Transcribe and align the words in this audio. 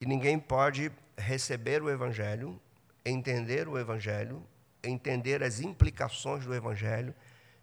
que 0.00 0.06
ninguém 0.06 0.38
pode 0.38 0.90
receber 1.14 1.82
o 1.82 1.90
Evangelho, 1.90 2.58
entender 3.04 3.68
o 3.68 3.78
Evangelho, 3.78 4.42
entender 4.82 5.42
as 5.42 5.60
implicações 5.60 6.46
do 6.46 6.54
Evangelho, 6.54 7.14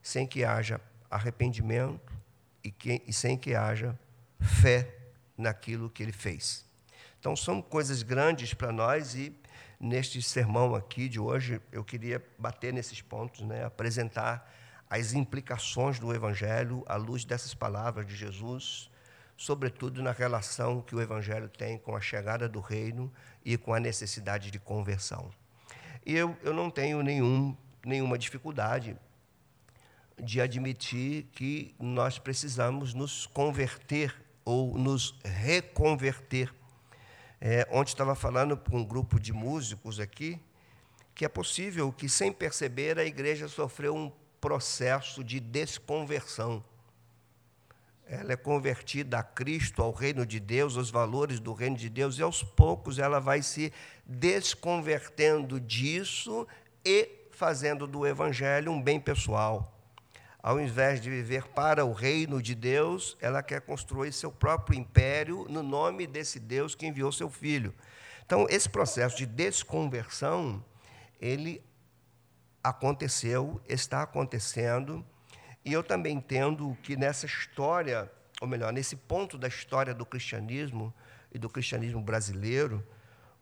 sem 0.04 0.28
que 0.28 0.46
haja 0.46 0.80
arrependimento 1.10 2.14
e, 2.64 2.70
que, 2.70 3.02
e 3.08 3.12
sem 3.12 3.36
que 3.36 3.56
haja 3.56 3.98
fé 4.40 4.88
naquilo 5.36 5.90
que 5.90 6.04
ele 6.04 6.12
fez. 6.12 6.64
Então, 7.20 7.36
são 7.36 7.60
coisas 7.60 8.04
grandes 8.04 8.54
para 8.54 8.72
nós 8.72 9.16
e 9.16 9.36
neste 9.80 10.22
sermão 10.22 10.76
aqui 10.76 11.10
de 11.10 11.20
hoje 11.20 11.60
eu 11.72 11.84
queria 11.84 12.24
bater 12.38 12.72
nesses 12.72 13.02
pontos, 13.02 13.42
né? 13.42 13.66
apresentar 13.66 14.54
as 14.88 15.14
implicações 15.14 15.98
do 15.98 16.14
Evangelho 16.14 16.84
à 16.86 16.98
luz 16.98 17.26
dessas 17.26 17.56
palavras 17.56 18.06
de 18.06 18.16
Jesus 18.16 18.92
sobretudo 19.38 20.02
na 20.02 20.12
relação 20.12 20.82
que 20.82 20.96
o 20.96 21.02
Evangelho 21.02 21.48
tem 21.48 21.78
com 21.78 21.96
a 21.96 22.02
chegada 22.02 22.50
do 22.50 22.60
reino 22.60 23.14
e 23.46 23.56
com 23.56 23.74
a 23.74 23.80
necessidade 23.80 24.50
de 24.50 24.60
conversão. 24.60 25.32
E 26.04 26.16
eu, 26.16 26.36
eu 26.42 26.54
não 26.54 26.72
tenho 26.72 27.04
nenhum, 27.04 27.56
nenhuma 27.86 28.18
dificuldade 28.18 28.98
de 30.18 30.42
admitir 30.42 31.28
que 31.34 31.76
nós 31.80 32.18
precisamos 32.18 32.96
nos 32.96 33.28
converter 33.28 34.16
ou 34.44 34.76
nos 34.76 35.14
reconverter. 35.24 36.52
É, 37.40 37.68
ontem 37.70 37.92
estava 37.92 38.16
falando 38.16 38.58
com 38.58 38.78
um 38.78 38.86
grupo 38.86 39.20
de 39.20 39.32
músicos 39.32 40.00
aqui 40.00 40.42
que 41.14 41.26
é 41.26 41.30
possível 41.30 41.92
que, 41.92 42.08
sem 42.08 42.32
perceber, 42.32 43.00
a 43.00 43.04
igreja 43.04 43.48
sofreu 43.48 43.96
um 43.96 44.12
processo 44.40 45.24
de 45.24 45.40
desconversão 45.40 46.64
ela 48.10 48.32
é 48.32 48.38
convertida 48.38 49.20
a 49.20 49.24
Cristo, 49.24 49.82
ao 49.82 49.92
reino 49.92 50.26
de 50.26 50.40
Deus, 50.40 50.78
aos 50.78 50.90
valores 50.90 51.40
do 51.40 51.54
reino 51.54 51.76
de 51.76 51.90
Deus, 51.90 52.18
e 52.18 52.22
aos 52.22 52.42
poucos 52.42 53.00
ela 53.00 53.20
vai 53.20 53.42
se 53.42 53.72
desconvertendo 54.06 55.60
disso 55.60 56.48
e 56.86 57.10
fazendo 57.32 57.86
do 57.86 58.08
evangelho 58.08 58.72
um 58.72 58.82
bem 58.82 59.00
pessoal. 59.00 59.74
Ao 60.42 60.60
invés 60.60 61.02
de 61.02 61.10
viver 61.10 61.44
para 61.50 61.84
o 61.84 61.92
reino 61.92 62.42
de 62.42 62.56
Deus, 62.56 63.18
ela 63.20 63.44
quer 63.44 63.60
construir 63.60 64.14
seu 64.14 64.32
próprio 64.32 64.80
império 64.80 65.46
no 65.50 65.62
nome 65.62 66.08
desse 66.08 66.40
Deus 66.40 66.74
que 66.74 66.88
enviou 66.88 67.12
seu 67.12 67.30
filho. 67.30 67.74
Então, 68.26 68.48
esse 68.50 68.70
processo 68.70 69.18
de 69.18 69.26
desconversão, 69.26 70.64
ele 71.20 71.62
aconteceu, 72.64 73.62
está 73.68 74.02
acontecendo, 74.02 75.06
e 75.68 75.74
eu 75.74 75.84
também 75.84 76.16
entendo 76.16 76.78
que 76.82 76.96
nessa 76.96 77.26
história, 77.26 78.10
ou 78.40 78.48
melhor, 78.48 78.72
nesse 78.72 78.96
ponto 78.96 79.38
da 79.38 79.50
história 79.50 79.94
do 79.94 80.06
cristianismo 80.06 80.94
e 81.30 81.38
do 81.38 81.50
cristianismo 81.50 82.02
brasileiro, 82.02 82.88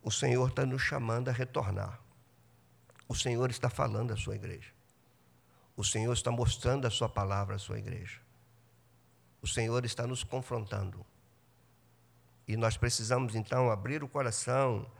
o 0.01 0.09
Senhor 0.09 0.49
está 0.49 0.65
nos 0.65 0.81
chamando 0.81 1.29
a 1.29 1.31
retornar. 1.31 1.99
O 3.07 3.13
Senhor 3.13 3.51
está 3.51 3.69
falando 3.69 4.11
à 4.11 4.17
sua 4.17 4.33
igreja. 4.33 4.71
O 5.77 5.83
Senhor 5.83 6.11
está 6.11 6.31
mostrando 6.31 6.87
a 6.87 6.89
sua 6.89 7.07
palavra 7.07 7.57
à 7.57 7.59
sua 7.59 7.77
igreja. 7.77 8.19
O 9.39 9.47
Senhor 9.47 9.85
está 9.85 10.07
nos 10.07 10.23
confrontando. 10.23 11.05
E 12.47 12.57
nós 12.57 12.75
precisamos 12.75 13.35
então 13.35 13.69
abrir 13.69 14.03
o 14.03 14.09
coração 14.09 14.91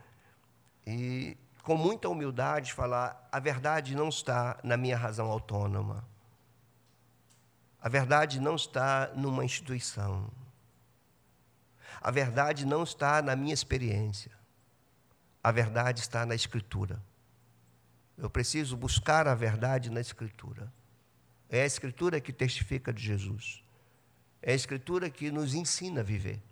e, 0.86 1.36
com 1.64 1.76
muita 1.76 2.08
humildade, 2.08 2.72
falar: 2.72 3.28
a 3.32 3.40
verdade 3.40 3.96
não 3.96 4.10
está 4.10 4.60
na 4.62 4.76
minha 4.76 4.96
razão 4.96 5.26
autônoma. 5.26 6.06
A 7.86 7.88
verdade 7.88 8.40
não 8.40 8.56
está 8.56 9.12
numa 9.14 9.44
instituição. 9.44 10.28
A 12.00 12.10
verdade 12.10 12.66
não 12.66 12.82
está 12.82 13.22
na 13.22 13.36
minha 13.36 13.54
experiência. 13.54 14.32
A 15.40 15.52
verdade 15.52 16.00
está 16.00 16.26
na 16.26 16.34
Escritura. 16.34 17.00
Eu 18.18 18.28
preciso 18.28 18.76
buscar 18.76 19.28
a 19.28 19.36
verdade 19.36 19.88
na 19.88 20.00
Escritura. 20.00 20.68
É 21.48 21.62
a 21.62 21.64
Escritura 21.64 22.20
que 22.20 22.32
testifica 22.32 22.92
de 22.92 23.00
Jesus. 23.00 23.62
É 24.42 24.50
a 24.50 24.56
Escritura 24.56 25.08
que 25.08 25.30
nos 25.30 25.54
ensina 25.54 26.00
a 26.00 26.02
viver. 26.02 26.42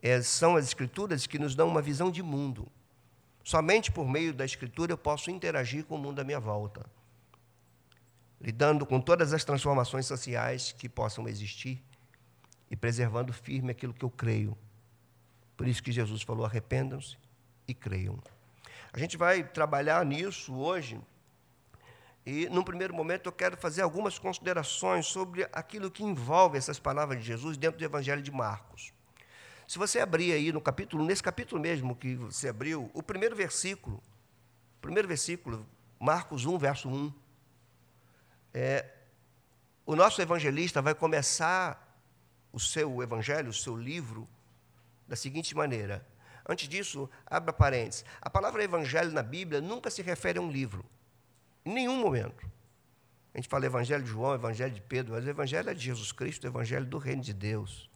É, 0.00 0.22
são 0.22 0.56
as 0.56 0.64
Escrituras 0.64 1.26
que 1.26 1.38
nos 1.38 1.54
dão 1.54 1.68
uma 1.68 1.82
visão 1.82 2.10
de 2.10 2.22
mundo. 2.22 2.66
Somente 3.44 3.92
por 3.92 4.08
meio 4.08 4.32
da 4.32 4.46
Escritura 4.46 4.90
eu 4.90 4.96
posso 4.96 5.30
interagir 5.30 5.84
com 5.84 5.96
o 5.96 5.98
mundo 5.98 6.18
à 6.18 6.24
minha 6.24 6.40
volta 6.40 6.86
lidando 8.40 8.86
com 8.86 9.00
todas 9.00 9.32
as 9.32 9.44
transformações 9.44 10.06
sociais 10.06 10.72
que 10.72 10.88
possam 10.88 11.28
existir 11.28 11.82
e 12.70 12.76
preservando 12.76 13.32
firme 13.32 13.70
aquilo 13.70 13.92
que 13.92 14.04
eu 14.04 14.10
creio. 14.10 14.56
Por 15.56 15.68
isso 15.68 15.82
que 15.82 15.92
Jesus 15.92 16.22
falou: 16.22 16.46
arrependam-se 16.46 17.18
e 17.68 17.74
creiam. 17.74 18.18
A 18.92 18.98
gente 18.98 19.16
vai 19.16 19.44
trabalhar 19.44 20.04
nisso 20.04 20.54
hoje. 20.54 21.00
E, 22.24 22.48
num 22.50 22.62
primeiro 22.62 22.94
momento, 22.94 23.26
eu 23.26 23.32
quero 23.32 23.56
fazer 23.56 23.82
algumas 23.82 24.18
considerações 24.18 25.06
sobre 25.06 25.48
aquilo 25.52 25.90
que 25.90 26.04
envolve 26.04 26.58
essas 26.58 26.78
palavras 26.78 27.18
de 27.18 27.26
Jesus 27.26 27.56
dentro 27.56 27.78
do 27.78 27.84
Evangelho 27.84 28.22
de 28.22 28.30
Marcos. 28.30 28.92
Se 29.66 29.78
você 29.78 30.00
abrir 30.00 30.32
aí 30.32 30.52
no 30.52 30.60
capítulo, 30.60 31.04
nesse 31.04 31.22
capítulo 31.22 31.60
mesmo 31.60 31.94
que 31.94 32.16
você 32.16 32.48
abriu, 32.48 32.90
o 32.92 33.02
primeiro 33.02 33.34
versículo, 33.34 34.02
primeiro 34.80 35.08
versículo, 35.08 35.66
Marcos 35.98 36.44
1, 36.44 36.58
verso 36.58 36.88
1, 36.88 37.12
é, 38.52 38.86
o 39.86 39.96
nosso 39.96 40.20
evangelista 40.20 40.80
vai 40.80 40.94
começar 40.94 41.86
o 42.52 42.60
seu 42.60 43.02
evangelho, 43.02 43.50
o 43.50 43.54
seu 43.54 43.76
livro, 43.76 44.28
da 45.06 45.16
seguinte 45.16 45.54
maneira. 45.54 46.06
Antes 46.48 46.68
disso, 46.68 47.08
abra 47.26 47.52
parênteses. 47.52 48.04
A 48.20 48.30
palavra 48.30 48.62
evangelho 48.62 49.12
na 49.12 49.22
Bíblia 49.22 49.60
nunca 49.60 49.90
se 49.90 50.02
refere 50.02 50.38
a 50.38 50.42
um 50.42 50.50
livro. 50.50 50.84
Em 51.64 51.72
nenhum 51.72 52.00
momento. 52.00 52.44
A 53.32 53.38
gente 53.38 53.48
fala 53.48 53.66
evangelho 53.66 54.02
de 54.02 54.10
João, 54.10 54.34
evangelho 54.34 54.74
de 54.74 54.80
Pedro, 54.80 55.14
mas 55.14 55.24
o 55.24 55.30
evangelho 55.30 55.70
é 55.70 55.74
de 55.74 55.80
Jesus 55.80 56.10
Cristo, 56.10 56.44
o 56.44 56.48
evangelho 56.48 56.86
do 56.86 56.98
reino 56.98 57.22
de 57.22 57.32
Deus. 57.32 57.88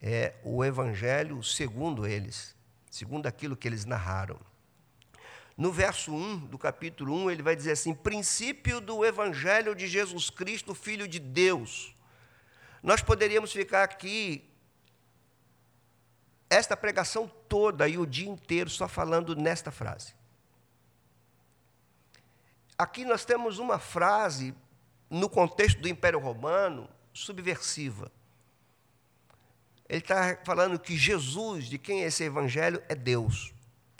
É 0.00 0.34
o 0.44 0.64
evangelho 0.64 1.42
segundo 1.42 2.06
eles, 2.06 2.54
segundo 2.90 3.26
aquilo 3.26 3.56
que 3.56 3.66
eles 3.66 3.84
narraram. 3.84 4.38
No 5.56 5.70
verso 5.70 6.12
1 6.12 6.46
do 6.46 6.58
capítulo 6.58 7.14
1, 7.24 7.30
ele 7.30 7.42
vai 7.42 7.54
dizer 7.54 7.72
assim: 7.72 7.94
princípio 7.94 8.80
do 8.80 9.04
Evangelho 9.04 9.74
de 9.74 9.86
Jesus 9.86 10.30
Cristo, 10.30 10.74
Filho 10.74 11.06
de 11.06 11.18
Deus. 11.18 11.94
Nós 12.82 13.02
poderíamos 13.02 13.52
ficar 13.52 13.84
aqui 13.84 14.48
esta 16.48 16.76
pregação 16.76 17.30
toda 17.48 17.88
e 17.88 17.96
o 17.96 18.06
dia 18.06 18.28
inteiro 18.28 18.68
só 18.68 18.88
falando 18.88 19.34
nesta 19.36 19.70
frase. 19.70 20.14
Aqui 22.76 23.04
nós 23.04 23.24
temos 23.24 23.58
uma 23.58 23.78
frase, 23.78 24.54
no 25.08 25.28
contexto 25.28 25.80
do 25.80 25.88
Império 25.88 26.18
Romano, 26.18 26.88
subversiva. 27.12 28.10
Ele 29.88 30.00
está 30.00 30.38
falando 30.44 30.78
que 30.78 30.96
Jesus, 30.96 31.66
de 31.66 31.78
quem 31.78 32.02
é 32.02 32.06
esse 32.06 32.24
evangelho, 32.24 32.82
é 32.88 32.94
Deus, 32.94 33.54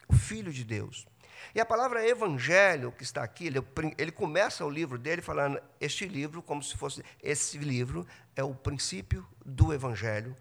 o 0.08 0.14
Filho 0.14 0.52
de 0.52 0.64
Deus. 0.64 1.06
E 1.54 1.60
a 1.60 1.66
palavra 1.66 2.06
evangelho 2.06 2.92
que 2.92 3.02
está 3.02 3.22
aqui, 3.22 3.46
ele, 3.46 3.62
ele 3.98 4.12
começa 4.12 4.64
o 4.64 4.70
livro 4.70 4.98
dele 4.98 5.22
falando: 5.22 5.60
este 5.80 6.06
livro, 6.06 6.42
como 6.42 6.62
se 6.62 6.76
fosse 6.76 7.04
esse 7.22 7.58
livro, 7.58 8.06
é 8.34 8.42
o 8.42 8.54
princípio 8.54 9.26
do 9.44 9.72
evangelho 9.72 10.36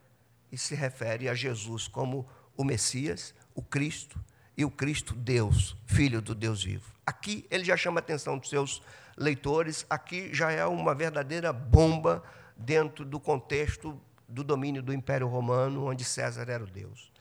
e 0.51 0.57
se 0.57 0.75
refere 0.75 1.29
a 1.29 1.33
Jesus 1.33 1.87
como 1.87 2.27
o 2.55 2.63
Messias, 2.63 3.33
o 3.55 3.61
Cristo 3.61 4.19
e 4.55 4.65
o 4.65 4.71
Cristo 4.71 5.15
Deus, 5.15 5.75
Filho 5.85 6.21
do 6.21 6.35
Deus 6.35 6.63
vivo. 6.63 6.91
Aqui 7.05 7.45
ele 7.49 7.63
já 7.63 7.77
chama 7.77 7.99
a 7.99 8.03
atenção 8.03 8.37
dos 8.37 8.49
seus 8.49 8.81
leitores, 9.17 9.85
aqui 9.89 10.33
já 10.33 10.51
é 10.51 10.65
uma 10.65 10.93
verdadeira 10.93 11.51
bomba 11.51 12.23
dentro 12.55 13.03
do 13.05 13.19
contexto 13.19 13.99
do 14.27 14.43
domínio 14.43 14.81
do 14.81 14.93
Império 14.93 15.27
Romano, 15.27 15.87
onde 15.87 16.03
César 16.03 16.49
era 16.49 16.63
o 16.63 16.67
Deus. 16.67 17.11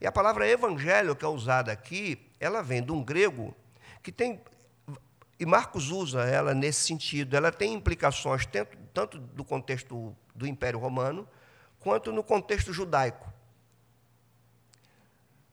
E 0.00 0.06
a 0.06 0.12
palavra 0.12 0.48
evangelho 0.48 1.14
que 1.16 1.24
é 1.24 1.28
usada 1.28 1.72
aqui, 1.72 2.30
ela 2.44 2.62
vem 2.62 2.82
de 2.82 2.92
um 2.92 3.02
grego 3.02 3.54
que 4.02 4.12
tem, 4.12 4.40
e 5.40 5.46
Marcos 5.46 5.90
usa 5.90 6.24
ela 6.24 6.52
nesse 6.54 6.86
sentido, 6.86 7.36
ela 7.36 7.50
tem 7.50 7.72
implicações 7.72 8.44
tanto, 8.44 8.76
tanto 8.92 9.18
do 9.18 9.42
contexto 9.42 10.14
do 10.34 10.46
Império 10.46 10.78
Romano, 10.78 11.26
quanto 11.80 12.12
no 12.12 12.22
contexto 12.22 12.72
judaico. 12.72 13.32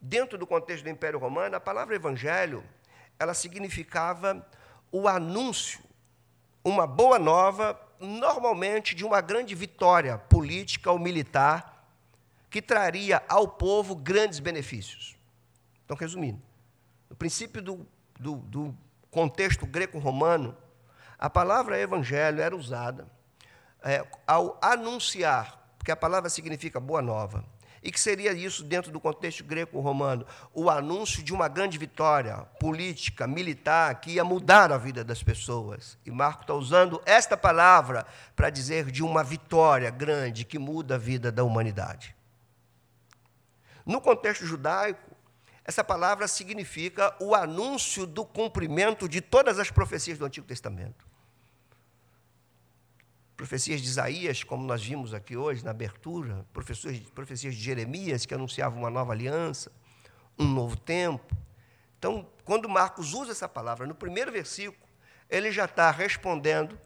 Dentro 0.02 0.38
do 0.38 0.46
contexto 0.46 0.84
do 0.84 0.90
Império 0.90 1.18
Romano, 1.18 1.56
a 1.56 1.60
palavra 1.60 1.96
evangelho, 1.96 2.64
ela 3.18 3.34
significava 3.34 4.46
o 4.92 5.08
anúncio, 5.08 5.80
uma 6.64 6.86
boa 6.86 7.18
nova, 7.18 7.80
normalmente 8.00 8.94
de 8.94 9.06
uma 9.06 9.22
grande 9.22 9.56
vitória 9.56 10.18
política 10.18 10.92
ou 10.92 11.00
militar 11.00 11.88
que 12.50 12.62
traria 12.62 13.24
ao 13.30 13.48
povo 13.48 13.96
grandes 13.96 14.40
benefícios. 14.40 15.16
Então, 15.86 15.96
resumindo, 15.96 16.42
princípio 17.22 17.62
do, 17.62 17.88
do, 18.20 18.38
do 18.38 18.78
contexto 19.12 19.68
greco-romano, 19.68 20.58
a 21.20 21.30
palavra 21.30 21.78
evangelho 21.78 22.42
era 22.42 22.56
usada 22.56 23.08
é, 23.84 24.04
ao 24.26 24.58
anunciar, 24.60 25.72
porque 25.78 25.92
a 25.92 25.96
palavra 25.96 26.32
significa 26.32 26.80
boa 26.80 27.00
nova, 27.00 27.46
E 27.84 27.92
que 27.92 28.00
seria 28.00 28.32
isso 28.32 28.64
dentro 28.64 28.92
do 28.92 29.00
contexto 29.00 29.44
greco-romano? 29.44 30.26
O 30.52 30.68
anúncio 30.70 31.24
de 31.24 31.32
uma 31.34 31.48
grande 31.48 31.78
vitória 31.78 32.38
política, 32.60 33.28
militar, 33.28 34.02
que 34.02 34.14
ia 34.14 34.24
mudar 34.24 34.72
a 34.72 34.78
vida 34.78 35.04
das 35.04 35.22
pessoas. 35.22 36.00
E 36.04 36.12
Marco 36.12 36.42
está 36.42 36.54
usando 36.54 37.02
esta 37.06 37.36
palavra 37.36 38.06
para 38.36 38.50
dizer 38.50 38.92
de 38.92 39.04
uma 39.04 39.24
vitória 39.24 39.92
grande 39.92 40.44
que 40.44 40.60
muda 40.60 40.96
a 40.96 40.98
vida 40.98 41.32
da 41.32 41.44
humanidade. 41.44 42.16
No 43.84 44.00
contexto 44.00 44.46
judaico, 44.46 45.11
essa 45.64 45.84
palavra 45.84 46.28
significa 46.28 47.16
o 47.20 47.36
anúncio 47.36 48.06
do 48.06 48.26
cumprimento 48.26 49.08
de 49.08 49.22
todas 49.22 49.60
as 49.60 49.70
profecias 49.70 50.18
do 50.18 50.26
Antigo 50.26 50.48
Testamento 50.48 51.12
profecias 53.42 53.82
de 53.82 53.88
Isaías, 53.88 54.44
como 54.44 54.64
nós 54.64 54.84
vimos 54.84 55.16
aqui 55.16 55.36
hoje 55.36 55.66
na 55.66 55.72
abertura, 55.72 56.46
profecias, 56.54 57.56
de 57.56 57.60
Jeremias, 57.60 58.24
que 58.24 58.36
anunciavam 58.36 58.78
uma 58.78 58.90
nova 58.92 59.14
aliança, 59.14 59.72
um 60.38 60.46
novo 60.46 60.78
tempo. 60.78 61.36
Então, 61.98 62.30
quando 62.46 62.70
Marcos 62.70 63.16
usa 63.16 63.32
essa 63.32 63.50
palavra 63.50 63.88
no 63.88 63.96
primeiro 63.96 64.32
versículo, 64.32 64.88
ele 65.28 65.52
já 65.52 65.66
está 65.66 65.90
respondendo 65.90 66.78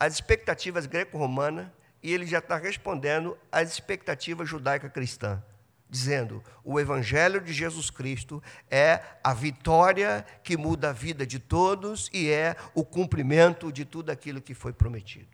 às 0.00 0.14
expectativas 0.14 0.84
greco-romanas 0.84 1.68
e 2.02 2.12
ele 2.12 2.26
já 2.26 2.40
está 2.40 2.56
respondendo 2.56 3.38
às 3.52 3.72
expectativas 3.72 4.48
judaica-cristã, 4.48 5.40
dizendo: 5.90 6.42
o 6.64 6.78
Evangelho 6.78 7.40
de 7.40 7.52
Jesus 7.52 7.90
Cristo 7.90 8.42
é 8.70 9.02
a 9.22 9.34
vitória 9.34 10.24
que 10.42 10.56
muda 10.56 10.90
a 10.90 10.92
vida 10.92 11.26
de 11.26 11.38
todos 11.38 12.08
e 12.12 12.30
é 12.30 12.56
o 12.74 12.84
cumprimento 12.84 13.72
de 13.72 13.84
tudo 13.84 14.10
aquilo 14.10 14.40
que 14.40 14.54
foi 14.54 14.72
prometido. 14.72 15.28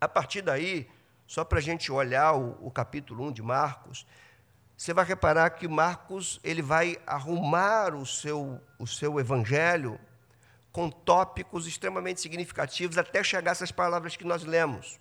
A 0.00 0.08
partir 0.08 0.42
daí, 0.42 0.88
só 1.26 1.44
para 1.44 1.58
a 1.58 1.62
gente 1.62 1.92
olhar 1.92 2.32
o, 2.32 2.56
o, 2.66 2.70
capítulo 2.70 3.26
1 3.26 3.32
de 3.32 3.42
Marcos, 3.42 4.06
você 4.76 4.94
vai 4.94 5.04
reparar 5.04 5.50
que 5.50 5.68
Marcos 5.68 6.40
ele 6.42 6.62
vai 6.62 6.96
arrumar 7.06 7.94
o 7.94 8.06
seu, 8.06 8.60
o 8.78 8.86
seu 8.86 9.20
evangelho 9.20 10.00
com 10.72 10.88
tópicos 10.88 11.66
extremamente 11.66 12.20
significativos 12.20 12.96
até 12.96 13.22
chegar 13.22 13.50
essas 13.50 13.72
palavras 13.72 14.16
que 14.16 14.24
nós 14.24 14.44
lemos. 14.44 14.98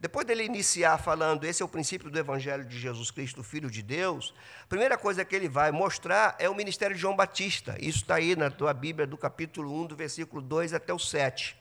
Depois 0.00 0.26
dele 0.26 0.44
iniciar 0.44 0.98
falando, 0.98 1.44
esse 1.44 1.62
é 1.62 1.64
o 1.64 1.68
princípio 1.68 2.10
do 2.10 2.18
Evangelho 2.18 2.64
de 2.64 2.78
Jesus 2.78 3.10
Cristo, 3.10 3.42
Filho 3.42 3.70
de 3.70 3.82
Deus, 3.82 4.34
a 4.62 4.66
primeira 4.66 4.98
coisa 4.98 5.24
que 5.24 5.34
ele 5.34 5.48
vai 5.48 5.70
mostrar 5.70 6.36
é 6.38 6.48
o 6.48 6.54
ministério 6.54 6.94
de 6.94 7.00
João 7.00 7.16
Batista. 7.16 7.76
Isso 7.78 7.98
está 7.98 8.16
aí 8.16 8.36
na 8.36 8.50
tua 8.50 8.74
Bíblia, 8.74 9.06
do 9.06 9.16
capítulo 9.16 9.72
1, 9.82 9.86
do 9.86 9.96
versículo 9.96 10.42
2 10.42 10.74
até 10.74 10.92
o 10.92 10.98
7. 10.98 11.56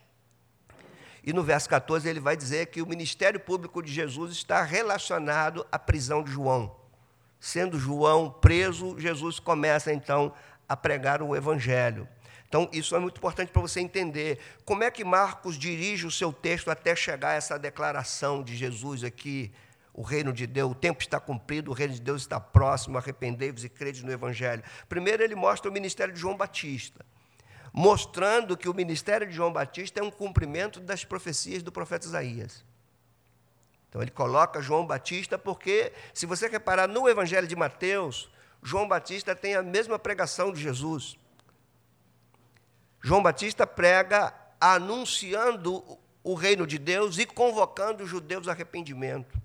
E 1.24 1.32
no 1.32 1.42
verso 1.42 1.70
14 1.70 2.08
ele 2.10 2.20
vai 2.20 2.36
dizer 2.36 2.66
que 2.68 2.82
o 2.82 2.88
ministério 2.88 3.40
público 3.40 3.82
de 3.82 3.92
Jesus 3.92 4.34
está 4.34 4.62
relacionado 4.62 5.66
à 5.72 5.80
prisão 5.80 6.22
de 6.22 6.32
João. 6.32 6.76
Sendo 7.40 7.80
João 7.80 8.30
preso, 8.30 9.00
Jesus 9.00 9.40
começa 9.40 9.94
então 9.94 10.34
a 10.68 10.76
pregar 10.76 11.22
o 11.22 11.36
evangelho. 11.36 12.08
Então, 12.54 12.70
isso 12.72 12.96
é 12.96 13.00
muito 13.00 13.18
importante 13.18 13.52
para 13.52 13.64
você 13.64 13.80
entender 13.80 14.38
como 14.64 14.84
é 14.84 14.92
que 14.92 15.04
Marcos 15.04 15.58
dirige 15.58 16.06
o 16.06 16.12
seu 16.12 16.32
texto 16.32 16.70
até 16.70 16.96
chegar 16.96 17.30
a 17.30 17.34
essa 17.34 17.58
declaração 17.58 18.44
de 18.44 18.56
Jesus 18.56 19.04
aqui. 19.04 19.52
O 19.92 20.04
reino 20.04 20.32
de 20.32 20.46
Deus, 20.46 20.72
o 20.72 20.76
tempo 20.76 21.02
está 21.02 21.20
cumprido, 21.20 21.72
o 21.72 21.74
reino 21.74 21.96
de 21.96 22.00
Deus 22.00 22.22
está 22.22 22.40
próximo, 22.40 22.96
arrependei-vos 22.96 23.64
e 23.64 23.70
crede 23.70 24.06
no 24.06 24.12
Evangelho. 24.12 24.62
Primeiro, 24.88 25.24
ele 25.24 25.34
mostra 25.34 25.68
o 25.68 25.74
ministério 25.74 26.14
de 26.14 26.20
João 26.20 26.38
Batista 26.38 27.04
mostrando 27.74 28.56
que 28.56 28.70
o 28.70 28.74
ministério 28.76 29.26
de 29.26 29.34
João 29.34 29.52
Batista 29.52 30.00
é 30.00 30.04
um 30.04 30.12
cumprimento 30.12 30.80
das 30.80 31.04
profecias 31.04 31.64
do 31.64 31.72
profeta 31.72 32.06
Isaías. 32.06 32.64
Então 33.90 34.00
ele 34.00 34.12
coloca 34.12 34.62
João 34.62 34.86
Batista 34.86 35.40
porque, 35.40 35.92
se 36.14 36.28
você 36.28 36.48
reparar 36.48 36.88
no 36.88 37.10
Evangelho 37.10 37.48
de 37.48 37.56
Mateus, 37.56 38.30
João 38.62 38.88
Batista 38.88 39.36
tem 39.36 39.56
a 39.56 39.64
mesma 39.64 39.98
pregação 39.98 40.54
de 40.54 40.62
Jesus. 40.62 41.18
João 43.04 43.22
Batista 43.22 43.68
prega 43.68 44.34
anunciando 44.62 46.00
o 46.24 46.34
reino 46.36 46.66
de 46.66 46.78
Deus 46.78 47.18
e 47.18 47.26
convocando 47.26 48.06
os 48.06 48.10
judeus 48.10 48.48
ao 48.48 48.54
arrependimento. 48.54 49.38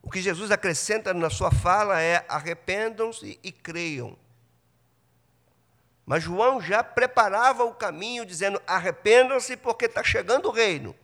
O 0.00 0.08
que 0.08 0.22
Jesus 0.22 0.52
acrescenta 0.52 1.12
na 1.12 1.28
sua 1.28 1.50
fala 1.50 2.00
é: 2.00 2.24
arrependam-se 2.28 3.40
e 3.42 3.50
creiam. 3.50 4.16
Mas 6.06 6.22
João 6.22 6.60
já 6.60 6.84
preparava 6.84 7.64
o 7.64 7.74
caminho, 7.74 8.24
dizendo: 8.24 8.62
arrependam-se, 8.68 9.56
porque 9.56 9.86
está 9.86 10.04
chegando 10.04 10.46
o 10.46 10.52
reino. 10.52 10.94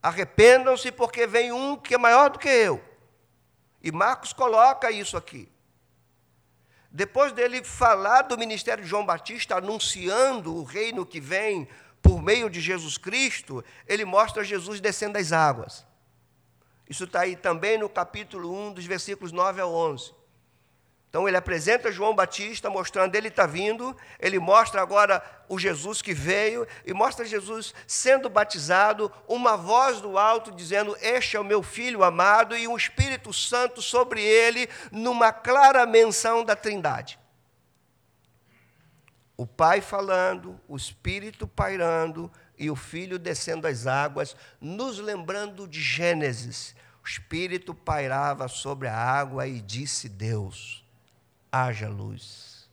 Arrependam-se, 0.00 0.92
porque 0.92 1.26
vem 1.26 1.50
um 1.50 1.76
que 1.76 1.94
é 1.94 1.98
maior 1.98 2.30
do 2.30 2.38
que 2.38 2.48
eu. 2.48 2.80
E 3.82 3.90
Marcos 3.90 4.32
coloca 4.32 4.92
isso 4.92 5.16
aqui. 5.16 5.50
Depois 6.90 7.32
dele 7.32 7.62
falar 7.62 8.22
do 8.22 8.38
ministério 8.38 8.82
de 8.82 8.90
João 8.90 9.04
Batista, 9.04 9.56
anunciando 9.56 10.54
o 10.54 10.64
reino 10.64 11.04
que 11.04 11.20
vem 11.20 11.68
por 12.02 12.22
meio 12.22 12.48
de 12.48 12.60
Jesus 12.60 12.96
Cristo, 12.96 13.64
ele 13.86 14.04
mostra 14.04 14.42
Jesus 14.42 14.80
descendo 14.80 15.14
das 15.14 15.32
águas. 15.32 15.86
Isso 16.88 17.04
está 17.04 17.20
aí 17.20 17.36
também 17.36 17.76
no 17.76 17.88
capítulo 17.88 18.50
1, 18.68 18.74
dos 18.74 18.86
versículos 18.86 19.32
9 19.32 19.60
a 19.60 19.66
11. 19.66 20.17
Então 21.08 21.26
ele 21.26 21.38
apresenta 21.38 21.90
João 21.90 22.14
Batista, 22.14 22.68
mostrando 22.68 23.14
ele 23.14 23.28
está 23.28 23.46
vindo, 23.46 23.96
ele 24.20 24.38
mostra 24.38 24.82
agora 24.82 25.22
o 25.48 25.58
Jesus 25.58 26.02
que 26.02 26.12
veio, 26.12 26.66
e 26.84 26.92
mostra 26.92 27.24
Jesus 27.24 27.74
sendo 27.86 28.28
batizado, 28.28 29.10
uma 29.26 29.56
voz 29.56 30.02
do 30.02 30.18
alto 30.18 30.52
dizendo: 30.52 30.94
Este 31.00 31.36
é 31.36 31.40
o 31.40 31.44
meu 31.44 31.62
filho 31.62 32.04
amado, 32.04 32.54
e 32.54 32.68
um 32.68 32.76
Espírito 32.76 33.32
Santo 33.32 33.80
sobre 33.80 34.22
ele, 34.22 34.68
numa 34.92 35.32
clara 35.32 35.86
menção 35.86 36.44
da 36.44 36.54
Trindade. 36.54 37.18
O 39.34 39.46
Pai 39.46 39.80
falando, 39.80 40.60
o 40.68 40.76
Espírito 40.76 41.46
pairando, 41.46 42.30
e 42.58 42.70
o 42.70 42.76
Filho 42.76 43.18
descendo 43.18 43.66
as 43.66 43.86
águas, 43.86 44.36
nos 44.60 44.98
lembrando 44.98 45.66
de 45.66 45.80
Gênesis. 45.80 46.74
O 47.02 47.06
Espírito 47.06 47.72
pairava 47.72 48.46
sobre 48.46 48.88
a 48.88 48.96
água 48.96 49.46
e 49.46 49.62
disse 49.62 50.08
Deus 50.08 50.86
haja 51.50 51.88
luz. 51.88 52.68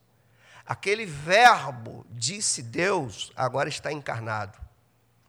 Aquele 0.66 1.06
verbo, 1.06 2.06
disse 2.10 2.64
Deus, 2.64 3.32
agora 3.36 3.70
está 3.70 3.92
encarnado. 3.92 4.58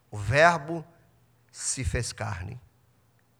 O 0.09 0.17
verbo 0.17 0.85
se 1.51 1.83
fez 1.83 2.11
carne 2.11 2.59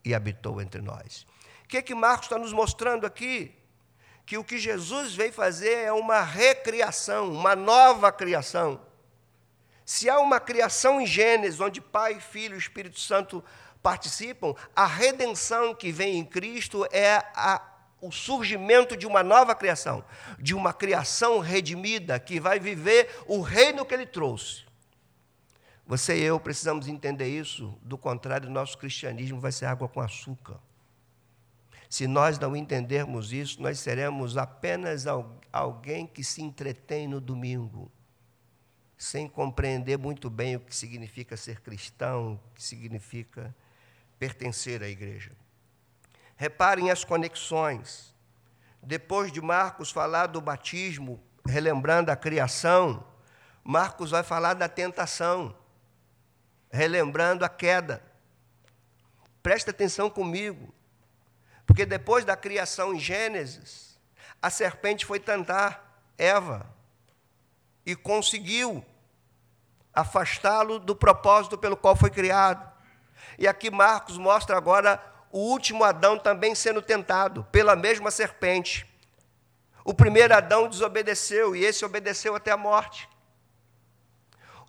e 0.06 0.14
habitou 0.14 0.62
entre 0.62 0.82
nós. 0.82 1.26
O 1.64 1.68
que, 1.68 1.78
é 1.78 1.82
que 1.82 1.96
Marcos 1.96 2.28
está 2.28 2.38
nos 2.38 2.54
mostrando 2.54 3.06
aqui? 3.06 3.54
Que 4.26 4.38
o 4.38 4.44
que 4.44 4.58
Jesus 4.58 5.16
veio 5.16 5.34
fazer 5.34 5.74
é 5.74 5.92
uma 5.92 6.22
recriação, 6.22 7.32
uma 7.32 7.56
nova 7.56 8.12
criação. 8.12 8.80
Se 9.86 10.10
há 10.10 10.20
uma 10.20 10.40
criação 10.40 11.02
em 11.02 11.06
Gênesis, 11.08 11.60
onde 11.60 11.82
Pai, 11.82 12.20
Filho 12.20 12.56
e 12.56 12.60
Espírito 12.60 13.00
Santo 13.00 13.44
participam, 13.82 14.54
a 14.76 14.86
redenção 14.86 15.74
que 15.74 15.92
vem 15.92 16.18
em 16.18 16.26
Cristo 16.26 16.86
é 16.92 17.24
a 17.34 17.62
o 18.02 18.12
surgimento 18.12 18.96
de 18.96 19.08
uma 19.08 19.24
nova 19.24 19.56
criação, 19.56 20.04
de 20.40 20.54
uma 20.54 20.74
criação 20.74 21.40
redimida 21.40 22.20
que 22.20 22.40
vai 22.40 22.60
viver 22.60 23.10
o 23.28 23.42
reino 23.42 23.86
que 23.86 23.94
ele 23.94 24.06
trouxe. 24.06 24.66
Você 25.86 26.20
e 26.20 26.24
eu 26.24 26.40
precisamos 26.40 26.88
entender 26.88 27.28
isso, 27.28 27.74
do 27.82 27.98
contrário, 27.98 28.50
nosso 28.50 28.78
cristianismo 28.78 29.40
vai 29.40 29.52
ser 29.52 29.66
água 29.66 29.88
com 29.88 30.02
açúcar. 30.02 30.60
Se 31.90 32.06
nós 32.06 32.38
não 32.38 32.56
entendermos 32.56 33.32
isso, 33.32 33.62
nós 33.62 33.80
seremos 33.80 34.36
apenas 34.36 35.06
alguém 35.52 36.06
que 36.06 36.24
se 36.24 36.42
entretém 36.42 37.08
no 37.08 37.22
domingo, 37.22 37.90
sem 38.98 39.30
compreender 39.30 39.98
muito 39.98 40.30
bem 40.30 40.58
o 40.58 40.60
que 40.60 40.76
significa 40.76 41.38
ser 41.38 41.62
cristão, 41.62 42.34
o 42.34 42.54
que 42.54 42.62
significa 42.62 43.56
pertencer 44.20 44.84
à 44.84 44.90
igreja. 44.90 45.32
Reparem 46.38 46.92
as 46.92 47.04
conexões. 47.04 48.16
Depois 48.82 49.32
de 49.32 49.42
Marcos 49.42 49.92
falar 49.92 50.28
do 50.28 50.40
batismo, 50.40 51.22
relembrando 51.46 52.12
a 52.12 52.16
criação, 52.16 53.04
Marcos 53.64 54.12
vai 54.12 54.24
falar 54.24 54.54
da 54.54 54.70
tentação, 54.70 55.54
relembrando 56.72 57.44
a 57.44 57.50
queda. 57.50 58.02
Presta 59.44 59.72
atenção 59.72 60.10
comigo, 60.10 60.74
porque 61.66 61.86
depois 61.86 62.24
da 62.24 62.38
criação 62.38 62.94
em 62.94 63.00
Gênesis, 63.00 64.00
a 64.42 64.50
serpente 64.50 65.06
foi 65.06 65.20
tentar 65.20 66.02
Eva 66.18 66.66
e 67.86 67.96
conseguiu 67.96 68.86
afastá-lo 69.94 70.80
do 70.80 70.96
propósito 70.96 71.58
pelo 71.58 71.76
qual 71.76 71.96
foi 71.96 72.10
criado. 72.10 72.72
E 73.38 73.48
aqui 73.48 73.72
Marcos 73.72 74.18
mostra 74.18 74.56
agora 74.56 75.02
o 75.32 75.40
último 75.40 75.84
Adão 75.84 76.18
também 76.18 76.56
sendo 76.56 76.82
tentado 76.82 77.44
pela 77.52 77.76
mesma 77.76 78.10
serpente. 78.10 78.86
O 79.84 79.94
primeiro 79.94 80.34
Adão 80.34 80.68
desobedeceu 80.68 81.56
e 81.56 81.64
esse 81.64 81.84
obedeceu 81.84 82.36
até 82.36 82.52
a 82.52 82.58
morte. 82.58 83.10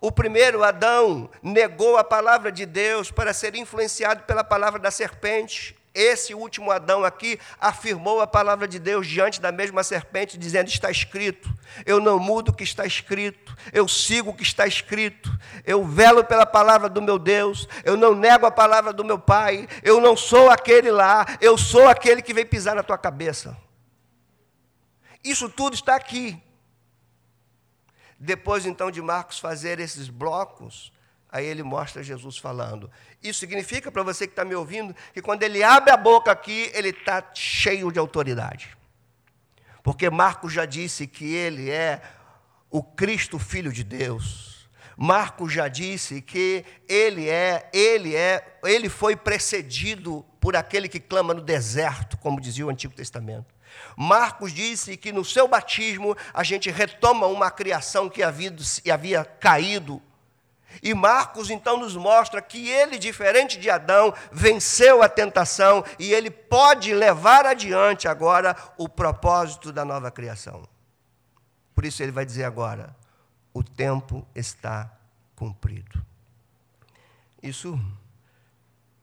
O 0.00 0.12
primeiro 0.12 0.62
Adão 0.62 1.30
negou 1.42 1.96
a 1.96 2.04
palavra 2.04 2.52
de 2.52 2.64
Deus 2.64 3.10
para 3.10 3.32
ser 3.32 3.54
influenciado 3.56 4.22
pela 4.24 4.44
palavra 4.44 4.78
da 4.78 4.90
serpente. 4.90 5.77
Esse 6.00 6.34
último 6.34 6.70
Adão 6.70 7.04
aqui 7.04 7.38
afirmou 7.60 8.20
a 8.20 8.26
palavra 8.26 8.68
de 8.68 8.78
Deus 8.78 9.06
diante 9.06 9.40
da 9.40 9.50
mesma 9.50 9.82
serpente, 9.82 10.38
dizendo: 10.38 10.68
Está 10.68 10.90
escrito, 10.90 11.52
eu 11.84 12.00
não 12.00 12.18
mudo 12.18 12.50
o 12.50 12.54
que 12.54 12.62
está 12.62 12.86
escrito, 12.86 13.56
eu 13.72 13.88
sigo 13.88 14.30
o 14.30 14.34
que 14.34 14.42
está 14.42 14.66
escrito, 14.66 15.30
eu 15.64 15.84
velo 15.84 16.24
pela 16.24 16.46
palavra 16.46 16.88
do 16.88 17.02
meu 17.02 17.18
Deus, 17.18 17.68
eu 17.84 17.96
não 17.96 18.14
nego 18.14 18.46
a 18.46 18.50
palavra 18.50 18.92
do 18.92 19.04
meu 19.04 19.18
Pai, 19.18 19.66
eu 19.82 20.00
não 20.00 20.16
sou 20.16 20.50
aquele 20.50 20.90
lá, 20.90 21.26
eu 21.40 21.58
sou 21.58 21.88
aquele 21.88 22.22
que 22.22 22.32
vem 22.32 22.46
pisar 22.46 22.76
na 22.76 22.82
tua 22.82 22.96
cabeça. 22.96 23.56
Isso 25.22 25.48
tudo 25.48 25.74
está 25.74 25.96
aqui. 25.96 26.40
Depois 28.18 28.66
então 28.66 28.90
de 28.90 29.00
Marcos 29.00 29.38
fazer 29.38 29.78
esses 29.78 30.08
blocos, 30.08 30.92
Aí 31.30 31.44
ele 31.44 31.62
mostra 31.62 32.02
Jesus 32.02 32.38
falando. 32.38 32.90
Isso 33.22 33.40
significa 33.40 33.92
para 33.92 34.02
você 34.02 34.26
que 34.26 34.32
está 34.32 34.44
me 34.44 34.54
ouvindo 34.54 34.94
que 35.12 35.20
quando 35.20 35.42
ele 35.42 35.62
abre 35.62 35.90
a 35.90 35.96
boca 35.96 36.32
aqui, 36.32 36.70
ele 36.72 36.88
está 36.88 37.22
cheio 37.34 37.92
de 37.92 37.98
autoridade. 37.98 38.76
Porque 39.82 40.08
Marcos 40.08 40.52
já 40.52 40.64
disse 40.64 41.06
que 41.06 41.34
ele 41.34 41.70
é 41.70 42.00
o 42.70 42.82
Cristo, 42.82 43.38
Filho 43.38 43.72
de 43.72 43.84
Deus. 43.84 44.68
Marcos 44.96 45.52
já 45.52 45.68
disse 45.68 46.20
que 46.20 46.64
ele 46.88 47.28
é, 47.28 47.70
ele 47.72 48.16
é, 48.16 48.58
ele 48.64 48.88
foi 48.88 49.14
precedido 49.14 50.24
por 50.40 50.56
aquele 50.56 50.88
que 50.88 50.98
clama 50.98 51.32
no 51.32 51.40
deserto, 51.40 52.18
como 52.18 52.40
dizia 52.40 52.66
o 52.66 52.70
Antigo 52.70 52.94
Testamento. 52.94 53.54
Marcos 53.96 54.52
disse 54.52 54.96
que 54.96 55.12
no 55.12 55.24
seu 55.24 55.46
batismo 55.46 56.16
a 56.34 56.42
gente 56.42 56.70
retoma 56.70 57.26
uma 57.26 57.50
criação 57.50 58.08
que 58.08 58.22
havia, 58.22 58.54
havia 58.92 59.24
caído 59.24 60.02
e 60.82 60.94
Marcos 60.94 61.50
então 61.50 61.78
nos 61.78 61.96
mostra 61.96 62.40
que 62.40 62.68
ele, 62.68 62.98
diferente 62.98 63.58
de 63.58 63.70
Adão, 63.70 64.14
venceu 64.30 65.02
a 65.02 65.08
tentação 65.08 65.84
e 65.98 66.12
ele 66.12 66.30
pode 66.30 66.94
levar 66.94 67.46
adiante 67.46 68.06
agora 68.06 68.56
o 68.76 68.88
propósito 68.88 69.72
da 69.72 69.84
nova 69.84 70.10
criação. 70.10 70.68
Por 71.74 71.84
isso 71.84 72.02
ele 72.02 72.12
vai 72.12 72.24
dizer 72.24 72.44
agora: 72.44 72.94
o 73.52 73.62
tempo 73.62 74.26
está 74.34 74.92
cumprido. 75.34 76.04
Isso, 77.42 77.78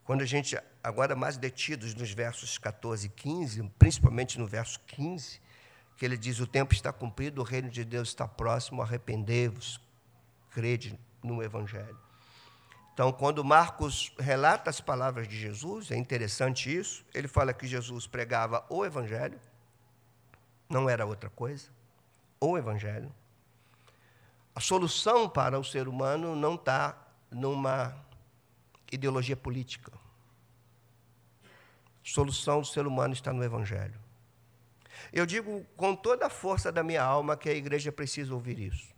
quando 0.04 0.22
a 0.22 0.26
gente, 0.26 0.58
agora 0.84 1.16
mais 1.16 1.38
detidos 1.38 1.94
nos 1.96 2.12
versos 2.12 2.58
14 2.58 3.08
e 3.08 3.10
15, 3.10 3.64
principalmente 3.80 4.38
no 4.38 4.46
verso 4.46 4.80
15, 4.88 5.42
que 5.98 6.06
ele 6.06 6.18
diz: 6.18 6.40
O 6.40 6.48
tempo 6.48 6.74
está 6.74 6.94
cumprido, 6.94 7.42
o 7.42 7.44
reino 7.44 7.70
de 7.70 7.84
Deus 7.84 8.10
está 8.10 8.28
próximo, 8.28 8.82
arrependei-vos, 8.82 9.80
crede 10.52 10.98
no 11.26 11.42
Evangelho. 11.44 11.98
Então, 12.94 13.12
quando 13.12 13.44
Marcos 13.44 14.14
relata 14.18 14.70
as 14.70 14.80
palavras 14.80 15.28
de 15.28 15.38
Jesus, 15.38 15.92
é 15.92 15.98
interessante 15.98 16.74
isso, 16.74 17.04
ele 17.14 17.28
fala 17.28 17.54
que 17.54 17.68
Jesus 17.68 18.08
pregava 18.08 18.66
o 18.70 18.86
Evangelho, 18.86 19.38
não 20.70 20.90
era 20.90 21.06
outra 21.06 21.30
coisa, 21.30 21.68
o 22.40 22.58
Evangelho. 22.58 23.14
A 24.56 24.62
solução 24.62 25.28
para 25.28 25.60
o 25.60 25.64
ser 25.64 25.90
humano 25.90 26.38
não 26.38 26.56
está 26.56 26.98
numa 27.30 27.94
ideologia 28.90 29.36
política. 29.36 29.92
A 31.44 32.08
solução 32.08 32.62
do 32.62 32.68
ser 32.68 32.88
humano 32.88 33.14
está 33.14 33.34
no 33.34 33.44
Evangelho. 33.44 34.00
Eu 35.12 35.26
digo 35.26 35.66
com 35.76 35.94
toda 35.94 36.28
a 36.28 36.30
força 36.30 36.72
da 36.72 36.82
minha 36.82 37.04
alma 37.04 37.36
que 37.36 37.50
a 37.50 37.54
igreja 37.54 37.92
precisa 37.92 38.34
ouvir 38.34 38.58
isso 38.58 38.95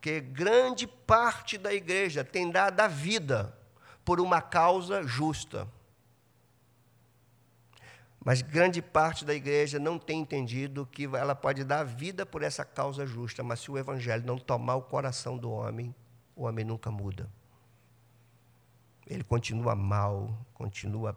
que 0.00 0.20
grande 0.20 0.86
parte 0.86 1.58
da 1.58 1.72
igreja 1.72 2.24
tem 2.24 2.50
dado 2.50 2.80
a 2.80 2.88
vida 2.88 3.56
por 4.04 4.20
uma 4.20 4.40
causa 4.40 5.02
justa. 5.02 5.68
Mas 8.24 8.42
grande 8.42 8.82
parte 8.82 9.24
da 9.24 9.34
igreja 9.34 9.78
não 9.78 9.98
tem 9.98 10.20
entendido 10.20 10.86
que 10.86 11.04
ela 11.04 11.34
pode 11.34 11.64
dar 11.64 11.80
a 11.80 11.84
vida 11.84 12.26
por 12.26 12.42
essa 12.42 12.64
causa 12.64 13.06
justa, 13.06 13.42
mas 13.42 13.60
se 13.60 13.70
o 13.70 13.78
evangelho 13.78 14.26
não 14.26 14.38
tomar 14.38 14.76
o 14.76 14.82
coração 14.82 15.38
do 15.38 15.50
homem, 15.50 15.94
o 16.36 16.44
homem 16.44 16.64
nunca 16.64 16.90
muda. 16.90 17.28
Ele 19.06 19.24
continua 19.24 19.74
mal, 19.74 20.36
continua 20.54 21.16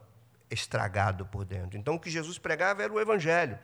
estragado 0.49 1.25
por 1.25 1.45
dentro. 1.45 1.77
Então 1.77 1.95
o 1.95 1.99
que 1.99 2.09
Jesus 2.09 2.37
pregava 2.37 2.83
era 2.83 2.91
o 2.91 2.99
evangelho. 2.99 3.57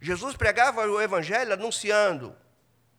Jesus 0.00 0.36
pregava 0.36 0.86
o 0.86 1.00
evangelho 1.00 1.52
anunciando 1.52 2.34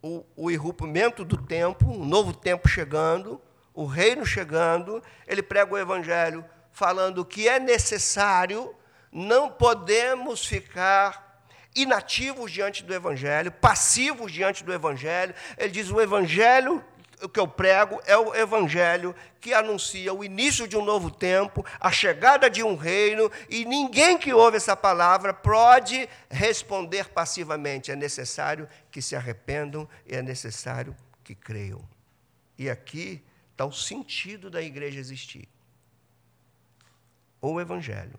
o, 0.01 0.25
o 0.35 0.51
irrompimento 0.51 1.25
do 1.25 1.37
tempo, 1.37 1.85
um 1.85 2.05
novo 2.05 2.33
tempo 2.33 2.67
chegando, 2.67 3.41
o 3.73 3.85
reino 3.85 4.25
chegando, 4.25 5.01
ele 5.27 5.41
prega 5.41 5.73
o 5.73 5.77
evangelho 5.77 6.43
falando 6.71 7.25
que 7.25 7.47
é 7.47 7.59
necessário, 7.59 8.73
não 9.11 9.49
podemos 9.49 10.45
ficar 10.45 11.43
inativos 11.75 12.51
diante 12.51 12.83
do 12.83 12.93
evangelho, 12.93 13.51
passivos 13.51 14.31
diante 14.31 14.63
do 14.63 14.73
evangelho. 14.73 15.33
Ele 15.57 15.69
diz: 15.69 15.89
o 15.89 16.01
evangelho 16.01 16.83
que 17.27 17.39
eu 17.39 17.47
prego 17.47 17.99
é 18.05 18.15
o 18.17 18.33
evangelho 18.33 19.13
que 19.41 19.53
anuncia 19.53 20.13
o 20.13 20.23
início 20.23 20.67
de 20.67 20.77
um 20.77 20.85
novo 20.85 21.11
tempo, 21.11 21.65
a 21.79 21.91
chegada 21.91 22.49
de 22.49 22.63
um 22.63 22.75
reino, 22.75 23.29
e 23.49 23.65
ninguém 23.65 24.17
que 24.17 24.33
ouve 24.33 24.57
essa 24.57 24.75
palavra 24.75 25.33
pode 25.33 26.07
responder 26.29 27.09
passivamente. 27.09 27.91
É 27.91 27.95
necessário 27.95 28.69
que 28.91 29.01
se 29.01 29.15
arrependam 29.15 29.87
e 30.05 30.15
é 30.15 30.21
necessário 30.21 30.95
que 31.23 31.35
creiam. 31.35 31.81
E 32.57 32.69
aqui 32.69 33.21
está 33.51 33.65
o 33.65 33.73
sentido 33.73 34.49
da 34.49 34.61
igreja 34.61 34.99
existir. 34.99 35.47
Ou 37.41 37.55
o 37.55 37.61
evangelho. 37.61 38.17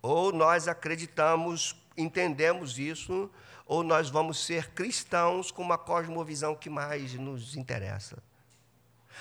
Ou 0.00 0.32
nós 0.32 0.68
acreditamos, 0.68 1.76
entendemos 1.96 2.78
isso, 2.78 3.30
ou 3.68 3.84
nós 3.84 4.08
vamos 4.08 4.42
ser 4.42 4.70
cristãos 4.70 5.50
com 5.50 5.60
uma 5.60 5.76
cosmovisão 5.76 6.56
que 6.56 6.70
mais 6.70 7.12
nos 7.12 7.54
interessa. 7.54 8.16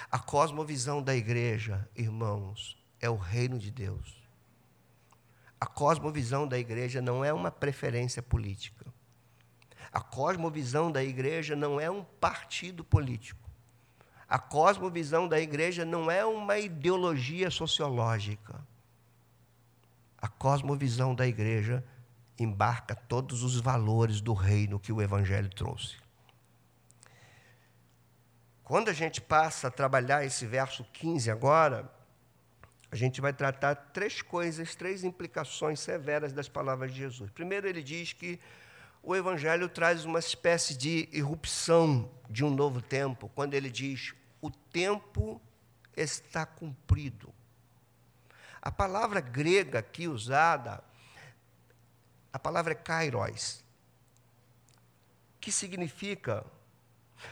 A 0.09 0.17
cosmovisão 0.17 1.03
da 1.03 1.13
igreja, 1.13 1.85
irmãos, 1.93 2.81
é 3.01 3.09
o 3.09 3.17
reino 3.17 3.59
de 3.59 3.69
Deus. 3.69 4.15
A 5.59 5.65
cosmovisão 5.65 6.47
da 6.47 6.57
igreja 6.57 7.01
não 7.01 7.25
é 7.25 7.33
uma 7.33 7.51
preferência 7.51 8.23
política. 8.23 8.85
A 9.91 9.99
cosmovisão 9.99 10.93
da 10.93 11.03
igreja 11.03 11.53
não 11.53 11.77
é 11.77 11.91
um 11.91 12.05
partido 12.05 12.85
político. 12.85 13.49
A 14.29 14.39
cosmovisão 14.39 15.27
da 15.27 15.41
igreja 15.41 15.83
não 15.83 16.09
é 16.09 16.25
uma 16.25 16.57
ideologia 16.57 17.51
sociológica. 17.51 18.65
A 20.17 20.29
cosmovisão 20.29 21.13
da 21.13 21.27
igreja 21.27 21.83
é 21.83 21.96
embarca 22.39 22.95
todos 22.95 23.43
os 23.43 23.59
valores 23.59 24.21
do 24.21 24.33
reino 24.33 24.79
que 24.79 24.91
o 24.91 25.01
Evangelho 25.01 25.49
trouxe. 25.49 25.95
Quando 28.63 28.89
a 28.89 28.93
gente 28.93 29.21
passa 29.21 29.69
a 29.69 29.71
trabalhar 29.71 30.25
esse 30.25 30.45
verso 30.45 30.83
15 30.93 31.31
agora, 31.31 31.89
a 32.91 32.95
gente 32.95 33.19
vai 33.19 33.33
tratar 33.33 33.75
três 33.75 34.21
coisas, 34.21 34.75
três 34.75 35.03
implicações 35.03 35.79
severas 35.79 36.33
das 36.33 36.47
palavras 36.49 36.91
de 36.93 36.99
Jesus. 36.99 37.31
Primeiro, 37.31 37.67
ele 37.67 37.81
diz 37.81 38.13
que 38.13 38.39
o 39.01 39.15
Evangelho 39.15 39.69
traz 39.69 40.05
uma 40.05 40.19
espécie 40.19 40.77
de 40.77 41.07
irrupção 41.11 42.11
de 42.29 42.43
um 42.43 42.49
novo 42.49 42.81
tempo, 42.81 43.29
quando 43.33 43.53
ele 43.53 43.69
diz: 43.69 44.13
o 44.41 44.51
tempo 44.51 45.41
está 45.95 46.45
cumprido. 46.45 47.33
A 48.61 48.71
palavra 48.71 49.21
grega 49.21 49.79
aqui 49.79 50.07
usada 50.07 50.83
a 52.37 52.39
palavra 52.39 52.73
é 52.73 52.75
kairos, 52.75 53.63
que 55.41 55.51
significa 55.51 56.45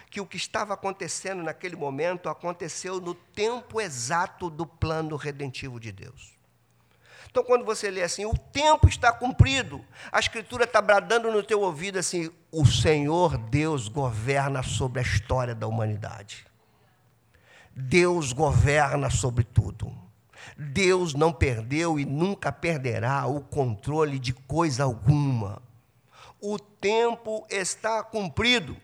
que 0.10 0.20
o 0.20 0.26
que 0.26 0.36
estava 0.36 0.74
acontecendo 0.74 1.44
naquele 1.44 1.76
momento 1.76 2.28
aconteceu 2.28 3.00
no 3.00 3.14
tempo 3.14 3.80
exato 3.80 4.50
do 4.50 4.66
plano 4.66 5.16
redentivo 5.16 5.80
de 5.80 5.92
Deus. 5.92 6.34
Então, 7.30 7.44
quando 7.44 7.64
você 7.64 7.92
lê 7.92 8.02
assim, 8.02 8.26
o 8.26 8.36
tempo 8.36 8.88
está 8.88 9.14
cumprido, 9.14 9.86
a 10.12 10.20
Escritura 10.20 10.64
está 10.64 10.82
bradando 10.82 11.32
no 11.32 11.44
teu 11.44 11.62
ouvido 11.62 12.00
assim: 12.00 12.32
o 12.52 12.66
Senhor 12.66 13.38
Deus 13.38 13.88
governa 13.88 14.64
sobre 14.64 15.02
a 15.02 15.04
história 15.04 15.54
da 15.54 15.68
humanidade. 15.68 16.48
Deus 17.76 18.34
governa 18.34 19.12
sobre 19.12 19.44
tudo. 19.44 20.05
Deus 20.58 21.14
não 21.14 21.34
perdeu 21.34 22.00
e 22.00 22.06
nunca 22.06 22.52
perderá 22.52 23.28
o 23.28 23.42
controle 23.42 24.18
de 24.18 24.34
coisa 24.34 24.84
alguma. 24.84 25.62
O 26.40 26.58
tempo 26.58 27.46
está 27.50 28.02
cumprido. 28.04 28.78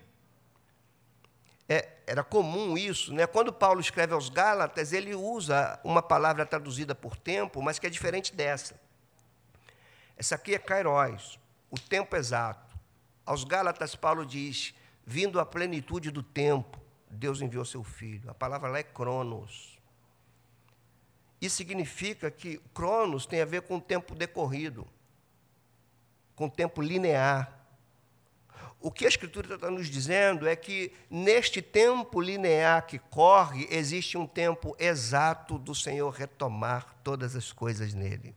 É, 1.69 1.87
era 2.05 2.23
comum 2.23 2.77
isso, 2.77 3.13
né? 3.13 3.25
Quando 3.25 3.53
Paulo 3.53 3.79
escreve 3.79 4.13
aos 4.13 4.27
Gálatas, 4.27 4.91
ele 4.91 5.15
usa 5.15 5.79
uma 5.83 6.01
palavra 6.01 6.45
traduzida 6.45 6.93
por 6.93 7.15
tempo, 7.15 7.61
mas 7.61 7.79
que 7.79 7.87
é 7.87 7.89
diferente 7.89 8.35
dessa. 8.35 8.75
Essa 10.17 10.35
aqui 10.35 10.53
é 10.53 10.59
kairos, 10.59 11.39
o 11.69 11.79
tempo 11.79 12.15
exato. 12.17 12.77
Aos 13.25 13.45
Gálatas, 13.45 13.95
Paulo 13.95 14.25
diz: 14.25 14.73
vindo 15.05 15.39
à 15.39 15.45
plenitude 15.45 16.11
do 16.11 16.21
tempo, 16.21 16.77
Deus 17.09 17.41
enviou 17.41 17.63
seu 17.63 17.83
filho. 17.83 18.29
A 18.29 18.33
palavra 18.33 18.69
lá 18.69 18.79
é 18.79 18.83
cronos. 18.83 19.70
Isso 21.41 21.55
significa 21.55 22.29
que 22.29 22.61
Cronos 22.71 23.25
tem 23.25 23.41
a 23.41 23.45
ver 23.45 23.63
com 23.63 23.77
o 23.77 23.81
tempo 23.81 24.13
decorrido, 24.13 24.87
com 26.35 26.45
o 26.45 26.49
tempo 26.49 26.81
linear. 26.83 27.59
O 28.79 28.91
que 28.91 29.05
a 29.05 29.09
Escritura 29.09 29.55
está 29.55 29.69
nos 29.69 29.87
dizendo 29.87 30.47
é 30.47 30.55
que 30.55 30.93
neste 31.09 31.59
tempo 31.61 32.21
linear 32.21 32.85
que 32.85 32.99
corre, 32.99 33.67
existe 33.71 34.17
um 34.17 34.27
tempo 34.27 34.75
exato 34.79 35.57
do 35.57 35.73
Senhor 35.73 36.11
retomar 36.11 36.95
todas 37.03 37.35
as 37.35 37.51
coisas 37.51 37.95
nele. 37.95 38.35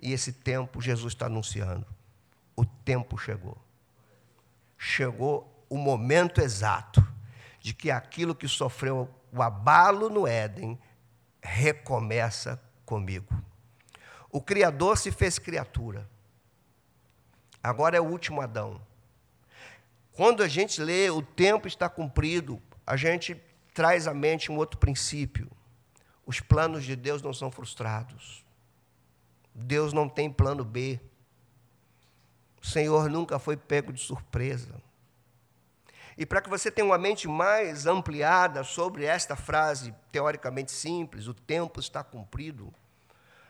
E 0.00 0.12
esse 0.12 0.32
tempo 0.32 0.80
Jesus 0.80 1.14
está 1.14 1.26
anunciando. 1.26 1.86
O 2.54 2.64
tempo 2.64 3.18
chegou. 3.18 3.58
Chegou 4.78 5.64
o 5.68 5.76
momento 5.76 6.40
exato 6.40 7.04
de 7.60 7.74
que 7.74 7.90
aquilo 7.90 8.34
que 8.34 8.46
sofreu 8.46 9.08
o 9.32 9.42
abalo 9.42 10.08
no 10.08 10.26
Éden 10.26 10.78
recomeça 11.46 12.60
comigo. 12.84 13.32
O 14.30 14.40
Criador 14.40 14.98
se 14.98 15.12
fez 15.12 15.38
criatura. 15.38 16.08
Agora 17.62 17.96
é 17.96 18.00
o 18.00 18.04
último 18.04 18.40
Adão. 18.40 18.80
Quando 20.12 20.42
a 20.42 20.48
gente 20.48 20.82
lê 20.82 21.08
o 21.08 21.22
tempo 21.22 21.68
está 21.68 21.88
cumprido, 21.88 22.60
a 22.86 22.96
gente 22.96 23.40
traz 23.72 24.06
à 24.06 24.14
mente 24.14 24.50
um 24.50 24.56
outro 24.56 24.78
princípio. 24.78 25.50
Os 26.24 26.40
planos 26.40 26.84
de 26.84 26.96
Deus 26.96 27.22
não 27.22 27.32
são 27.32 27.50
frustrados. 27.50 28.44
Deus 29.54 29.92
não 29.92 30.08
tem 30.08 30.30
plano 30.30 30.64
B. 30.64 31.00
O 32.60 32.66
Senhor 32.66 33.08
nunca 33.08 33.38
foi 33.38 33.56
pego 33.56 33.92
de 33.92 34.00
surpresa. 34.00 34.74
E 36.16 36.24
para 36.24 36.40
que 36.40 36.48
você 36.48 36.70
tenha 36.70 36.86
uma 36.86 36.96
mente 36.96 37.28
mais 37.28 37.86
ampliada 37.86 38.64
sobre 38.64 39.04
esta 39.04 39.36
frase 39.36 39.94
teoricamente 40.10 40.72
simples, 40.72 41.26
o 41.26 41.34
tempo 41.34 41.78
está 41.78 42.02
cumprido, 42.02 42.72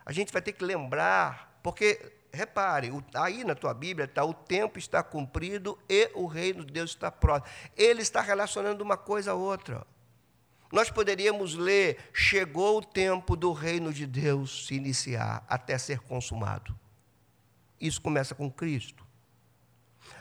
a 0.05 0.13
gente 0.13 0.33
vai 0.33 0.43
ter 0.43 0.53
que 0.53 0.65
lembrar, 0.65 1.59
porque 1.63 2.13
repare, 2.33 2.93
aí 3.15 3.45
na 3.45 3.55
tua 3.55 3.73
Bíblia 3.73 4.05
está 4.05 4.25
o 4.25 4.35
tempo 4.35 4.79
está 4.79 5.03
cumprido 5.03 5.79
e 5.89 6.11
o 6.15 6.27
reino 6.27 6.65
de 6.65 6.73
Deus 6.73 6.91
está 6.91 7.11
próximo. 7.11 7.53
Ele 7.77 8.03
está 8.03 8.21
relacionando 8.21 8.85
uma 8.85 8.97
coisa 8.97 9.33
a 9.33 9.35
outra. 9.35 9.87
Nós 10.71 10.91
poderíamos 10.91 11.55
ler: 11.55 11.99
chegou 12.13 12.79
o 12.79 12.85
tempo 12.85 13.37
do 13.37 13.53
reino 13.53 13.93
de 13.93 14.07
Deus 14.07 14.67
se 14.67 14.75
iniciar 14.75 15.45
até 15.49 15.79
ser 15.79 16.01
consumado. 16.01 16.79
Isso 17.81 18.01
começa 18.01 18.35
com 18.35 18.51
Cristo. 18.51 19.05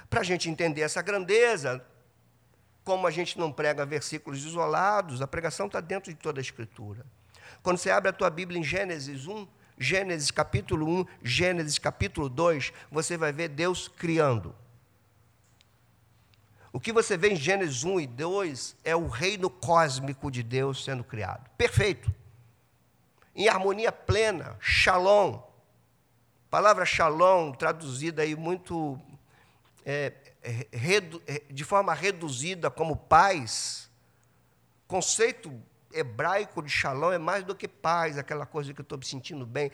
Para 0.09 0.21
a 0.21 0.23
gente 0.23 0.49
entender 0.49 0.81
essa 0.81 1.01
grandeza, 1.01 1.85
como 2.85 3.07
a 3.07 3.11
gente 3.11 3.37
não 3.37 3.51
prega 3.51 3.83
versículos 3.83 4.45
isolados, 4.45 5.19
a 5.19 5.27
pregação 5.27 5.65
está 5.65 5.81
dentro 5.81 6.13
de 6.13 6.19
toda 6.19 6.39
a 6.39 6.43
Escritura. 6.43 7.03
Quando 7.63 7.79
você 7.79 7.89
abre 7.89 8.09
a 8.09 8.13
tua 8.13 8.29
Bíblia 8.29 8.59
em 8.59 8.63
Gênesis 8.63 9.25
1, 9.25 9.47
Gênesis 9.77 10.29
capítulo 10.29 11.01
1, 11.01 11.05
Gênesis 11.23 11.79
capítulo 11.79 12.29
2, 12.29 12.71
você 12.91 13.17
vai 13.17 13.33
ver 13.33 13.49
Deus 13.49 13.87
criando. 13.87 14.55
O 16.71 16.79
que 16.79 16.93
você 16.93 17.17
vê 17.17 17.29
em 17.29 17.35
Gênesis 17.35 17.83
1 17.83 18.01
e 18.01 18.07
2 18.07 18.77
é 18.83 18.95
o 18.95 19.07
reino 19.07 19.49
cósmico 19.49 20.29
de 20.29 20.43
Deus 20.43 20.83
sendo 20.83 21.03
criado. 21.03 21.49
Perfeito. 21.57 22.13
Em 23.35 23.47
harmonia 23.47 23.91
plena, 23.91 24.55
shalom. 24.59 25.41
Palavra 26.51 26.85
shalom, 26.85 27.51
traduzida 27.51 28.21
aí 28.21 28.35
muito 28.35 28.99
é, 29.83 30.13
de 31.49 31.63
forma 31.63 31.93
reduzida 31.93 32.69
como 32.69 32.95
paz, 32.95 33.89
conceito 34.87 35.51
hebraico 35.91 36.61
de 36.61 36.69
shalom 36.69 37.11
é 37.11 37.17
mais 37.17 37.43
do 37.43 37.55
que 37.55 37.67
paz, 37.67 38.17
aquela 38.17 38.45
coisa 38.45 38.73
que 38.73 38.81
eu 38.81 38.83
estou 38.83 38.97
me 38.97 39.05
sentindo 39.05 39.45
bem. 39.45 39.71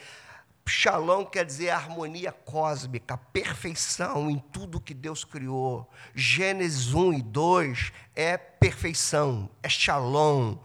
Shalom 0.67 1.25
quer 1.25 1.43
dizer 1.43 1.71
harmonia 1.71 2.31
cósmica, 2.31 3.17
perfeição 3.17 4.29
em 4.29 4.37
tudo 4.37 4.79
que 4.79 4.93
Deus 4.93 5.23
criou. 5.23 5.89
Gênesis 6.13 6.93
1 6.93 7.13
e 7.13 7.21
2 7.23 7.91
é 8.15 8.37
perfeição, 8.37 9.49
é 9.63 9.67
shalom, 9.67 10.57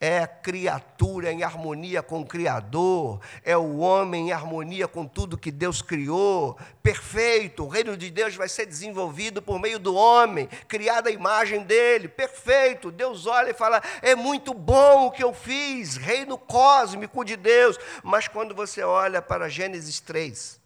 é 0.00 0.18
a 0.18 0.26
criatura 0.26 1.32
em 1.32 1.42
harmonia 1.42 2.02
com 2.02 2.20
o 2.20 2.26
Criador, 2.26 3.20
é 3.42 3.56
o 3.56 3.78
homem 3.78 4.28
em 4.28 4.32
harmonia 4.32 4.86
com 4.86 5.06
tudo 5.06 5.38
que 5.38 5.50
Deus 5.50 5.80
criou, 5.80 6.58
perfeito. 6.82 7.64
O 7.64 7.68
reino 7.68 7.96
de 7.96 8.10
Deus 8.10 8.34
vai 8.34 8.48
ser 8.48 8.66
desenvolvido 8.66 9.40
por 9.40 9.58
meio 9.58 9.78
do 9.78 9.94
homem, 9.94 10.48
criado 10.68 11.06
à 11.06 11.10
imagem 11.10 11.62
dele, 11.62 12.08
perfeito. 12.08 12.90
Deus 12.90 13.26
olha 13.26 13.50
e 13.50 13.54
fala: 13.54 13.82
é 14.02 14.14
muito 14.14 14.52
bom 14.52 15.06
o 15.06 15.10
que 15.10 15.22
eu 15.22 15.32
fiz, 15.32 15.96
reino 15.96 16.36
cósmico 16.36 17.24
de 17.24 17.36
Deus. 17.36 17.78
Mas 18.02 18.28
quando 18.28 18.54
você 18.54 18.82
olha 18.82 19.22
para 19.22 19.48
Gênesis 19.48 20.00
3, 20.00 20.60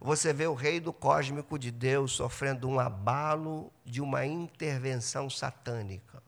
você 0.00 0.32
vê 0.32 0.46
o 0.46 0.54
reino 0.54 0.92
cósmico 0.92 1.58
de 1.58 1.72
Deus 1.72 2.12
sofrendo 2.12 2.68
um 2.68 2.78
abalo 2.78 3.72
de 3.84 4.00
uma 4.00 4.24
intervenção 4.24 5.28
satânica. 5.28 6.22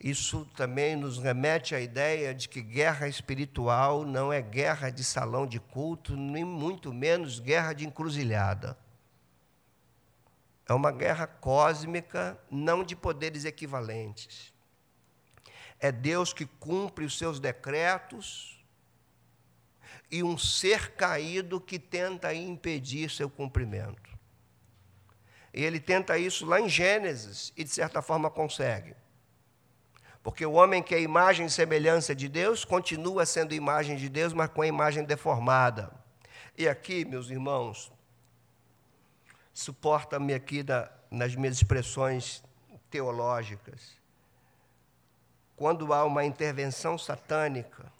Isso 0.00 0.44
também 0.56 0.94
nos 0.94 1.18
remete 1.18 1.74
à 1.74 1.80
ideia 1.80 2.32
de 2.32 2.48
que 2.48 2.62
guerra 2.62 3.08
espiritual 3.08 4.04
não 4.04 4.32
é 4.32 4.40
guerra 4.40 4.90
de 4.90 5.02
salão 5.02 5.44
de 5.44 5.58
culto, 5.58 6.16
nem 6.16 6.44
muito 6.44 6.92
menos 6.92 7.40
guerra 7.40 7.72
de 7.72 7.84
encruzilhada. 7.84 8.78
É 10.68 10.72
uma 10.72 10.92
guerra 10.92 11.26
cósmica, 11.26 12.38
não 12.48 12.84
de 12.84 12.94
poderes 12.94 13.44
equivalentes. 13.44 14.52
É 15.80 15.90
Deus 15.90 16.32
que 16.32 16.46
cumpre 16.46 17.04
os 17.04 17.18
seus 17.18 17.40
decretos 17.40 18.64
e 20.10 20.22
um 20.22 20.38
ser 20.38 20.92
caído 20.92 21.60
que 21.60 21.78
tenta 21.78 22.32
impedir 22.32 23.10
seu 23.10 23.28
cumprimento. 23.28 24.16
E 25.52 25.64
ele 25.64 25.80
tenta 25.80 26.16
isso 26.18 26.46
lá 26.46 26.60
em 26.60 26.68
Gênesis 26.68 27.52
e, 27.56 27.64
de 27.64 27.70
certa 27.70 28.00
forma, 28.00 28.30
consegue. 28.30 28.94
Porque 30.28 30.44
o 30.44 30.52
homem 30.52 30.82
que 30.82 30.94
é 30.94 31.00
imagem 31.00 31.46
e 31.46 31.50
semelhança 31.50 32.14
de 32.14 32.28
Deus 32.28 32.62
continua 32.62 33.24
sendo 33.24 33.54
imagem 33.54 33.96
de 33.96 34.10
Deus, 34.10 34.34
mas 34.34 34.50
com 34.50 34.60
a 34.60 34.66
imagem 34.66 35.02
deformada. 35.02 35.90
E 36.54 36.68
aqui, 36.68 37.02
meus 37.02 37.30
irmãos, 37.30 37.90
suporta-me 39.54 40.34
aqui 40.34 40.62
nas 41.10 41.34
minhas 41.34 41.56
expressões 41.56 42.44
teológicas. 42.90 43.96
Quando 45.56 45.94
há 45.94 46.04
uma 46.04 46.26
intervenção 46.26 46.98
satânica, 46.98 47.90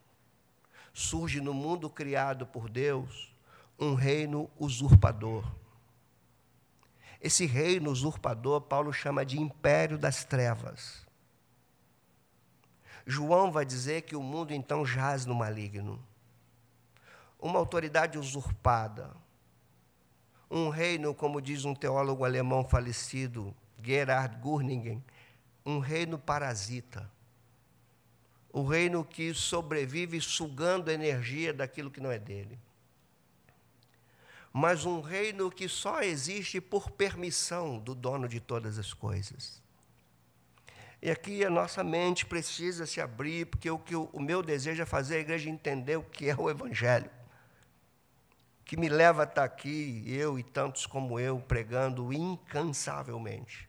surge 0.93 1.41
no 1.41 1.55
mundo 1.55 1.89
criado 1.89 2.45
por 2.47 2.69
Deus 2.69 3.35
um 3.79 3.95
reino 3.95 4.51
usurpador. 4.59 5.51
Esse 7.23 7.47
reino 7.47 7.91
usurpador, 7.91 8.61
Paulo 8.61 8.93
chama 8.93 9.25
de 9.25 9.41
império 9.41 9.97
das 9.97 10.25
trevas. 10.25 11.08
João 13.11 13.51
vai 13.51 13.65
dizer 13.65 14.03
que 14.03 14.15
o 14.15 14.23
mundo 14.23 14.53
então 14.53 14.85
jaz 14.85 15.25
no 15.25 15.35
maligno. 15.35 15.99
Uma 17.41 17.59
autoridade 17.59 18.19
usurpada. 18.19 19.17
Um 20.51 20.69
reino, 20.69 21.15
como 21.15 21.41
diz 21.41 21.65
um 21.65 21.75
teólogo 21.75 22.23
alemão 22.23 22.69
falecido, 22.69 23.57
Gerhard 23.83 24.37
Gurningen, 24.37 25.03
um 25.65 25.79
reino 25.79 26.19
parasita. 26.19 27.11
O 28.53 28.63
reino 28.63 29.03
que 29.03 29.33
sobrevive 29.33 30.21
sugando 30.21 30.91
a 30.91 30.93
energia 30.93 31.55
daquilo 31.55 31.91
que 31.91 32.03
não 32.03 32.11
é 32.11 32.19
dele. 32.19 32.59
Mas 34.53 34.85
um 34.85 35.01
reino 35.01 35.51
que 35.51 35.67
só 35.67 36.03
existe 36.03 36.61
por 36.61 36.91
permissão 36.91 37.79
do 37.79 37.95
dono 37.95 38.29
de 38.29 38.39
todas 38.39 38.79
as 38.79 38.93
coisas. 38.93 39.67
E 41.01 41.11
aqui 41.11 41.45
a 41.45 41.51
nossa 41.51 41.85
mente 41.85 42.27
precisa 42.27 42.85
se 42.85 43.01
abrir, 43.01 43.47
porque 43.47 43.71
o 43.71 43.79
que 43.79 43.95
o 43.95 44.19
meu 44.19 44.43
desejo 44.43 44.83
é 44.83 44.87
fazer 44.87 45.17
a 45.17 45.21
igreja 45.21 45.49
entender 45.49 45.97
o 45.97 46.03
que 46.03 46.29
é 46.29 46.35
o 46.35 46.51
Evangelho. 46.51 47.11
Que 48.65 48.77
me 48.77 48.89
leva 48.89 49.23
a 49.23 49.25
estar 49.25 49.45
aqui, 49.45 50.05
eu 50.07 50.39
e 50.39 50.43
tantos 50.43 50.87
como 50.87 51.21
eu, 51.21 51.39
pregando 51.39 52.13
incansavelmente. 52.13 53.69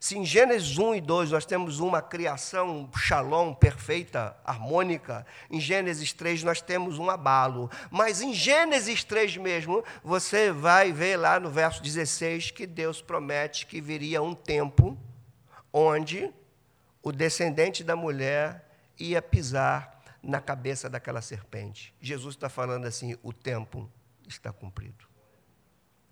Se 0.00 0.18
em 0.18 0.24
Gênesis 0.24 0.78
1 0.78 0.96
e 0.96 1.00
2 1.00 1.30
nós 1.30 1.46
temos 1.46 1.78
uma 1.78 2.02
criação 2.02 2.90
shalom, 2.96 3.54
perfeita, 3.54 4.36
harmônica, 4.44 5.24
em 5.48 5.60
Gênesis 5.60 6.12
3 6.12 6.42
nós 6.42 6.60
temos 6.60 6.98
um 6.98 7.08
abalo. 7.08 7.70
Mas 7.88 8.20
em 8.20 8.32
Gênesis 8.34 9.04
3 9.04 9.36
mesmo, 9.36 9.84
você 10.02 10.50
vai 10.50 10.90
ver 10.90 11.18
lá 11.18 11.38
no 11.38 11.50
verso 11.50 11.80
16 11.80 12.50
que 12.50 12.66
Deus 12.66 13.00
promete 13.00 13.64
que 13.64 13.80
viria 13.80 14.20
um 14.20 14.34
tempo 14.34 14.98
onde 15.72 16.32
o 17.02 17.10
descendente 17.10 17.82
da 17.82 17.96
mulher 17.96 18.64
ia 18.98 19.20
pisar 19.20 20.00
na 20.22 20.40
cabeça 20.40 20.88
daquela 20.88 21.20
serpente. 21.20 21.94
Jesus 22.00 22.34
está 22.34 22.48
falando 22.48 22.86
assim: 22.86 23.18
o 23.22 23.32
tempo 23.32 23.90
está 24.26 24.52
cumprido. 24.52 25.06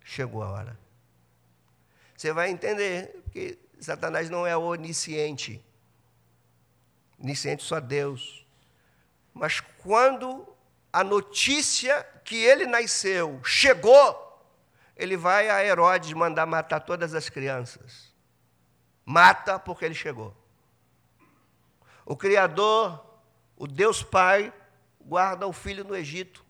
Chegou 0.03 0.43
a 0.43 0.51
hora. 0.51 0.79
Você 2.17 2.33
vai 2.33 2.51
entender 2.51 3.23
que 3.33 3.59
Satanás 3.79 4.29
não 4.29 4.47
é 4.47 4.57
onisciente. 4.57 5.65
onisciente 7.19 7.63
só 7.63 7.79
Deus. 7.79 8.45
Mas 9.33 9.61
quando 9.61 10.47
a 10.93 11.05
notícia 11.05 12.03
que 12.25 12.37
ele 12.37 12.67
nasceu 12.67 13.41
chegou, 13.45 14.29
ele 14.97 15.17
vai 15.17 15.49
a 15.49 15.65
Herodes 15.65 16.13
mandar 16.13 16.45
matar 16.47 16.81
todas 16.81 17.15
as 17.15 17.29
crianças. 17.29 18.13
Mata 19.05 19.59
porque 19.59 19.85
ele 19.85 19.95
chegou. 19.95 20.37
O 22.11 22.17
Criador, 22.17 23.07
o 23.57 23.69
Deus 23.69 24.03
Pai, 24.03 24.53
guarda 25.01 25.47
o 25.47 25.53
filho 25.53 25.85
no 25.85 25.95
Egito. 25.95 26.45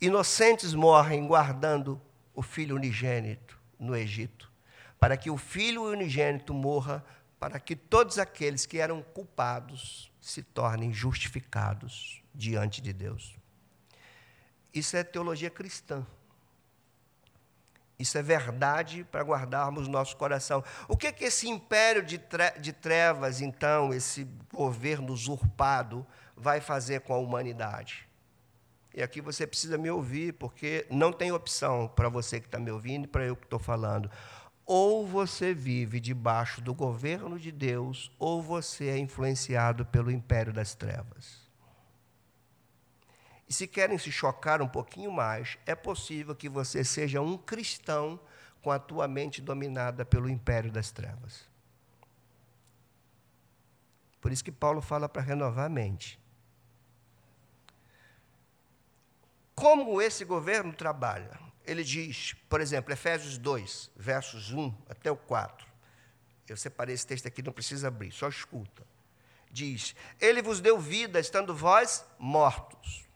Inocentes 0.00 0.72
morrem 0.72 1.26
guardando 1.26 2.00
o 2.32 2.40
filho 2.40 2.74
unigênito 2.74 3.60
no 3.78 3.94
Egito, 3.94 4.50
para 4.98 5.14
que 5.14 5.30
o 5.30 5.36
filho 5.36 5.82
unigênito 5.82 6.54
morra, 6.54 7.04
para 7.38 7.60
que 7.60 7.76
todos 7.76 8.18
aqueles 8.18 8.64
que 8.64 8.78
eram 8.78 9.02
culpados 9.02 10.10
se 10.18 10.42
tornem 10.42 10.90
justificados 10.90 12.22
diante 12.34 12.80
de 12.80 12.94
Deus. 12.94 13.36
Isso 14.72 14.96
é 14.96 15.04
teologia 15.04 15.50
cristã. 15.50 16.06
Isso 18.02 18.18
é 18.18 18.22
verdade 18.22 19.04
para 19.04 19.22
guardarmos 19.22 19.86
nosso 19.86 20.16
coração. 20.16 20.64
O 20.88 20.96
que, 20.96 21.12
que 21.12 21.22
esse 21.22 21.48
império 21.48 22.02
de, 22.02 22.20
de 22.60 22.72
trevas, 22.72 23.40
então, 23.40 23.94
esse 23.94 24.26
governo 24.52 25.12
usurpado, 25.12 26.04
vai 26.36 26.60
fazer 26.60 27.02
com 27.02 27.14
a 27.14 27.18
humanidade? 27.18 28.08
E 28.92 29.00
aqui 29.00 29.20
você 29.20 29.46
precisa 29.46 29.78
me 29.78 29.88
ouvir, 29.88 30.32
porque 30.32 30.84
não 30.90 31.12
tem 31.12 31.30
opção 31.30 31.86
para 31.94 32.08
você 32.08 32.40
que 32.40 32.46
está 32.46 32.58
me 32.58 32.72
ouvindo 32.72 33.04
e 33.04 33.08
para 33.08 33.24
eu 33.24 33.36
que 33.36 33.44
estou 33.44 33.60
falando. 33.60 34.10
Ou 34.66 35.06
você 35.06 35.54
vive 35.54 36.00
debaixo 36.00 36.60
do 36.60 36.74
governo 36.74 37.38
de 37.38 37.52
Deus, 37.52 38.10
ou 38.18 38.42
você 38.42 38.88
é 38.88 38.98
influenciado 38.98 39.86
pelo 39.86 40.10
império 40.10 40.52
das 40.52 40.74
trevas. 40.74 41.41
E 43.52 43.54
se 43.54 43.66
querem 43.66 43.98
se 43.98 44.10
chocar 44.10 44.62
um 44.62 44.66
pouquinho 44.66 45.12
mais, 45.12 45.58
é 45.66 45.74
possível 45.74 46.34
que 46.34 46.48
você 46.48 46.82
seja 46.82 47.20
um 47.20 47.36
cristão 47.36 48.18
com 48.62 48.70
a 48.70 48.78
tua 48.78 49.06
mente 49.06 49.42
dominada 49.42 50.06
pelo 50.06 50.30
império 50.30 50.72
das 50.72 50.90
trevas. 50.90 51.46
Por 54.22 54.32
isso 54.32 54.42
que 54.42 54.50
Paulo 54.50 54.80
fala 54.80 55.06
para 55.06 55.20
renovar 55.20 55.66
a 55.66 55.68
mente. 55.68 56.18
Como 59.54 60.00
esse 60.00 60.24
governo 60.24 60.72
trabalha? 60.72 61.38
Ele 61.66 61.84
diz, 61.84 62.34
por 62.48 62.58
exemplo, 62.58 62.90
Efésios 62.90 63.36
2, 63.36 63.90
versos 63.94 64.50
1 64.50 64.74
até 64.88 65.10
o 65.10 65.16
4. 65.16 65.66
Eu 66.48 66.56
separei 66.56 66.94
esse 66.94 67.06
texto 67.06 67.26
aqui, 67.26 67.42
não 67.42 67.52
precisa 67.52 67.88
abrir, 67.88 68.12
só 68.12 68.30
escuta. 68.30 68.82
Diz: 69.50 69.94
Ele 70.18 70.40
vos 70.40 70.58
deu 70.58 70.80
vida, 70.80 71.20
estando 71.20 71.54
vós 71.54 72.02
mortos 72.18 73.11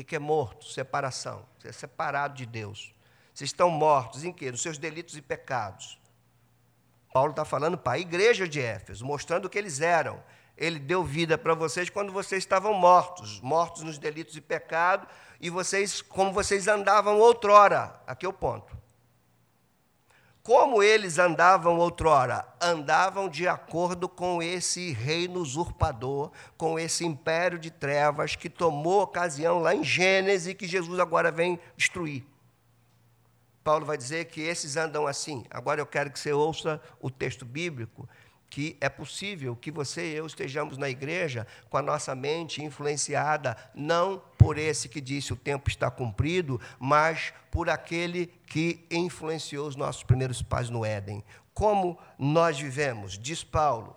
o 0.00 0.04
que 0.04 0.16
é 0.16 0.18
morto? 0.18 0.64
Separação. 0.66 1.46
Você 1.58 1.68
é 1.68 1.72
separado 1.72 2.34
de 2.34 2.46
Deus. 2.46 2.94
Vocês 3.32 3.50
estão 3.50 3.70
mortos 3.70 4.24
em 4.24 4.32
quê? 4.32 4.50
Nos 4.50 4.62
seus 4.62 4.78
delitos 4.78 5.16
e 5.16 5.22
pecados. 5.22 5.98
Paulo 7.12 7.30
está 7.30 7.44
falando 7.44 7.78
para 7.78 7.92
a 7.92 7.98
igreja 7.98 8.48
de 8.48 8.60
Éfeso, 8.60 9.04
mostrando 9.04 9.44
o 9.44 9.48
que 9.50 9.58
eles 9.58 9.80
eram. 9.80 10.22
Ele 10.56 10.78
deu 10.78 11.02
vida 11.04 11.38
para 11.38 11.54
vocês 11.54 11.88
quando 11.88 12.12
vocês 12.12 12.42
estavam 12.42 12.74
mortos, 12.74 13.40
mortos 13.40 13.82
nos 13.82 13.98
delitos 13.98 14.36
e 14.36 14.40
pecados, 14.40 15.08
e 15.40 15.50
vocês, 15.50 16.02
como 16.02 16.32
vocês 16.32 16.68
andavam 16.68 17.18
outrora. 17.18 18.00
Aqui 18.06 18.26
é 18.26 18.28
o 18.28 18.32
ponto. 18.32 18.83
Como 20.44 20.82
eles 20.82 21.18
andavam 21.18 21.78
outrora? 21.78 22.46
Andavam 22.60 23.30
de 23.30 23.48
acordo 23.48 24.06
com 24.06 24.42
esse 24.42 24.92
reino 24.92 25.40
usurpador, 25.40 26.30
com 26.54 26.78
esse 26.78 27.02
império 27.02 27.58
de 27.58 27.70
trevas 27.70 28.36
que 28.36 28.50
tomou 28.50 29.00
ocasião 29.00 29.58
lá 29.58 29.74
em 29.74 29.82
Gênesis 29.82 30.52
que 30.52 30.66
Jesus 30.66 31.00
agora 31.00 31.32
vem 31.32 31.58
destruir. 31.78 32.26
Paulo 33.64 33.86
vai 33.86 33.96
dizer 33.96 34.26
que 34.26 34.42
esses 34.42 34.76
andam 34.76 35.06
assim. 35.06 35.46
Agora 35.48 35.80
eu 35.80 35.86
quero 35.86 36.10
que 36.10 36.18
você 36.18 36.34
ouça 36.34 36.78
o 37.00 37.10
texto 37.10 37.46
bíblico 37.46 38.06
que 38.54 38.76
é 38.80 38.88
possível 38.88 39.56
que 39.56 39.68
você 39.68 40.12
e 40.12 40.14
eu 40.14 40.24
estejamos 40.24 40.78
na 40.78 40.88
igreja 40.88 41.44
com 41.68 41.76
a 41.76 41.82
nossa 41.82 42.14
mente 42.14 42.62
influenciada 42.62 43.56
não 43.74 44.22
por 44.38 44.58
esse 44.58 44.88
que 44.88 45.00
disse 45.00 45.32
o 45.32 45.36
tempo 45.36 45.68
está 45.68 45.90
cumprido, 45.90 46.60
mas 46.78 47.34
por 47.50 47.68
aquele 47.68 48.28
que 48.46 48.86
influenciou 48.88 49.66
os 49.66 49.74
nossos 49.74 50.04
primeiros 50.04 50.40
pais 50.40 50.70
no 50.70 50.84
Éden. 50.84 51.24
Como 51.52 51.98
nós 52.16 52.56
vivemos? 52.56 53.18
Diz 53.18 53.42
Paulo. 53.42 53.96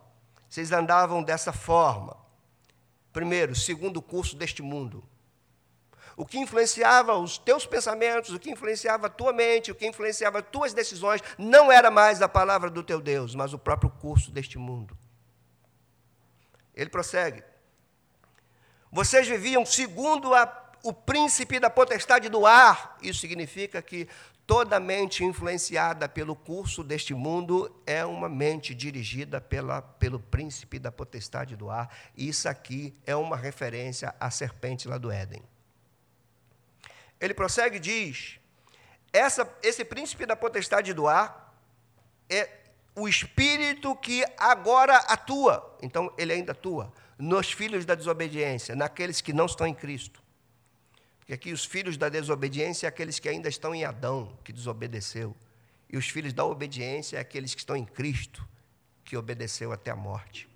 Vocês 0.49 0.71
andavam 0.71 1.21
dessa 1.21 1.53
forma. 1.53 2.17
Primeiro, 3.13 3.55
segundo 3.55 3.97
o 3.97 4.01
curso 4.01 4.35
deste 4.35 4.63
mundo 4.63 5.03
o 6.17 6.25
que 6.25 6.39
influenciava 6.39 7.15
os 7.15 7.37
teus 7.37 7.67
pensamentos, 7.67 8.33
o 8.33 8.39
que 8.39 8.49
influenciava 8.49 9.05
a 9.05 9.09
tua 9.09 9.31
mente, 9.31 9.71
o 9.71 9.75
que 9.75 9.85
influenciava 9.85 10.39
as 10.39 10.45
tuas 10.51 10.73
decisões, 10.73 11.21
não 11.37 11.71
era 11.71 11.91
mais 11.91 12.23
a 12.23 12.27
palavra 12.27 12.71
do 12.71 12.81
teu 12.81 12.99
Deus, 12.99 13.35
mas 13.35 13.53
o 13.53 13.59
próprio 13.59 13.91
curso 13.91 14.31
deste 14.31 14.57
mundo. 14.57 14.97
Ele 16.73 16.89
prossegue. 16.89 17.43
Vocês 18.91 19.27
viviam 19.27 19.63
segundo 19.63 20.33
a, 20.33 20.71
o 20.83 20.91
príncipe 20.91 21.59
da 21.59 21.69
potestade 21.69 22.29
do 22.29 22.47
ar. 22.47 22.97
Isso 22.99 23.19
significa 23.19 23.79
que 23.79 24.07
toda 24.47 24.79
mente 24.79 25.23
influenciada 25.23 26.09
pelo 26.09 26.35
curso 26.35 26.83
deste 26.83 27.13
mundo 27.13 27.71
é 27.85 28.03
uma 28.03 28.27
mente 28.27 28.73
dirigida 28.73 29.39
pela, 29.39 29.83
pelo 29.83 30.19
príncipe 30.19 30.79
da 30.79 30.91
potestade 30.91 31.55
do 31.55 31.69
ar. 31.69 31.95
Isso 32.17 32.49
aqui 32.49 32.97
é 33.05 33.15
uma 33.15 33.37
referência 33.37 34.15
à 34.19 34.31
serpente 34.31 34.87
lá 34.87 34.97
do 34.97 35.11
Éden. 35.11 35.43
Ele 37.19 37.33
prossegue 37.33 37.77
e 37.77 37.79
diz: 37.79 38.39
essa, 39.11 39.51
esse 39.63 39.83
príncipe 39.83 40.25
da 40.25 40.35
potestade 40.35 40.93
do 40.93 41.07
ar 41.07 41.55
é 42.29 42.49
o 42.95 43.07
espírito 43.07 43.95
que 43.95 44.25
agora 44.37 44.97
atua, 44.97 45.77
então 45.81 46.11
ele 46.17 46.33
ainda 46.33 46.51
atua, 46.51 46.91
nos 47.17 47.51
filhos 47.51 47.85
da 47.85 47.95
desobediência, 47.95 48.75
naqueles 48.75 49.21
que 49.21 49.31
não 49.33 49.45
estão 49.45 49.67
em 49.67 49.73
Cristo. 49.73 50.21
Porque 51.19 51.33
aqui 51.33 51.51
os 51.51 51.65
filhos 51.65 51.97
da 51.97 52.09
desobediência 52.09 52.87
é 52.87 52.89
aqueles 52.89 53.19
que 53.19 53.27
ainda 53.27 53.49
estão 53.49 53.75
em 53.75 53.83
Adão, 53.83 54.37
que 54.43 54.53
desobedeceu. 54.53 55.35
E 55.89 55.97
os 55.97 56.07
filhos 56.07 56.33
da 56.33 56.45
obediência 56.45 57.17
é 57.17 57.19
aqueles 57.19 57.53
que 57.53 57.59
estão 57.59 57.75
em 57.75 57.85
Cristo, 57.85 58.47
que 59.03 59.15
obedeceu 59.15 59.71
até 59.71 59.91
a 59.91 59.95
morte. 59.95 60.49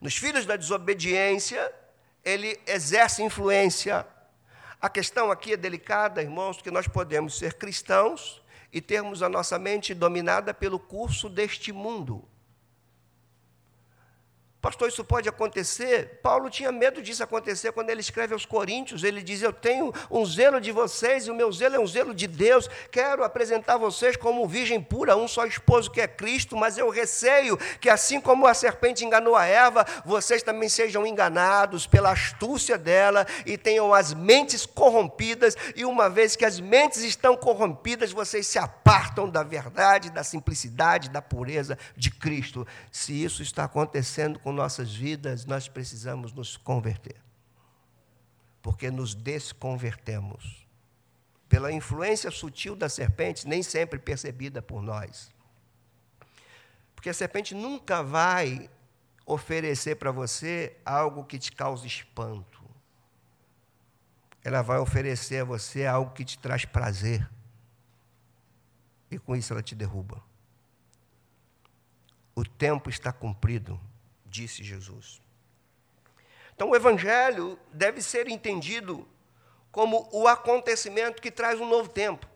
Nos 0.00 0.16
filhos 0.16 0.46
da 0.46 0.56
desobediência, 0.56 1.72
ele 2.24 2.58
exerce 2.66 3.22
influência 3.22 4.06
a 4.80 4.88
questão 4.88 5.30
aqui 5.30 5.52
é 5.52 5.56
delicada, 5.56 6.22
irmãos, 6.22 6.56
porque 6.56 6.70
nós 6.70 6.88
podemos 6.88 7.36
ser 7.36 7.54
cristãos 7.54 8.42
e 8.72 8.80
termos 8.80 9.22
a 9.22 9.28
nossa 9.28 9.58
mente 9.58 9.92
dominada 9.92 10.54
pelo 10.54 10.78
curso 10.78 11.28
deste 11.28 11.70
mundo. 11.70 12.26
Pastor, 14.60 14.88
isso 14.88 15.02
pode 15.02 15.26
acontecer? 15.26 16.20
Paulo 16.22 16.50
tinha 16.50 16.70
medo 16.70 17.00
disso 17.00 17.22
acontecer 17.22 17.72
quando 17.72 17.88
ele 17.88 18.02
escreve 18.02 18.34
aos 18.34 18.44
Coríntios. 18.44 19.02
Ele 19.02 19.22
diz: 19.22 19.40
Eu 19.40 19.54
tenho 19.54 19.90
um 20.10 20.26
zelo 20.26 20.60
de 20.60 20.70
vocês 20.70 21.26
e 21.26 21.30
o 21.30 21.34
meu 21.34 21.50
zelo 21.50 21.76
é 21.76 21.80
um 21.80 21.86
zelo 21.86 22.14
de 22.14 22.26
Deus. 22.26 22.68
Quero 22.90 23.24
apresentar 23.24 23.78
vocês 23.78 24.18
como 24.18 24.46
virgem 24.46 24.78
pura, 24.78 25.16
um 25.16 25.26
só 25.26 25.46
esposo 25.46 25.90
que 25.90 25.98
é 25.98 26.06
Cristo, 26.06 26.58
mas 26.58 26.76
eu 26.76 26.90
receio 26.90 27.56
que, 27.80 27.88
assim 27.88 28.20
como 28.20 28.46
a 28.46 28.52
serpente 28.52 29.02
enganou 29.02 29.34
a 29.34 29.46
Eva, 29.46 29.86
vocês 30.04 30.42
também 30.42 30.68
sejam 30.68 31.06
enganados 31.06 31.86
pela 31.86 32.12
astúcia 32.12 32.76
dela 32.76 33.26
e 33.46 33.56
tenham 33.56 33.94
as 33.94 34.12
mentes 34.12 34.66
corrompidas. 34.66 35.56
E 35.74 35.86
uma 35.86 36.10
vez 36.10 36.36
que 36.36 36.44
as 36.44 36.60
mentes 36.60 37.02
estão 37.02 37.34
corrompidas, 37.34 38.12
vocês 38.12 38.46
se 38.46 38.58
apartam 38.58 39.26
da 39.26 39.42
verdade, 39.42 40.10
da 40.10 40.22
simplicidade, 40.22 41.08
da 41.08 41.22
pureza 41.22 41.78
de 41.96 42.10
Cristo. 42.10 42.66
Se 42.92 43.24
isso 43.24 43.42
está 43.42 43.64
acontecendo 43.64 44.38
com 44.38 44.49
com 44.50 44.52
nossas 44.52 44.92
vidas, 44.92 45.44
nós 45.44 45.68
precisamos 45.68 46.32
nos 46.32 46.56
converter. 46.56 47.14
Porque 48.60 48.90
nos 48.90 49.14
desconvertemos. 49.14 50.66
Pela 51.48 51.70
influência 51.70 52.32
sutil 52.32 52.74
da 52.74 52.88
serpente, 52.88 53.46
nem 53.46 53.62
sempre 53.62 54.00
percebida 54.00 54.60
por 54.60 54.82
nós. 54.82 55.30
Porque 56.96 57.08
a 57.08 57.14
serpente 57.14 57.54
nunca 57.54 58.02
vai 58.02 58.68
oferecer 59.24 59.94
para 59.94 60.10
você 60.10 60.76
algo 60.84 61.24
que 61.24 61.38
te 61.38 61.52
cause 61.52 61.86
espanto. 61.86 62.60
Ela 64.42 64.62
vai 64.62 64.78
oferecer 64.78 65.42
a 65.42 65.44
você 65.44 65.86
algo 65.86 66.12
que 66.12 66.24
te 66.24 66.36
traz 66.38 66.64
prazer. 66.64 67.28
E 69.10 69.16
com 69.16 69.36
isso 69.36 69.52
ela 69.52 69.62
te 69.62 69.76
derruba. 69.76 70.20
O 72.34 72.44
tempo 72.44 72.90
está 72.90 73.12
cumprido 73.12 73.80
disse 74.30 74.62
Jesus. 74.62 75.20
Então, 76.54 76.70
o 76.70 76.76
Evangelho 76.76 77.58
deve 77.72 78.00
ser 78.00 78.28
entendido 78.28 79.06
como 79.72 80.08
o 80.12 80.28
acontecimento 80.28 81.20
que 81.20 81.30
traz 81.30 81.60
um 81.60 81.68
novo 81.68 81.88
tempo. 81.88 82.26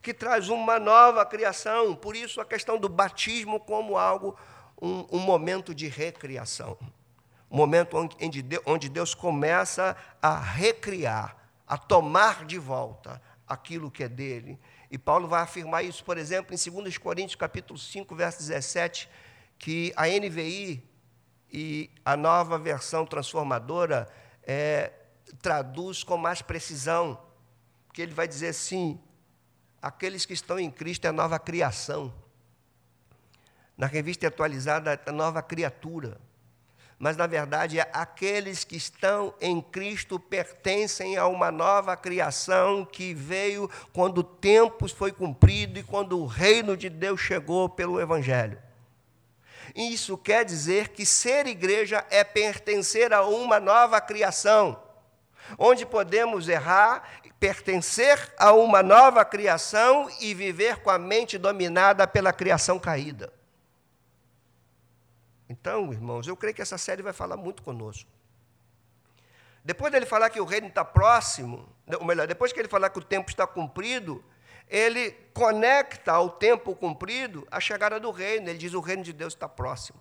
que 0.00 0.12
traz 0.12 0.48
uma 0.48 0.80
nova 0.80 1.24
criação. 1.24 1.94
Por 1.94 2.16
isso, 2.16 2.40
a 2.40 2.44
questão 2.44 2.76
do 2.76 2.88
batismo 2.88 3.60
como 3.60 3.96
algo, 3.96 4.36
um, 4.80 5.06
um 5.12 5.18
momento 5.20 5.72
de 5.72 5.86
recriação. 5.86 6.76
Um 7.48 7.56
momento 7.56 7.96
onde 8.66 8.88
Deus 8.88 9.14
começa 9.14 9.96
a 10.20 10.40
recriar, 10.40 11.36
a 11.68 11.78
tomar 11.78 12.44
de 12.44 12.58
volta 12.58 13.22
aquilo 13.46 13.92
que 13.92 14.02
é 14.02 14.08
dele. 14.08 14.58
E 14.90 14.98
Paulo 14.98 15.28
vai 15.28 15.42
afirmar 15.42 15.84
isso, 15.84 16.02
por 16.04 16.18
exemplo, 16.18 16.52
em 16.52 16.82
2 16.82 16.98
Coríntios 16.98 17.36
capítulo 17.36 17.78
5, 17.78 18.14
verso 18.16 18.38
17, 18.40 19.08
que 19.62 19.92
a 19.96 20.08
NVI 20.08 20.82
e 21.52 21.88
a 22.04 22.16
nova 22.16 22.58
versão 22.58 23.06
transformadora 23.06 24.08
é, 24.42 24.92
traduz 25.40 26.02
com 26.02 26.16
mais 26.16 26.42
precisão, 26.42 27.16
que 27.94 28.02
ele 28.02 28.12
vai 28.12 28.26
dizer 28.26 28.48
assim: 28.48 29.00
aqueles 29.80 30.26
que 30.26 30.32
estão 30.32 30.58
em 30.58 30.68
Cristo 30.68 31.04
é 31.04 31.08
a 31.08 31.12
nova 31.12 31.38
criação. 31.38 32.12
Na 33.78 33.86
revista 33.86 34.26
atualizada, 34.26 34.94
é 34.94 35.10
a 35.10 35.12
nova 35.12 35.40
criatura. 35.40 36.20
Mas, 36.98 37.16
na 37.16 37.28
verdade, 37.28 37.78
é 37.78 37.88
aqueles 37.92 38.64
que 38.64 38.76
estão 38.76 39.32
em 39.40 39.60
Cristo 39.60 40.18
pertencem 40.18 41.16
a 41.16 41.28
uma 41.28 41.52
nova 41.52 41.96
criação 41.96 42.84
que 42.84 43.14
veio 43.14 43.70
quando 43.92 44.18
o 44.18 44.24
tempo 44.24 44.88
foi 44.88 45.12
cumprido 45.12 45.78
e 45.78 45.84
quando 45.84 46.18
o 46.18 46.26
reino 46.26 46.76
de 46.76 46.88
Deus 46.88 47.20
chegou 47.20 47.68
pelo 47.68 48.00
Evangelho. 48.00 48.58
Isso 49.74 50.18
quer 50.18 50.44
dizer 50.44 50.88
que 50.88 51.06
ser 51.06 51.46
igreja 51.46 52.06
é 52.10 52.22
pertencer 52.22 53.12
a 53.12 53.22
uma 53.22 53.58
nova 53.58 54.00
criação 54.00 54.80
onde 55.58 55.84
podemos 55.84 56.48
errar, 56.48 57.20
pertencer 57.38 58.32
a 58.38 58.52
uma 58.52 58.82
nova 58.82 59.24
criação 59.24 60.08
e 60.20 60.34
viver 60.34 60.78
com 60.78 60.90
a 60.90 60.98
mente 60.98 61.38
dominada 61.38 62.06
pela 62.06 62.32
criação 62.32 62.78
caída. 62.78 63.32
Então, 65.48 65.92
irmãos, 65.92 66.26
eu 66.26 66.36
creio 66.36 66.54
que 66.54 66.62
essa 66.62 66.78
série 66.78 67.02
vai 67.02 67.12
falar 67.12 67.36
muito 67.36 67.62
conosco. 67.62 68.08
Depois 69.64 69.92
dele 69.92 70.06
falar 70.06 70.30
que 70.30 70.40
o 70.40 70.44
reino 70.44 70.68
está 70.68 70.84
próximo, 70.84 71.68
ou 72.00 72.04
melhor, 72.04 72.26
depois 72.26 72.52
que 72.52 72.58
ele 72.58 72.68
falar 72.68 72.90
que 72.90 72.98
o 72.98 73.04
tempo 73.04 73.30
está 73.30 73.46
cumprido, 73.46 74.24
ele 74.68 75.10
conecta 75.34 76.12
ao 76.12 76.30
tempo 76.30 76.74
cumprido 76.74 77.46
a 77.50 77.60
chegada 77.60 77.98
do 78.00 78.10
reino. 78.10 78.48
Ele 78.48 78.58
diz: 78.58 78.74
o 78.74 78.80
reino 78.80 79.02
de 79.02 79.12
Deus 79.12 79.34
está 79.34 79.48
próximo. 79.48 79.98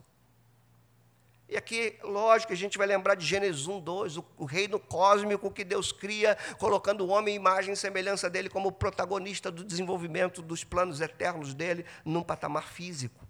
E 1.51 1.57
aqui, 1.57 1.99
lógico, 2.01 2.53
a 2.53 2.55
gente 2.55 2.77
vai 2.77 2.87
lembrar 2.87 3.15
de 3.15 3.25
Gênesis 3.25 3.67
1, 3.67 3.81
2, 3.81 4.17
o, 4.17 4.25
o 4.37 4.45
reino 4.45 4.79
cósmico 4.79 5.51
que 5.51 5.65
Deus 5.65 5.91
cria, 5.91 6.37
colocando 6.57 7.05
o 7.05 7.09
homem 7.09 7.33
em 7.33 7.37
imagem 7.37 7.73
e 7.73 7.75
semelhança 7.77 8.29
dele 8.29 8.49
como 8.49 8.71
protagonista 8.71 9.51
do 9.51 9.61
desenvolvimento 9.61 10.41
dos 10.41 10.63
planos 10.63 11.01
eternos 11.01 11.53
dele 11.53 11.85
num 12.05 12.23
patamar 12.23 12.69
físico. 12.69 13.27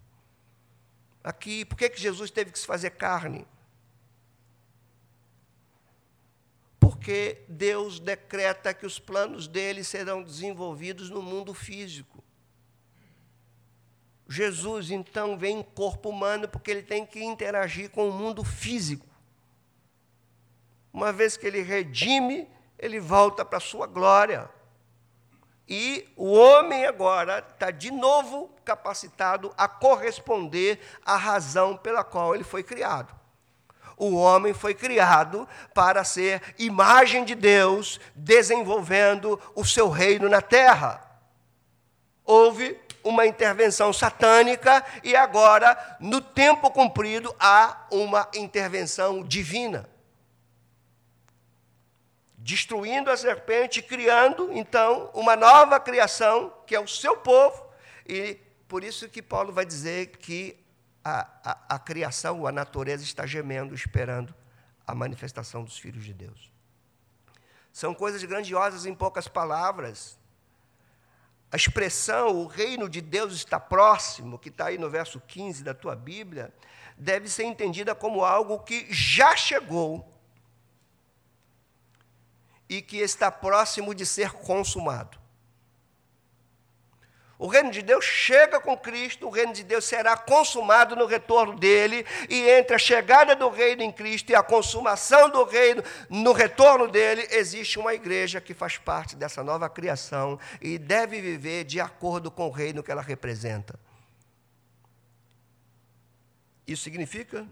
Aqui, 1.24 1.64
por 1.64 1.76
que, 1.76 1.90
que 1.90 2.00
Jesus 2.00 2.30
teve 2.30 2.52
que 2.52 2.58
se 2.60 2.66
fazer 2.66 2.90
carne? 2.90 3.44
Porque 7.02 7.42
Deus 7.48 7.98
decreta 7.98 8.72
que 8.72 8.86
os 8.86 9.00
planos 9.00 9.48
dele 9.48 9.82
serão 9.82 10.22
desenvolvidos 10.22 11.10
no 11.10 11.20
mundo 11.20 11.52
físico. 11.52 12.22
Jesus 14.28 14.88
então 14.88 15.36
vem 15.36 15.58
em 15.58 15.62
corpo 15.64 16.10
humano 16.10 16.46
porque 16.46 16.70
ele 16.70 16.84
tem 16.84 17.04
que 17.04 17.20
interagir 17.20 17.90
com 17.90 18.08
o 18.08 18.12
mundo 18.12 18.44
físico. 18.44 19.04
Uma 20.92 21.12
vez 21.12 21.36
que 21.36 21.44
ele 21.44 21.60
redime, 21.60 22.48
ele 22.78 23.00
volta 23.00 23.44
para 23.44 23.58
a 23.58 23.60
sua 23.60 23.88
glória. 23.88 24.48
E 25.68 26.08
o 26.14 26.30
homem 26.30 26.86
agora 26.86 27.40
está 27.40 27.72
de 27.72 27.90
novo 27.90 28.48
capacitado 28.64 29.52
a 29.58 29.66
corresponder 29.66 30.78
à 31.04 31.16
razão 31.16 31.76
pela 31.76 32.04
qual 32.04 32.32
ele 32.32 32.44
foi 32.44 32.62
criado. 32.62 33.21
O 33.96 34.14
homem 34.14 34.52
foi 34.52 34.74
criado 34.74 35.48
para 35.74 36.04
ser 36.04 36.42
imagem 36.58 37.24
de 37.24 37.34
Deus, 37.34 38.00
desenvolvendo 38.14 39.40
o 39.54 39.64
seu 39.64 39.88
reino 39.88 40.28
na 40.28 40.40
terra. 40.40 41.00
Houve 42.24 42.78
uma 43.04 43.26
intervenção 43.26 43.92
satânica 43.92 44.84
e 45.02 45.16
agora, 45.16 45.96
no 46.00 46.20
tempo 46.20 46.70
cumprido, 46.70 47.34
há 47.38 47.86
uma 47.90 48.28
intervenção 48.34 49.22
divina. 49.22 49.88
Destruindo 52.38 53.10
a 53.10 53.16
serpente, 53.16 53.82
criando 53.82 54.50
então 54.52 55.10
uma 55.14 55.36
nova 55.36 55.78
criação, 55.78 56.52
que 56.66 56.74
é 56.74 56.80
o 56.80 56.88
seu 56.88 57.16
povo, 57.16 57.64
e 58.06 58.38
por 58.66 58.82
isso 58.82 59.08
que 59.08 59.22
Paulo 59.22 59.52
vai 59.52 59.64
dizer 59.64 60.16
que 60.18 60.61
a, 61.04 61.28
a, 61.44 61.74
a 61.76 61.78
criação, 61.78 62.46
a 62.46 62.52
natureza 62.52 63.02
está 63.02 63.26
gemendo, 63.26 63.74
esperando 63.74 64.34
a 64.86 64.94
manifestação 64.94 65.64
dos 65.64 65.78
filhos 65.78 66.04
de 66.04 66.12
Deus. 66.12 66.52
São 67.72 67.94
coisas 67.94 68.22
grandiosas 68.24 68.86
em 68.86 68.94
poucas 68.94 69.26
palavras, 69.28 70.18
a 71.52 71.56
expressão 71.56 72.28
o 72.28 72.46
reino 72.46 72.88
de 72.88 73.02
Deus 73.02 73.34
está 73.34 73.60
próximo, 73.60 74.38
que 74.38 74.48
está 74.48 74.66
aí 74.66 74.78
no 74.78 74.88
verso 74.88 75.20
15 75.20 75.62
da 75.62 75.74
tua 75.74 75.94
Bíblia, 75.94 76.52
deve 76.96 77.28
ser 77.28 77.44
entendida 77.44 77.94
como 77.94 78.24
algo 78.24 78.60
que 78.60 78.86
já 78.90 79.36
chegou 79.36 80.10
e 82.70 82.80
que 82.80 82.96
está 82.96 83.30
próximo 83.30 83.94
de 83.94 84.06
ser 84.06 84.32
consumado. 84.32 85.21
O 87.42 87.48
reino 87.48 87.72
de 87.72 87.82
Deus 87.82 88.04
chega 88.04 88.60
com 88.60 88.78
Cristo, 88.78 89.26
o 89.26 89.30
reino 89.30 89.52
de 89.52 89.64
Deus 89.64 89.84
será 89.84 90.16
consumado 90.16 90.94
no 90.94 91.06
retorno 91.06 91.58
dele, 91.58 92.06
e 92.28 92.48
entre 92.48 92.76
a 92.76 92.78
chegada 92.78 93.34
do 93.34 93.48
reino 93.48 93.82
em 93.82 93.90
Cristo 93.90 94.30
e 94.30 94.34
a 94.36 94.44
consumação 94.44 95.28
do 95.28 95.42
reino 95.42 95.82
no 96.08 96.30
retorno 96.30 96.86
dele, 96.86 97.26
existe 97.32 97.80
uma 97.80 97.94
igreja 97.94 98.40
que 98.40 98.54
faz 98.54 98.78
parte 98.78 99.16
dessa 99.16 99.42
nova 99.42 99.68
criação 99.68 100.38
e 100.60 100.78
deve 100.78 101.20
viver 101.20 101.64
de 101.64 101.80
acordo 101.80 102.30
com 102.30 102.46
o 102.46 102.50
reino 102.52 102.80
que 102.80 102.92
ela 102.92 103.02
representa. 103.02 103.76
Isso 106.64 106.84
significa 106.84 107.44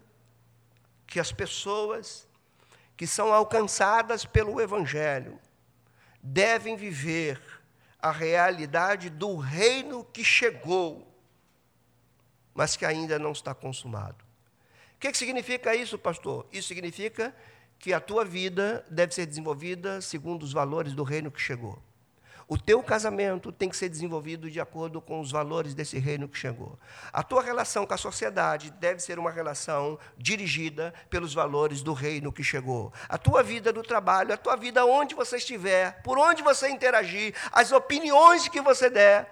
que 1.04 1.18
as 1.18 1.32
pessoas 1.32 2.28
que 2.96 3.08
são 3.08 3.34
alcançadas 3.34 4.24
pelo 4.24 4.60
Evangelho 4.60 5.36
devem 6.22 6.76
viver 6.76 7.59
a 8.02 8.10
realidade 8.10 9.10
do 9.10 9.36
reino 9.36 10.04
que 10.04 10.24
chegou, 10.24 11.06
mas 12.54 12.76
que 12.76 12.84
ainda 12.84 13.18
não 13.18 13.32
está 13.32 13.54
consumado. 13.54 14.24
O 14.94 15.00
que, 15.00 15.10
que 15.10 15.18
significa 15.18 15.74
isso, 15.74 15.98
pastor? 15.98 16.46
Isso 16.52 16.68
significa 16.68 17.34
que 17.78 17.92
a 17.92 18.00
tua 18.00 18.24
vida 18.24 18.84
deve 18.90 19.14
ser 19.14 19.24
desenvolvida 19.24 20.00
segundo 20.00 20.42
os 20.42 20.52
valores 20.52 20.92
do 20.92 21.02
reino 21.02 21.30
que 21.30 21.40
chegou. 21.40 21.82
O 22.52 22.58
teu 22.58 22.82
casamento 22.82 23.52
tem 23.52 23.68
que 23.68 23.76
ser 23.76 23.88
desenvolvido 23.88 24.50
de 24.50 24.60
acordo 24.60 25.00
com 25.00 25.20
os 25.20 25.30
valores 25.30 25.72
desse 25.72 26.00
reino 26.00 26.28
que 26.28 26.36
chegou. 26.36 26.76
A 27.12 27.22
tua 27.22 27.44
relação 27.44 27.86
com 27.86 27.94
a 27.94 27.96
sociedade 27.96 28.72
deve 28.72 28.98
ser 28.98 29.20
uma 29.20 29.30
relação 29.30 29.96
dirigida 30.18 30.92
pelos 31.08 31.32
valores 31.32 31.80
do 31.80 31.92
reino 31.92 32.32
que 32.32 32.42
chegou. 32.42 32.92
A 33.08 33.16
tua 33.16 33.40
vida 33.44 33.72
do 33.72 33.84
trabalho, 33.84 34.34
a 34.34 34.36
tua 34.36 34.56
vida 34.56 34.84
onde 34.84 35.14
você 35.14 35.36
estiver, 35.36 36.02
por 36.02 36.18
onde 36.18 36.42
você 36.42 36.68
interagir, 36.68 37.36
as 37.52 37.70
opiniões 37.70 38.48
que 38.48 38.60
você 38.60 38.90
der, 38.90 39.30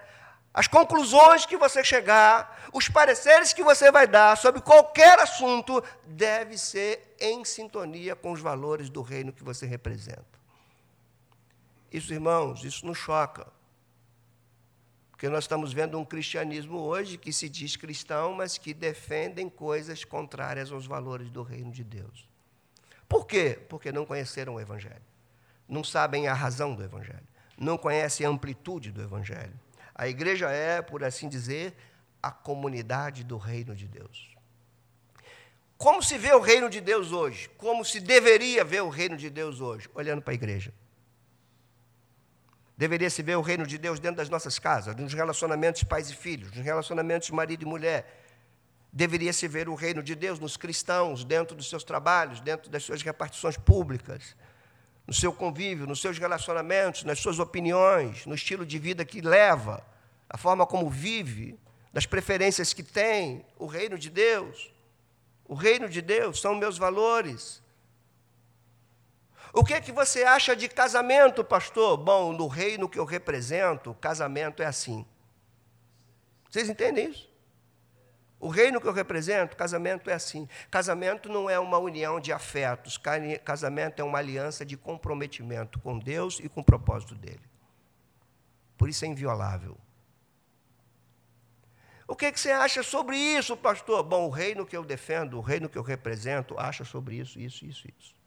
as 0.53 0.69
conclusões 0.69 1.45
que 1.45 1.57
você 1.57 1.83
chegar, 1.83 2.69
os 2.71 2.87
pareceres 2.87 3.51
que 3.51 3.65
você 3.65 3.91
vai 3.91 4.07
dar 4.07 4.37
sobre 4.37 4.61
qualquer 4.61 5.19
assunto, 5.19 5.83
deve 6.05 6.57
ser 6.57 7.17
em 7.19 7.43
sintonia 7.43 8.15
com 8.15 8.31
os 8.31 8.39
valores 8.39 8.89
do 8.89 9.01
reino 9.01 9.33
que 9.33 9.43
você 9.43 9.65
representa. 9.65 10.28
Isso, 11.91 12.13
irmãos, 12.13 12.63
isso 12.63 12.85
nos 12.85 12.97
choca. 12.97 13.47
Porque 15.11 15.27
nós 15.27 15.43
estamos 15.43 15.73
vendo 15.73 15.99
um 15.99 16.05
cristianismo 16.05 16.77
hoje 16.77 17.17
que 17.17 17.33
se 17.33 17.49
diz 17.49 17.75
cristão, 17.75 18.33
mas 18.33 18.57
que 18.57 18.73
defendem 18.73 19.49
coisas 19.49 20.05
contrárias 20.05 20.71
aos 20.71 20.85
valores 20.85 21.29
do 21.29 21.43
reino 21.43 21.71
de 21.71 21.83
Deus. 21.83 22.27
Por 23.07 23.25
quê? 23.25 23.59
Porque 23.67 23.91
não 23.91 24.05
conheceram 24.05 24.55
o 24.55 24.61
Evangelho. 24.61 25.01
Não 25.67 25.83
sabem 25.83 26.27
a 26.27 26.33
razão 26.33 26.73
do 26.73 26.83
Evangelho. 26.83 27.27
Não 27.57 27.77
conhecem 27.77 28.25
a 28.25 28.29
amplitude 28.29 28.91
do 28.91 29.01
Evangelho. 29.01 29.59
A 29.93 30.07
igreja 30.07 30.49
é, 30.49 30.81
por 30.81 31.03
assim 31.03 31.27
dizer, 31.27 31.75
a 32.23 32.31
comunidade 32.31 33.23
do 33.23 33.37
reino 33.37 33.75
de 33.75 33.87
Deus. 33.87 34.29
Como 35.77 36.01
se 36.01 36.17
vê 36.17 36.33
o 36.33 36.39
reino 36.39 36.69
de 36.69 36.79
Deus 36.79 37.11
hoje? 37.11 37.49
Como 37.57 37.83
se 37.83 37.99
deveria 37.99 38.63
ver 38.63 38.83
o 38.83 38.89
reino 38.89 39.17
de 39.17 39.29
Deus 39.29 39.59
hoje? 39.59 39.89
Olhando 39.93 40.21
para 40.21 40.31
a 40.31 40.35
igreja. 40.35 40.73
Deveria 42.79 43.09
se 43.09 43.21
ver 43.21 43.35
o 43.35 43.41
reino 43.41 43.67
de 43.67 43.77
Deus 43.77 43.99
dentro 43.99 44.15
das 44.15 44.29
nossas 44.29 44.57
casas, 44.57 44.95
nos 44.95 45.13
relacionamentos 45.13 45.83
pais 45.83 46.09
e 46.09 46.15
filhos, 46.15 46.49
nos 46.53 46.63
relacionamentos 46.63 47.29
marido 47.29 47.63
e 47.63 47.65
mulher. 47.65 48.23
Deveria 48.89 49.33
se 49.33 49.49
ver 49.49 49.67
o 49.67 49.75
reino 49.75 50.01
de 50.01 50.15
Deus 50.15 50.39
nos 50.39 50.55
cristãos, 50.55 51.25
dentro 51.25 51.57
dos 51.57 51.67
seus 51.69 51.83
trabalhos, 51.83 52.39
dentro 52.39 52.71
das 52.71 52.81
suas 52.83 53.01
repartições 53.01 53.57
públicas, 53.57 54.33
no 55.05 55.13
seu 55.13 55.33
convívio, 55.33 55.85
nos 55.85 55.99
seus 55.99 56.17
relacionamentos, 56.17 57.03
nas 57.03 57.19
suas 57.19 57.37
opiniões, 57.37 58.25
no 58.25 58.33
estilo 58.33 58.65
de 58.65 58.79
vida 58.79 59.03
que 59.03 59.19
leva, 59.19 59.85
a 60.29 60.37
forma 60.37 60.65
como 60.65 60.89
vive, 60.89 61.59
das 61.91 62.05
preferências 62.05 62.71
que 62.71 62.81
tem, 62.81 63.45
o 63.57 63.65
reino 63.65 63.97
de 63.97 64.09
Deus. 64.09 64.71
O 65.43 65.53
reino 65.53 65.89
de 65.89 66.01
Deus 66.01 66.39
são 66.39 66.55
meus 66.55 66.77
valores. 66.77 67.61
O 69.59 69.63
que 69.65 69.73
é 69.73 69.81
que 69.81 69.91
você 69.91 70.23
acha 70.23 70.55
de 70.55 70.69
casamento, 70.69 71.43
pastor? 71.43 71.97
Bom, 71.97 72.31
no 72.31 72.47
reino 72.47 72.87
que 72.87 72.97
eu 72.97 73.03
represento, 73.03 73.93
casamento 73.95 74.63
é 74.63 74.65
assim. 74.65 75.05
Vocês 76.49 76.69
entendem 76.69 77.09
isso? 77.09 77.29
O 78.39 78.47
reino 78.47 78.79
que 78.79 78.87
eu 78.87 78.93
represento, 78.93 79.57
casamento 79.57 80.09
é 80.09 80.13
assim. 80.13 80.47
Casamento 80.71 81.27
não 81.27 81.49
é 81.49 81.59
uma 81.59 81.77
união 81.77 82.21
de 82.21 82.31
afetos, 82.31 82.97
casamento 83.43 83.99
é 83.99 84.05
uma 84.05 84.19
aliança 84.19 84.65
de 84.65 84.77
comprometimento 84.77 85.77
com 85.81 85.99
Deus 85.99 86.39
e 86.39 86.47
com 86.47 86.61
o 86.61 86.63
propósito 86.63 87.13
dele. 87.13 87.43
Por 88.77 88.87
isso 88.87 89.03
é 89.03 89.09
inviolável. 89.09 89.77
O 92.07 92.15
que, 92.15 92.31
que 92.31 92.39
você 92.39 92.51
acha 92.51 92.81
sobre 92.81 93.17
isso, 93.17 93.57
pastor? 93.57 94.03
Bom, 94.03 94.25
o 94.25 94.29
reino 94.29 94.65
que 94.65 94.77
eu 94.77 94.85
defendo, 94.85 95.37
o 95.37 95.41
reino 95.41 95.67
que 95.67 95.77
eu 95.77 95.83
represento, 95.83 96.57
acha 96.57 96.85
sobre 96.85 97.17
isso, 97.17 97.37
isso, 97.37 97.65
isso, 97.65 97.85
isso. 97.99 98.18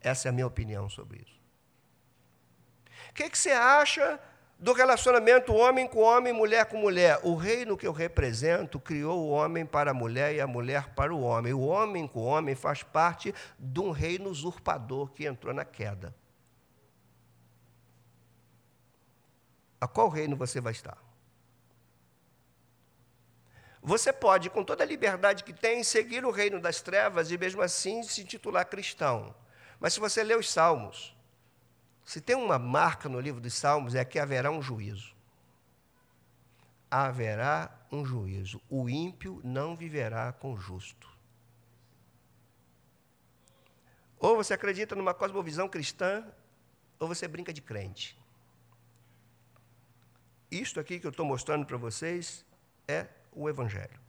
Essa 0.00 0.28
é 0.28 0.30
a 0.30 0.32
minha 0.32 0.46
opinião 0.46 0.88
sobre 0.88 1.18
isso. 1.18 1.38
O 3.10 3.14
que, 3.14 3.28
que 3.28 3.38
você 3.38 3.50
acha 3.50 4.20
do 4.58 4.72
relacionamento 4.72 5.54
homem 5.54 5.86
com 5.86 6.00
homem, 6.00 6.32
mulher 6.32 6.66
com 6.66 6.76
mulher. 6.78 7.20
O 7.22 7.36
reino 7.36 7.76
que 7.76 7.86
eu 7.86 7.92
represento 7.92 8.80
criou 8.80 9.20
o 9.20 9.28
homem 9.28 9.64
para 9.64 9.92
a 9.92 9.94
mulher 9.94 10.34
e 10.34 10.40
a 10.40 10.46
mulher 10.46 10.90
para 10.94 11.14
o 11.14 11.20
homem. 11.20 11.52
O 11.52 11.60
homem 11.60 12.08
com 12.08 12.20
o 12.20 12.24
homem 12.24 12.56
faz 12.56 12.82
parte 12.82 13.32
de 13.58 13.80
um 13.80 13.92
reino 13.92 14.28
usurpador 14.28 15.10
que 15.12 15.24
entrou 15.24 15.54
na 15.54 15.64
queda. 15.64 16.14
A 19.80 19.86
qual 19.86 20.08
reino 20.08 20.36
você 20.36 20.60
vai 20.60 20.72
estar? 20.72 20.98
Você 23.80 24.12
pode, 24.12 24.50
com 24.50 24.64
toda 24.64 24.82
a 24.82 24.86
liberdade 24.86 25.44
que 25.44 25.52
tem, 25.52 25.84
seguir 25.84 26.24
o 26.24 26.32
reino 26.32 26.60
das 26.60 26.82
trevas 26.82 27.30
e 27.30 27.38
mesmo 27.38 27.62
assim 27.62 28.02
se 28.02 28.24
titular 28.24 28.66
cristão. 28.66 29.32
Mas 29.80 29.94
se 29.94 30.00
você 30.00 30.22
ler 30.24 30.36
os 30.36 30.50
Salmos, 30.50 31.16
se 32.04 32.20
tem 32.20 32.34
uma 32.34 32.58
marca 32.58 33.08
no 33.08 33.20
livro 33.20 33.40
dos 33.40 33.54
Salmos, 33.54 33.94
é 33.94 34.04
que 34.04 34.18
haverá 34.18 34.50
um 34.50 34.62
juízo. 34.62 35.14
Haverá 36.90 37.70
um 37.92 38.04
juízo. 38.04 38.60
O 38.68 38.88
ímpio 38.88 39.40
não 39.44 39.76
viverá 39.76 40.32
com 40.32 40.52
o 40.52 40.56
justo. 40.56 41.08
Ou 44.18 44.36
você 44.36 44.54
acredita 44.54 44.96
numa 44.96 45.14
cosmovisão 45.14 45.68
cristã, 45.68 46.26
ou 46.98 47.06
você 47.06 47.28
brinca 47.28 47.52
de 47.52 47.62
crente. 47.62 48.18
Isto 50.50 50.80
aqui 50.80 50.98
que 50.98 51.06
eu 51.06 51.10
estou 51.10 51.26
mostrando 51.26 51.66
para 51.66 51.76
vocês 51.76 52.44
é 52.88 53.06
o 53.32 53.48
Evangelho. 53.48 54.07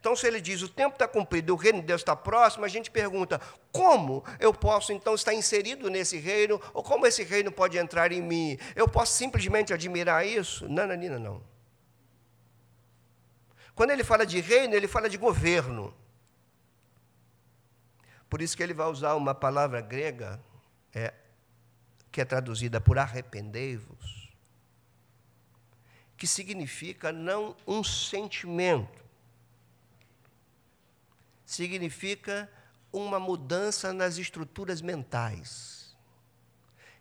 Então, 0.00 0.14
se 0.14 0.26
ele 0.26 0.40
diz 0.40 0.62
o 0.62 0.68
tempo 0.68 0.94
está 0.94 1.08
cumprido, 1.08 1.52
o 1.52 1.56
reino 1.56 1.80
de 1.80 1.86
Deus 1.86 2.00
está 2.00 2.14
próximo, 2.14 2.64
a 2.64 2.68
gente 2.68 2.90
pergunta: 2.90 3.40
como 3.72 4.24
eu 4.38 4.54
posso 4.54 4.92
então 4.92 5.14
estar 5.14 5.34
inserido 5.34 5.90
nesse 5.90 6.18
reino? 6.18 6.60
Ou 6.72 6.82
como 6.82 7.06
esse 7.06 7.24
reino 7.24 7.50
pode 7.50 7.76
entrar 7.78 8.12
em 8.12 8.22
mim? 8.22 8.58
Eu 8.76 8.88
posso 8.88 9.14
simplesmente 9.14 9.72
admirar 9.72 10.26
isso? 10.26 10.68
Não, 10.68 10.86
Nanina, 10.86 11.18
não. 11.18 11.42
Quando 13.74 13.90
ele 13.90 14.02
fala 14.02 14.26
de 14.26 14.40
reino, 14.40 14.74
ele 14.74 14.88
fala 14.88 15.08
de 15.08 15.16
governo. 15.16 15.94
Por 18.28 18.42
isso 18.42 18.56
que 18.56 18.62
ele 18.62 18.74
vai 18.74 18.86
usar 18.88 19.14
uma 19.14 19.34
palavra 19.34 19.80
grega 19.80 20.40
é, 20.92 21.14
que 22.10 22.20
é 22.20 22.24
traduzida 22.24 22.80
por 22.80 22.98
arrependei-vos, 22.98 24.32
que 26.16 26.26
significa 26.26 27.12
não 27.12 27.56
um 27.66 27.82
sentimento, 27.82 29.07
significa 31.48 32.46
uma 32.92 33.18
mudança 33.18 33.90
nas 33.90 34.18
estruturas 34.18 34.82
mentais. 34.82 35.96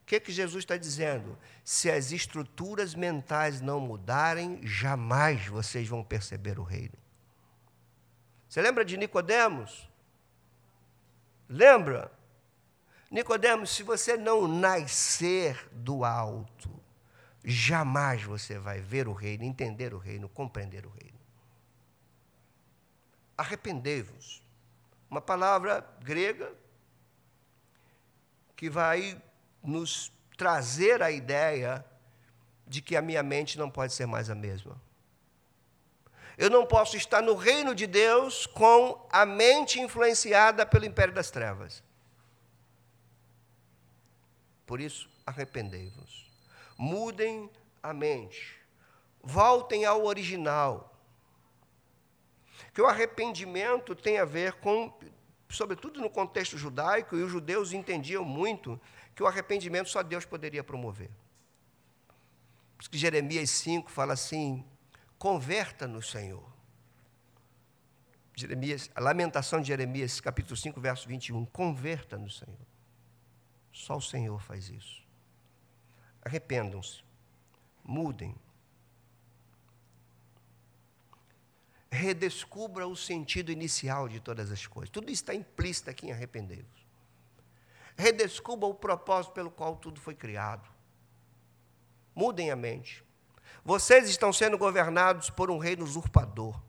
O 0.01 0.05
que, 0.05 0.21
que 0.21 0.31
Jesus 0.31 0.63
está 0.63 0.77
dizendo? 0.77 1.37
Se 1.65 1.91
as 1.91 2.13
estruturas 2.13 2.95
mentais 2.95 3.59
não 3.59 3.81
mudarem, 3.81 4.65
jamais 4.65 5.45
vocês 5.47 5.89
vão 5.89 6.01
perceber 6.01 6.59
o 6.59 6.63
reino. 6.63 6.93
Você 8.47 8.61
lembra 8.61 8.85
de 8.85 8.95
Nicodemos? 8.95 9.89
Lembra? 11.49 12.09
Nicodemos, 13.11 13.69
se 13.71 13.83
você 13.83 14.15
não 14.15 14.47
nascer 14.47 15.67
do 15.73 16.05
alto, 16.05 16.69
jamais 17.43 18.23
você 18.23 18.57
vai 18.57 18.79
ver 18.79 19.09
o 19.09 19.13
reino, 19.13 19.43
entender 19.43 19.93
o 19.93 19.97
reino, 19.97 20.29
compreender 20.29 20.85
o 20.85 20.89
reino 20.89 21.16
arrependei-vos. 23.37 24.41
Uma 25.09 25.21
palavra 25.21 25.87
grega 26.01 26.53
que 28.55 28.69
vai 28.69 29.21
nos 29.63 30.11
trazer 30.35 31.01
a 31.03 31.11
ideia 31.11 31.85
de 32.65 32.81
que 32.81 32.95
a 32.95 33.01
minha 33.01 33.23
mente 33.23 33.57
não 33.57 33.69
pode 33.69 33.93
ser 33.93 34.05
mais 34.05 34.29
a 34.29 34.35
mesma. 34.35 34.81
Eu 36.37 36.49
não 36.49 36.65
posso 36.65 36.97
estar 36.97 37.21
no 37.21 37.35
reino 37.35 37.73
de 37.73 37.87
Deus 37.87 38.45
com 38.45 39.07
a 39.11 39.25
mente 39.25 39.79
influenciada 39.79 40.65
pelo 40.65 40.85
império 40.85 41.13
das 41.13 41.31
trevas. 41.31 41.83
Por 44.65 44.81
isso, 44.81 45.09
arrependei-vos. 45.25 46.29
Mudem 46.77 47.49
a 47.81 47.93
mente. 47.93 48.55
Voltem 49.23 49.85
ao 49.85 50.05
original 50.05 50.96
que 52.73 52.81
o 52.81 52.85
arrependimento 52.85 53.95
tem 53.95 54.17
a 54.19 54.25
ver 54.25 54.53
com, 54.53 54.93
sobretudo 55.49 56.01
no 56.01 56.09
contexto 56.09 56.57
judaico, 56.57 57.15
e 57.15 57.23
os 57.23 57.31
judeus 57.31 57.73
entendiam 57.73 58.23
muito 58.23 58.79
que 59.15 59.23
o 59.23 59.27
arrependimento 59.27 59.89
só 59.89 60.03
Deus 60.03 60.25
poderia 60.25 60.63
promover. 60.63 61.09
Por 62.75 62.81
isso 62.81 62.89
que 62.89 62.97
Jeremias 62.97 63.49
5 63.49 63.89
fala 63.89 64.13
assim: 64.13 64.63
converta-nos, 65.17 66.11
Senhor. 66.11 66.57
Jeremias, 68.35 68.91
a 68.93 69.01
lamentação 69.01 69.59
de 69.59 69.67
Jeremias, 69.67 70.21
capítulo 70.21 70.55
5, 70.55 70.79
verso 70.79 71.07
21. 71.07 71.43
Converta-nos, 71.45 72.37
Senhor. 72.37 72.67
Só 73.71 73.97
o 73.97 74.01
Senhor 74.01 74.39
faz 74.39 74.69
isso. 74.69 75.03
Arrependam-se, 76.21 77.03
mudem, 77.83 78.35
redescubra 81.97 82.87
o 82.87 82.95
sentido 82.95 83.51
inicial 83.51 84.07
de 84.07 84.19
todas 84.19 84.51
as 84.51 84.65
coisas. 84.65 84.89
Tudo 84.89 85.11
está 85.11 85.33
implícito 85.33 85.89
aqui 85.89 86.07
em 86.07 86.11
arrepender-vos. 86.11 86.87
Redescubra 87.97 88.67
o 88.67 88.73
propósito 88.73 89.33
pelo 89.33 89.49
qual 89.49 89.75
tudo 89.75 89.99
foi 89.99 90.13
criado. 90.13 90.69
Mudem 92.15 92.51
a 92.51 92.55
mente. 92.55 93.03
Vocês 93.65 94.07
estão 94.07 94.31
sendo 94.31 94.57
governados 94.57 95.29
por 95.29 95.51
um 95.51 95.57
reino 95.57 95.83
usurpador. 95.83 96.59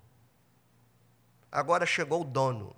Agora 1.52 1.86
chegou 1.86 2.22
o 2.22 2.24
dono. 2.24 2.74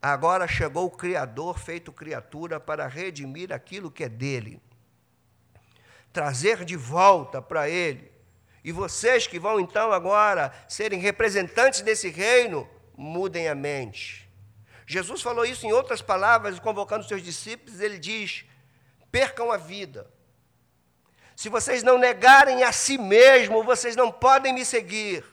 Agora 0.00 0.46
chegou 0.46 0.86
o 0.86 0.90
Criador 0.90 1.58
feito 1.58 1.92
criatura 1.92 2.60
para 2.60 2.86
redimir 2.86 3.52
aquilo 3.52 3.90
que 3.90 4.04
é 4.04 4.08
dele. 4.08 4.62
Trazer 6.12 6.64
de 6.64 6.76
volta 6.76 7.42
para 7.42 7.68
ele 7.68 8.17
e 8.68 8.72
vocês 8.72 9.26
que 9.26 9.38
vão 9.38 9.58
então 9.58 9.92
agora 9.92 10.52
serem 10.68 11.00
representantes 11.00 11.80
desse 11.80 12.10
reino, 12.10 12.68
mudem 12.94 13.48
a 13.48 13.54
mente. 13.54 14.30
Jesus 14.86 15.22
falou 15.22 15.46
isso 15.46 15.64
em 15.64 15.72
outras 15.72 16.02
palavras, 16.02 16.58
convocando 16.58 17.08
seus 17.08 17.22
discípulos, 17.22 17.80
ele 17.80 17.98
diz: 17.98 18.44
percam 19.10 19.50
a 19.50 19.56
vida. 19.56 20.12
Se 21.34 21.48
vocês 21.48 21.82
não 21.82 21.96
negarem 21.96 22.62
a 22.62 22.70
si 22.70 22.98
mesmo, 22.98 23.64
vocês 23.64 23.96
não 23.96 24.12
podem 24.12 24.52
me 24.52 24.66
seguir. 24.66 25.24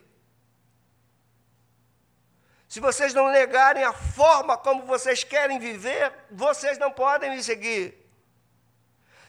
Se 2.69 2.79
vocês 2.79 3.13
não 3.13 3.29
negarem 3.29 3.83
a 3.83 3.91
forma 3.91 4.57
como 4.57 4.85
vocês 4.85 5.25
querem 5.25 5.59
viver, 5.59 6.13
vocês 6.31 6.77
não 6.77 6.89
podem 6.89 7.31
me 7.31 7.43
seguir. 7.43 8.04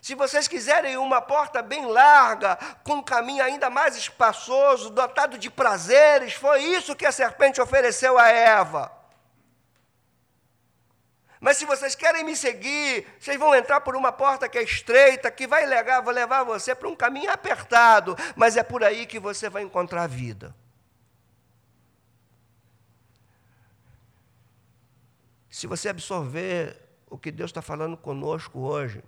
Se 0.06 0.14
vocês 0.14 0.46
quiserem 0.46 0.96
uma 0.96 1.20
porta 1.20 1.60
bem 1.60 1.84
larga, 1.84 2.54
com 2.84 2.98
um 2.98 3.02
caminho 3.02 3.42
ainda 3.42 3.68
mais 3.68 3.96
espaçoso, 3.96 4.88
dotado 4.88 5.36
de 5.36 5.50
prazeres, 5.50 6.32
foi 6.34 6.62
isso 6.62 6.94
que 6.94 7.04
a 7.04 7.10
serpente 7.10 7.60
ofereceu 7.60 8.16
a 8.16 8.28
Eva. 8.28 8.92
Mas 11.40 11.56
se 11.56 11.64
vocês 11.64 11.96
querem 11.96 12.22
me 12.22 12.36
seguir, 12.36 13.04
vocês 13.18 13.36
vão 13.36 13.52
entrar 13.52 13.80
por 13.80 13.96
uma 13.96 14.12
porta 14.12 14.48
que 14.48 14.56
é 14.56 14.62
estreita, 14.62 15.28
que 15.28 15.44
vai 15.44 15.66
levar, 15.66 16.06
levar 16.06 16.44
você 16.44 16.72
para 16.72 16.88
um 16.88 16.94
caminho 16.94 17.32
apertado, 17.32 18.16
mas 18.36 18.56
é 18.56 18.62
por 18.62 18.84
aí 18.84 19.06
que 19.06 19.18
você 19.18 19.48
vai 19.48 19.64
encontrar 19.64 20.04
a 20.04 20.06
vida. 20.06 20.54
Se 25.50 25.66
você 25.66 25.88
absorver 25.88 26.80
o 27.10 27.18
que 27.18 27.32
Deus 27.32 27.50
está 27.50 27.60
falando 27.60 27.96
conosco 27.96 28.60
hoje. 28.60 29.02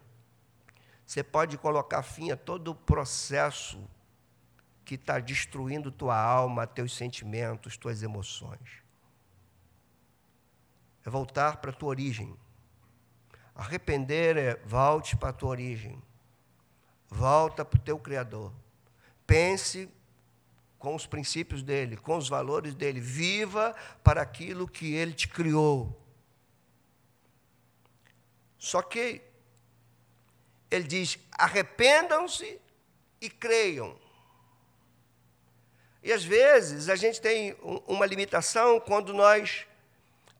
Você 1.09 1.25
pode 1.25 1.57
colocar 1.57 2.03
fim 2.03 2.31
a 2.31 2.37
todo 2.37 2.73
o 2.73 2.75
processo 2.75 3.83
que 4.85 4.95
está 4.95 5.19
destruindo 5.19 5.91
tua 5.91 6.15
alma, 6.15 6.67
teus 6.67 6.95
sentimentos, 6.95 7.79
tuas 7.79 8.03
emoções. 8.03 8.83
É 11.07 11.09
voltar 11.09 11.57
para 11.63 11.71
a 11.71 11.73
tua 11.73 11.89
origem. 11.89 12.37
Arrepender 13.55 14.37
é 14.37 14.57
volte 14.67 15.17
para 15.17 15.31
a 15.31 15.33
tua 15.33 15.49
origem. 15.49 15.99
Volta 17.09 17.65
para 17.65 17.79
o 17.79 17.83
teu 17.83 17.99
Criador. 17.99 18.53
Pense 19.27 19.89
com 20.79 20.95
os 20.95 21.07
princípios 21.07 21.63
dele, 21.63 21.97
com 21.97 22.19
os 22.19 22.29
valores 22.29 22.75
dele. 22.75 23.01
Viva 23.01 23.75
para 24.05 24.21
aquilo 24.21 24.69
que 24.69 24.93
ele 24.93 25.15
te 25.15 25.27
criou. 25.27 25.99
Só 28.59 28.83
que 28.83 29.27
ele 30.71 30.85
diz: 30.85 31.19
arrependam-se 31.33 32.61
e 33.21 33.29
creiam. 33.29 33.97
E 36.03 36.13
às 36.13 36.25
vezes 36.25 36.89
a 36.89 36.97
gente 36.97 37.21
tem 37.21 37.57
uma 37.87 38.07
limitação 38.07 38.81
quando 38.81 39.13
nós 39.13 39.67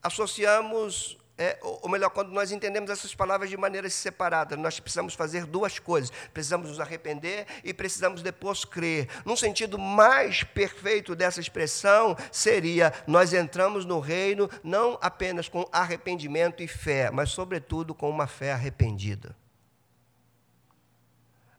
associamos 0.01 1.19
é, 1.39 1.57
ou 1.61 1.87
melhor, 1.87 2.09
quando 2.09 2.31
nós 2.33 2.51
entendemos 2.51 2.89
essas 2.89 3.15
palavras 3.15 3.49
de 3.49 3.55
maneiras 3.55 3.93
separadas, 3.93 4.59
nós 4.59 4.77
precisamos 4.77 5.13
fazer 5.13 5.45
duas 5.45 5.79
coisas: 5.79 6.11
precisamos 6.33 6.67
nos 6.67 6.81
arrepender 6.81 7.47
e 7.63 7.73
precisamos 7.73 8.21
depois 8.21 8.65
crer. 8.65 9.07
Num 9.23 9.37
sentido 9.37 9.79
mais 9.79 10.43
perfeito 10.43 11.15
dessa 11.15 11.39
expressão, 11.39 12.17
seria: 12.29 12.93
nós 13.07 13.31
entramos 13.31 13.85
no 13.85 14.01
reino 14.01 14.49
não 14.61 14.99
apenas 15.01 15.47
com 15.47 15.65
arrependimento 15.71 16.61
e 16.61 16.67
fé, 16.67 17.09
mas, 17.09 17.29
sobretudo, 17.29 17.95
com 17.95 18.09
uma 18.09 18.27
fé 18.27 18.51
arrependida. 18.51 19.33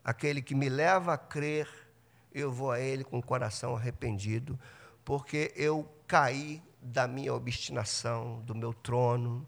Aquele 0.04 0.40
que 0.42 0.54
me 0.54 0.68
leva 0.68 1.14
a 1.14 1.18
crer, 1.18 1.68
eu 2.32 2.50
vou 2.50 2.70
a 2.70 2.80
Ele 2.80 3.04
com 3.04 3.18
o 3.18 3.22
coração 3.22 3.76
arrependido, 3.76 4.58
porque 5.04 5.52
eu 5.56 5.88
caí 6.06 6.62
da 6.80 7.06
minha 7.06 7.34
obstinação, 7.34 8.40
do 8.42 8.54
meu 8.54 8.72
trono 8.72 9.46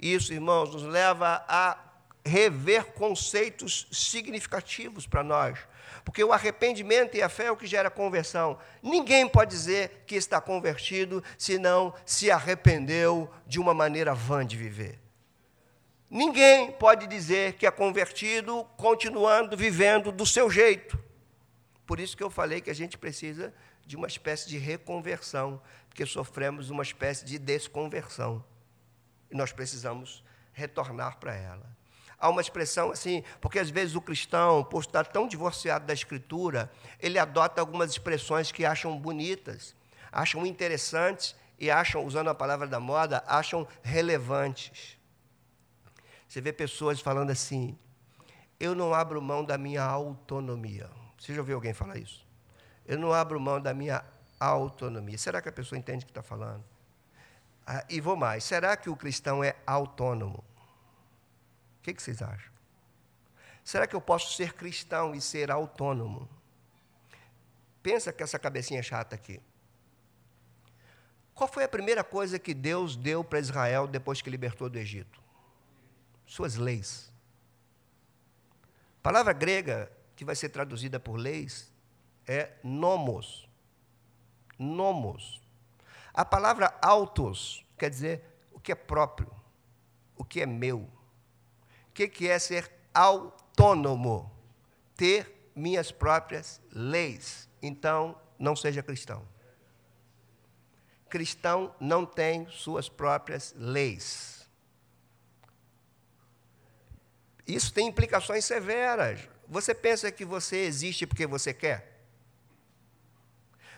isso, 0.00 0.32
irmãos, 0.32 0.72
nos 0.72 0.82
leva 0.82 1.44
a 1.46 1.78
rever 2.24 2.86
conceitos 2.92 3.86
significativos 3.92 5.06
para 5.06 5.22
nós. 5.22 5.58
Porque 6.04 6.24
o 6.24 6.32
arrependimento 6.32 7.16
e 7.16 7.22
a 7.22 7.28
fé 7.28 7.46
é 7.46 7.50
o 7.50 7.56
que 7.56 7.66
gera 7.66 7.90
conversão. 7.90 8.58
Ninguém 8.82 9.28
pode 9.28 9.50
dizer 9.50 10.04
que 10.06 10.14
está 10.14 10.40
convertido 10.40 11.22
se 11.36 11.58
não 11.58 11.92
se 12.06 12.30
arrependeu 12.30 13.30
de 13.46 13.60
uma 13.60 13.74
maneira 13.74 14.14
vã 14.14 14.44
de 14.44 14.56
viver. 14.56 14.98
Ninguém 16.10 16.72
pode 16.72 17.06
dizer 17.06 17.52
que 17.52 17.64
é 17.64 17.70
convertido 17.70 18.64
continuando 18.76 19.56
vivendo 19.56 20.10
do 20.10 20.26
seu 20.26 20.50
jeito. 20.50 20.98
Por 21.86 22.00
isso 22.00 22.16
que 22.16 22.22
eu 22.22 22.28
falei 22.28 22.60
que 22.60 22.68
a 22.70 22.74
gente 22.74 22.98
precisa 22.98 23.54
de 23.86 23.94
uma 23.94 24.08
espécie 24.08 24.48
de 24.48 24.58
reconversão, 24.58 25.62
porque 25.88 26.04
sofremos 26.04 26.68
uma 26.68 26.82
espécie 26.82 27.24
de 27.24 27.38
desconversão. 27.38 28.44
E 29.30 29.36
nós 29.36 29.52
precisamos 29.52 30.24
retornar 30.52 31.18
para 31.18 31.32
ela. 31.32 31.66
Há 32.18 32.28
uma 32.28 32.40
expressão 32.40 32.90
assim, 32.90 33.22
porque 33.40 33.60
às 33.60 33.70
vezes 33.70 33.94
o 33.94 34.00
cristão, 34.00 34.64
por 34.64 34.82
estar 34.82 35.06
tão 35.06 35.28
divorciado 35.28 35.86
da 35.86 35.94
Escritura, 35.94 36.70
ele 36.98 37.20
adota 37.20 37.60
algumas 37.60 37.92
expressões 37.92 38.50
que 38.50 38.64
acham 38.64 38.98
bonitas, 38.98 39.76
acham 40.10 40.44
interessantes 40.44 41.36
e 41.56 41.70
acham, 41.70 42.04
usando 42.04 42.30
a 42.30 42.34
palavra 42.34 42.66
da 42.66 42.80
moda, 42.80 43.22
acham 43.28 43.66
relevantes. 43.80 44.99
Você 46.30 46.40
vê 46.40 46.52
pessoas 46.52 47.00
falando 47.00 47.30
assim: 47.30 47.76
eu 48.60 48.72
não 48.72 48.94
abro 48.94 49.20
mão 49.20 49.44
da 49.44 49.58
minha 49.58 49.82
autonomia. 49.82 50.88
Você 51.18 51.34
já 51.34 51.40
ouviu 51.40 51.56
alguém 51.56 51.74
falar 51.74 51.98
isso? 51.98 52.24
Eu 52.86 53.00
não 53.00 53.12
abro 53.12 53.40
mão 53.40 53.60
da 53.60 53.74
minha 53.74 54.04
autonomia. 54.38 55.18
Será 55.18 55.42
que 55.42 55.48
a 55.48 55.52
pessoa 55.52 55.76
entende 55.76 56.04
o 56.04 56.06
que 56.06 56.12
está 56.12 56.22
falando? 56.22 56.64
Ah, 57.66 57.84
e 57.90 58.00
vou 58.00 58.14
mais: 58.14 58.44
será 58.44 58.76
que 58.76 58.88
o 58.88 58.94
cristão 58.94 59.42
é 59.42 59.56
autônomo? 59.66 60.44
O 61.78 61.82
que, 61.82 61.92
que 61.92 62.00
vocês 62.00 62.22
acham? 62.22 62.52
Será 63.64 63.84
que 63.88 63.96
eu 63.96 64.00
posso 64.00 64.32
ser 64.36 64.52
cristão 64.52 65.12
e 65.12 65.20
ser 65.20 65.50
autônomo? 65.50 66.28
Pensa 67.82 68.12
que 68.12 68.22
essa 68.22 68.38
cabecinha 68.38 68.84
chata 68.84 69.16
aqui. 69.16 69.40
Qual 71.34 71.48
foi 71.48 71.64
a 71.64 71.68
primeira 71.68 72.04
coisa 72.04 72.38
que 72.38 72.54
Deus 72.54 72.94
deu 72.94 73.24
para 73.24 73.40
Israel 73.40 73.88
depois 73.88 74.22
que 74.22 74.30
libertou 74.30 74.70
do 74.70 74.78
Egito? 74.78 75.29
Suas 76.30 76.54
leis. 76.54 77.12
A 78.98 79.02
palavra 79.02 79.32
grega 79.32 79.90
que 80.14 80.24
vai 80.24 80.36
ser 80.36 80.50
traduzida 80.50 81.00
por 81.00 81.16
leis 81.16 81.72
é 82.24 82.52
nomos. 82.62 83.48
Nomos. 84.56 85.42
A 86.14 86.24
palavra 86.24 86.72
autos 86.80 87.66
quer 87.76 87.90
dizer 87.90 88.22
o 88.52 88.60
que 88.60 88.70
é 88.70 88.76
próprio, 88.76 89.28
o 90.16 90.24
que 90.24 90.40
é 90.40 90.46
meu. 90.46 90.88
O 91.88 91.92
que 91.92 92.28
é 92.28 92.38
ser 92.38 92.70
autônomo? 92.94 94.30
Ter 94.94 95.50
minhas 95.52 95.90
próprias 95.90 96.62
leis. 96.70 97.48
Então, 97.60 98.16
não 98.38 98.54
seja 98.54 98.84
cristão. 98.84 99.26
Cristão 101.08 101.74
não 101.80 102.06
tem 102.06 102.48
suas 102.50 102.88
próprias 102.88 103.52
leis. 103.56 104.39
Isso 107.54 107.72
tem 107.72 107.88
implicações 107.88 108.44
severas. 108.44 109.20
Você 109.48 109.74
pensa 109.74 110.10
que 110.12 110.24
você 110.24 110.58
existe 110.58 111.06
porque 111.06 111.26
você 111.26 111.52
quer? 111.52 112.00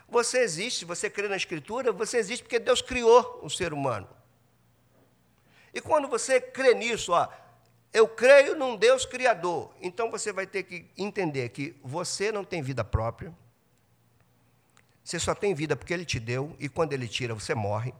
Você 0.08 0.40
existe, 0.40 0.84
você 0.84 1.08
crê 1.08 1.26
na 1.26 1.36
Escritura, 1.36 1.90
você 1.90 2.18
existe 2.18 2.42
porque 2.42 2.58
Deus 2.58 2.82
criou 2.82 3.40
o 3.42 3.48
ser 3.48 3.72
humano. 3.72 4.08
E 5.72 5.80
quando 5.80 6.06
você 6.06 6.38
crê 6.38 6.74
nisso, 6.74 7.12
ó, 7.12 7.26
eu 7.92 8.06
creio 8.06 8.54
num 8.54 8.76
Deus 8.76 9.06
criador, 9.06 9.74
então 9.80 10.10
você 10.10 10.30
vai 10.32 10.46
ter 10.46 10.64
que 10.64 10.86
entender 10.98 11.48
que 11.48 11.74
você 11.82 12.30
não 12.30 12.44
tem 12.44 12.60
vida 12.60 12.84
própria, 12.84 13.34
você 15.02 15.18
só 15.18 15.34
tem 15.34 15.54
vida 15.54 15.74
porque 15.74 15.94
Ele 15.94 16.04
te 16.04 16.20
deu, 16.20 16.54
e 16.58 16.68
quando 16.68 16.92
Ele 16.92 17.08
tira, 17.08 17.34
você 17.34 17.54
morre. 17.54 17.94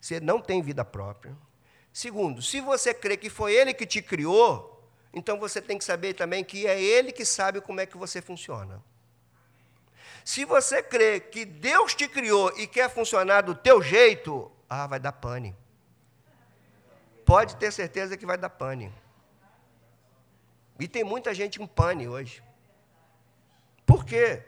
Você 0.00 0.20
não 0.20 0.40
tem 0.40 0.62
vida 0.62 0.84
própria. 0.84 1.36
Segundo, 1.96 2.42
se 2.42 2.60
você 2.60 2.92
crê 2.92 3.16
que 3.16 3.30
foi 3.30 3.54
Ele 3.54 3.72
que 3.72 3.86
te 3.86 4.02
criou, 4.02 4.86
então 5.14 5.38
você 5.38 5.62
tem 5.62 5.78
que 5.78 5.84
saber 5.84 6.12
também 6.12 6.44
que 6.44 6.66
é 6.66 6.78
Ele 6.78 7.10
que 7.10 7.24
sabe 7.24 7.58
como 7.58 7.80
é 7.80 7.86
que 7.86 7.96
você 7.96 8.20
funciona. 8.20 8.84
Se 10.22 10.44
você 10.44 10.82
crê 10.82 11.18
que 11.18 11.46
Deus 11.46 11.94
te 11.94 12.06
criou 12.06 12.52
e 12.58 12.66
quer 12.66 12.90
funcionar 12.90 13.40
do 13.40 13.54
teu 13.54 13.80
jeito, 13.80 14.52
ah, 14.68 14.86
vai 14.86 15.00
dar 15.00 15.12
pane. 15.12 15.56
Pode 17.24 17.56
ter 17.56 17.72
certeza 17.72 18.14
que 18.14 18.26
vai 18.26 18.36
dar 18.36 18.50
pane. 18.50 18.92
E 20.78 20.86
tem 20.86 21.02
muita 21.02 21.32
gente 21.32 21.62
em 21.62 21.66
pane 21.66 22.06
hoje. 22.06 22.42
Por 23.86 24.04
quê? 24.04 24.44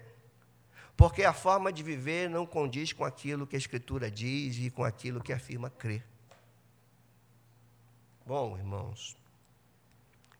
Porque 0.94 1.24
a 1.24 1.32
forma 1.32 1.72
de 1.72 1.82
viver 1.82 2.28
não 2.28 2.44
condiz 2.44 2.92
com 2.92 3.06
aquilo 3.06 3.46
que 3.46 3.56
a 3.56 3.58
Escritura 3.58 4.10
diz 4.10 4.58
e 4.58 4.68
com 4.68 4.84
aquilo 4.84 5.22
que 5.22 5.32
afirma 5.32 5.70
crer. 5.70 6.04
Bom, 8.28 8.58
irmãos, 8.58 9.16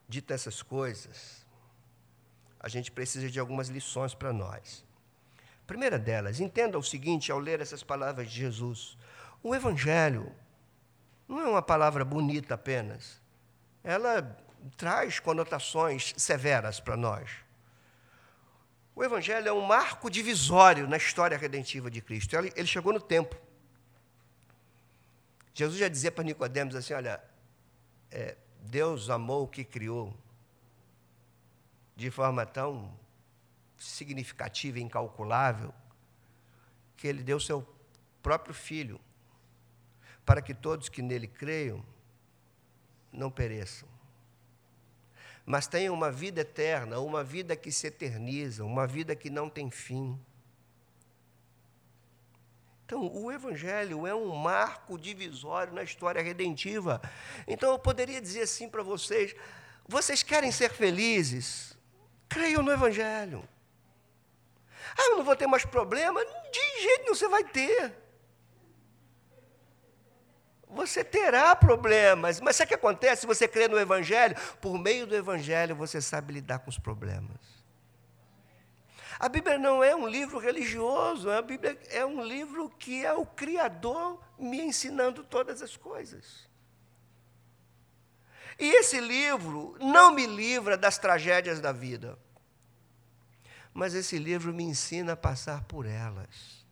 dito 0.07 0.31
essas 0.31 0.63
coisas, 0.63 1.47
a 2.61 2.69
gente 2.69 2.93
precisa 2.93 3.31
de 3.31 3.41
algumas 3.41 3.69
lições 3.69 4.13
para 4.13 4.31
nós. 4.31 4.85
Primeira 5.67 5.99
delas, 5.99 6.39
entenda 6.39 6.79
o 6.79 6.83
seguinte 6.83 7.33
ao 7.33 7.39
ler 7.39 7.63
essas 7.63 7.83
palavras 7.83 8.31
de 8.31 8.41
Jesus: 8.41 8.99
o 9.43 9.55
Evangelho 9.55 10.31
não 11.27 11.41
é 11.41 11.49
uma 11.49 11.63
palavra 11.63 12.05
bonita 12.05 12.57
apenas, 12.57 13.23
ela 13.83 14.37
traz 14.77 15.19
conotações 15.19 16.13
severas 16.19 16.81
para 16.81 16.95
nós. 16.95 17.31
O 18.95 19.03
Evangelho 19.03 19.49
é 19.49 19.53
um 19.53 19.63
marco 19.63 20.11
divisório 20.11 20.87
na 20.87 20.99
história 20.99 21.39
redentiva 21.39 21.91
de 21.91 22.03
Cristo. 22.03 22.37
Ele, 22.37 22.67
chegou 22.67 22.93
no 22.93 23.01
tempo. 23.01 23.35
Jesus 25.55 25.79
já 25.79 25.89
dizia 25.89 26.13
para 26.13 26.23
Nicodemos 26.23 26.77
assim: 26.77 26.93
olha, 26.93 27.28
é, 28.11 28.37
Deus 28.63 29.11
amou 29.11 29.45
o 29.45 29.49
que 29.49 29.65
criou 29.65 30.15
de 31.97 32.11
forma 32.11 32.47
tão 32.47 32.93
significativa 33.77 34.79
e 34.79 34.83
incalculável 34.83 35.73
que 36.97 37.07
ele 37.07 37.23
deu 37.23 37.39
seu 37.39 37.67
próprio 38.23 38.55
filho 38.55 39.01
para 40.25 40.43
que 40.43 40.53
todos 40.53 40.89
que 40.89 41.01
nele 41.01 41.27
creiam 41.27 41.83
não 43.11 43.31
pereçam, 43.31 43.89
mas 45.47 45.67
tenham 45.67 45.95
uma 45.95 46.13
vida 46.13 46.43
eterna, 46.43 47.01
uma 47.01 47.25
vida 47.25 47.57
que 47.57 47.73
se 47.73 47.87
eterniza, 47.87 48.65
uma 48.65 48.87
vida 48.87 49.17
que 49.17 49.31
não 49.31 49.49
tem 49.49 49.71
fim. 49.71 50.21
Então, 52.89 53.07
o 53.07 53.31
Evangelho 53.31 54.07
é 54.07 54.15
um 54.15 54.35
marco 54.35 54.99
divisório 54.99 55.75
na 55.75 55.83
história 55.83 56.23
redentiva. 56.23 57.03
Então, 57.47 57.73
eu 57.73 57.79
poderia 57.79 58.19
dizer 58.19 58.41
assim 58.41 58.67
para 58.67 58.83
vocês: 58.83 59.37
vocês 59.87 60.23
querem 60.23 60.51
ser 60.51 60.71
felizes? 60.71 61.77
Creiam 62.31 62.63
no 62.63 62.73
Evangelho. 62.73 63.47
Ah, 64.97 65.11
eu 65.11 65.19
não 65.19 65.25
vou 65.25 65.37
ter 65.37 65.47
mais 65.47 65.67
problema? 65.67 66.25
De 66.25 66.83
jeito 66.83 67.03
nenhum 67.03 67.15
você 67.15 67.29
vai 67.29 67.45
ter. 67.45 67.93
Você 70.71 71.05
terá 71.05 71.55
problemas, 71.55 72.41
mas 72.41 72.57
sabe 72.57 72.69
o 72.69 72.69
que 72.69 72.75
acontece 72.75 73.21
se 73.21 73.27
você 73.27 73.47
crê 73.47 73.69
no 73.69 73.79
Evangelho? 73.79 74.35
Por 74.63 74.79
meio 74.79 75.07
do 75.07 75.15
Evangelho 75.15 75.77
você 75.77 76.01
sabe 76.01 76.33
lidar 76.33 76.61
com 76.61 76.71
os 76.71 76.79
problemas. 76.79 77.58
A 79.19 79.29
Bíblia 79.29 79.59
não 79.59 79.83
é 79.83 79.97
um 79.97 80.07
livro 80.07 80.39
religioso, 80.39 81.29
a 81.29 81.43
Bíblia 81.43 81.77
é 81.91 82.07
um 82.07 82.23
livro 82.23 82.71
que 82.71 83.05
é 83.05 83.13
o 83.13 83.27
Criador 83.27 84.23
me 84.39 84.61
ensinando 84.61 85.25
todas 85.25 85.61
as 85.61 85.77
coisas. 85.77 86.49
E 88.59 88.65
esse 88.77 89.01
livro 89.01 89.77
não 89.81 90.13
me 90.13 90.27
livra 90.27 90.77
das 90.77 90.99
tragédias 90.99 91.61
da 91.61 91.73
vida, 91.73 92.17
mas 93.75 93.95
esse 93.95 94.19
livro 94.19 94.53
me 94.53 94.63
ensina 94.63 95.13
a 95.13 95.17
passar 95.17 95.65
por 95.65 95.85
elas. 95.85 96.65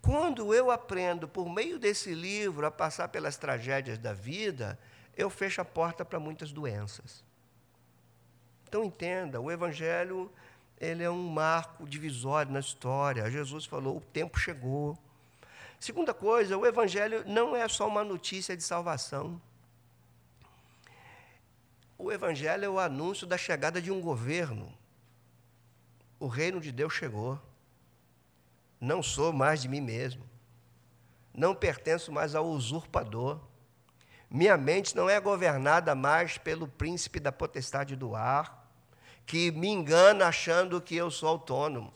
Quando 0.00 0.54
eu 0.54 0.70
aprendo, 0.70 1.28
por 1.28 1.48
meio 1.48 1.78
desse 1.78 2.14
livro, 2.14 2.64
a 2.64 2.70
passar 2.70 3.08
pelas 3.08 3.36
tragédias 3.36 3.98
da 3.98 4.12
vida, 4.12 4.78
eu 5.16 5.28
fecho 5.28 5.60
a 5.60 5.64
porta 5.64 6.04
para 6.04 6.20
muitas 6.20 6.52
doenças. 6.52 7.24
Então 8.68 8.84
entenda, 8.84 9.40
o 9.40 9.50
Evangelho 9.50 10.30
ele 10.78 11.02
é 11.02 11.10
um 11.10 11.26
marco 11.26 11.88
divisório 11.88 12.52
na 12.52 12.60
história. 12.60 13.30
Jesus 13.30 13.64
falou: 13.64 13.96
o 13.96 14.00
tempo 14.00 14.38
chegou. 14.38 14.96
Segunda 15.80 16.12
coisa, 16.12 16.56
o 16.56 16.66
Evangelho 16.66 17.24
não 17.26 17.56
é 17.56 17.66
só 17.66 17.88
uma 17.88 18.04
notícia 18.04 18.56
de 18.56 18.62
salvação. 18.62 19.40
O 21.96 22.12
Evangelho 22.12 22.64
é 22.64 22.68
o 22.68 22.78
anúncio 22.78 23.26
da 23.26 23.38
chegada 23.38 23.80
de 23.80 23.90
um 23.90 24.00
governo. 24.00 24.72
O 26.20 26.26
reino 26.26 26.60
de 26.60 26.70
Deus 26.70 26.92
chegou. 26.92 27.40
Não 28.80 29.02
sou 29.02 29.32
mais 29.32 29.62
de 29.62 29.68
mim 29.68 29.80
mesmo. 29.80 30.28
Não 31.32 31.54
pertenço 31.54 32.12
mais 32.12 32.34
ao 32.34 32.46
usurpador. 32.46 33.40
Minha 34.30 34.56
mente 34.58 34.94
não 34.94 35.08
é 35.08 35.18
governada 35.18 35.94
mais 35.94 36.36
pelo 36.36 36.68
príncipe 36.68 37.18
da 37.18 37.32
potestade 37.32 37.96
do 37.96 38.14
ar, 38.14 38.57
que 39.28 39.50
me 39.50 39.68
engana 39.68 40.26
achando 40.26 40.80
que 40.80 40.96
eu 40.96 41.10
sou 41.10 41.28
autônomo. 41.28 41.92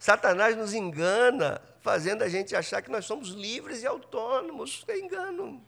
Satanás 0.00 0.56
nos 0.56 0.74
engana, 0.74 1.62
fazendo 1.80 2.24
a 2.24 2.28
gente 2.28 2.56
achar 2.56 2.82
que 2.82 2.90
nós 2.90 3.04
somos 3.04 3.28
livres 3.28 3.84
e 3.84 3.86
autônomos. 3.86 4.84
É 4.88 4.98
engano. 4.98 5.64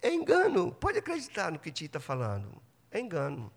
É 0.00 0.14
engano. 0.14 0.72
Pode 0.72 0.98
acreditar 0.98 1.50
no 1.50 1.58
que 1.58 1.72
Ti 1.72 1.86
está 1.86 1.98
falando. 1.98 2.62
É 2.92 3.00
engano. 3.00 3.52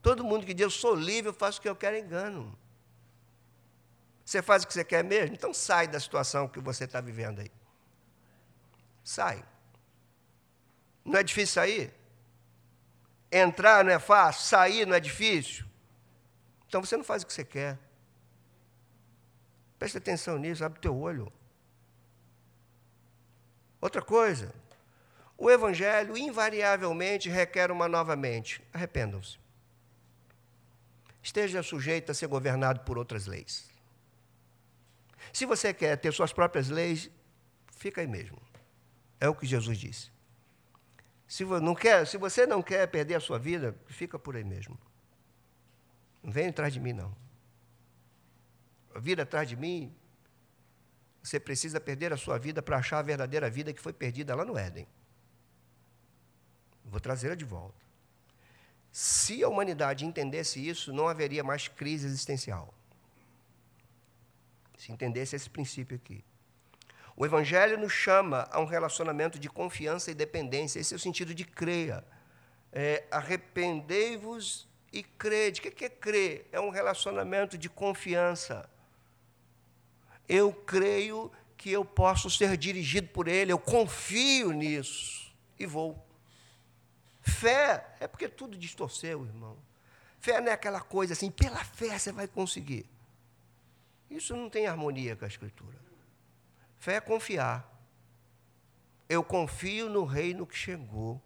Todo 0.00 0.22
mundo 0.22 0.46
que 0.46 0.54
diz 0.54 0.62
eu 0.62 0.70
sou 0.70 0.94
livre, 0.94 1.30
eu 1.30 1.34
faço 1.34 1.58
o 1.58 1.62
que 1.62 1.68
eu 1.68 1.74
quero, 1.74 1.96
é 1.96 1.98
engano. 1.98 2.56
Você 4.24 4.40
faz 4.40 4.62
o 4.62 4.68
que 4.68 4.72
você 4.72 4.84
quer 4.84 5.02
mesmo? 5.02 5.34
Então 5.34 5.52
sai 5.52 5.88
da 5.88 5.98
situação 5.98 6.46
que 6.46 6.60
você 6.60 6.84
está 6.84 7.00
vivendo 7.00 7.40
aí. 7.40 7.50
Sai. 9.02 9.44
Não 11.04 11.18
é 11.18 11.24
difícil 11.24 11.54
sair? 11.54 11.99
Entrar 13.30 13.84
não 13.84 13.92
é 13.92 13.98
fácil, 13.98 14.44
sair 14.44 14.86
não 14.86 14.94
é 14.94 15.00
difícil. 15.00 15.64
Então 16.66 16.80
você 16.80 16.96
não 16.96 17.04
faz 17.04 17.22
o 17.22 17.26
que 17.26 17.32
você 17.32 17.44
quer. 17.44 17.78
Preste 19.78 19.98
atenção 19.98 20.38
nisso, 20.38 20.64
abre 20.64 20.78
o 20.78 20.82
teu 20.82 20.96
olho. 20.96 21.32
Outra 23.80 24.02
coisa, 24.02 24.54
o 25.38 25.50
Evangelho 25.50 26.18
invariavelmente 26.18 27.30
requer 27.30 27.70
uma 27.70 27.88
nova 27.88 28.14
mente. 28.14 28.62
Arrependam-se. 28.72 29.38
Esteja 31.22 31.62
sujeito 31.62 32.12
a 32.12 32.14
ser 32.14 32.26
governado 32.26 32.80
por 32.80 32.98
outras 32.98 33.26
leis. 33.26 33.70
Se 35.32 35.46
você 35.46 35.72
quer 35.72 35.96
ter 35.96 36.12
suas 36.12 36.32
próprias 36.32 36.68
leis, 36.68 37.10
fica 37.70 38.00
aí 38.00 38.06
mesmo. 38.06 38.40
É 39.18 39.28
o 39.28 39.34
que 39.34 39.46
Jesus 39.46 39.78
disse. 39.78 40.10
Se, 41.30 41.44
não 41.44 41.76
quer, 41.76 42.04
se 42.08 42.18
você 42.18 42.44
não 42.44 42.60
quer 42.60 42.88
perder 42.88 43.14
a 43.14 43.20
sua 43.20 43.38
vida, 43.38 43.76
fica 43.86 44.18
por 44.18 44.34
aí 44.34 44.42
mesmo. 44.42 44.76
Não 46.20 46.32
vem 46.32 46.48
atrás 46.48 46.74
de 46.74 46.80
mim, 46.80 46.92
não. 46.92 47.14
Vida 48.96 49.22
atrás 49.22 49.48
de 49.48 49.56
mim, 49.56 49.94
você 51.22 51.38
precisa 51.38 51.80
perder 51.80 52.12
a 52.12 52.16
sua 52.16 52.36
vida 52.36 52.60
para 52.60 52.78
achar 52.78 52.98
a 52.98 53.02
verdadeira 53.02 53.48
vida 53.48 53.72
que 53.72 53.80
foi 53.80 53.92
perdida 53.92 54.34
lá 54.34 54.44
no 54.44 54.58
Éden. 54.58 54.88
Vou 56.84 56.98
trazê-la 56.98 57.36
de 57.36 57.44
volta. 57.44 57.78
Se 58.90 59.44
a 59.44 59.48
humanidade 59.48 60.04
entendesse 60.04 60.58
isso, 60.68 60.92
não 60.92 61.06
haveria 61.06 61.44
mais 61.44 61.68
crise 61.68 62.06
existencial 62.06 62.74
se 64.80 64.90
entendesse 64.90 65.36
esse 65.36 65.50
princípio 65.50 65.94
aqui. 65.94 66.24
O 67.20 67.26
Evangelho 67.26 67.76
nos 67.76 67.92
chama 67.92 68.48
a 68.50 68.58
um 68.60 68.64
relacionamento 68.64 69.38
de 69.38 69.50
confiança 69.50 70.10
e 70.10 70.14
dependência. 70.14 70.80
Esse 70.80 70.94
é 70.94 70.96
o 70.96 70.98
sentido 70.98 71.34
de 71.34 71.44
creia. 71.44 72.02
É, 72.72 73.04
Arrependei-vos 73.10 74.66
e 74.90 75.02
crede. 75.02 75.60
O 75.60 75.70
que 75.70 75.84
é 75.84 75.90
crer? 75.90 76.48
É 76.50 76.58
um 76.58 76.70
relacionamento 76.70 77.58
de 77.58 77.68
confiança. 77.68 78.66
Eu 80.26 80.50
creio 80.50 81.30
que 81.58 81.70
eu 81.70 81.84
posso 81.84 82.30
ser 82.30 82.56
dirigido 82.56 83.08
por 83.08 83.28
Ele, 83.28 83.52
eu 83.52 83.58
confio 83.58 84.50
nisso 84.50 85.30
e 85.58 85.66
vou. 85.66 86.02
Fé 87.20 87.96
é 88.00 88.08
porque 88.08 88.30
tudo 88.30 88.56
distorceu, 88.56 89.26
irmão. 89.26 89.58
Fé 90.20 90.40
não 90.40 90.48
é 90.48 90.54
aquela 90.54 90.80
coisa 90.80 91.12
assim, 91.12 91.30
pela 91.30 91.62
fé 91.62 91.98
você 91.98 92.12
vai 92.12 92.26
conseguir. 92.26 92.86
Isso 94.10 94.34
não 94.34 94.48
tem 94.48 94.66
harmonia 94.66 95.14
com 95.14 95.26
a 95.26 95.28
Escritura. 95.28 95.89
Fé 96.80 96.94
é 96.94 97.00
confiar. 97.00 97.70
Eu 99.06 99.22
confio 99.22 99.90
no 99.90 100.04
reino 100.04 100.46
que 100.46 100.56
chegou. 100.56 101.20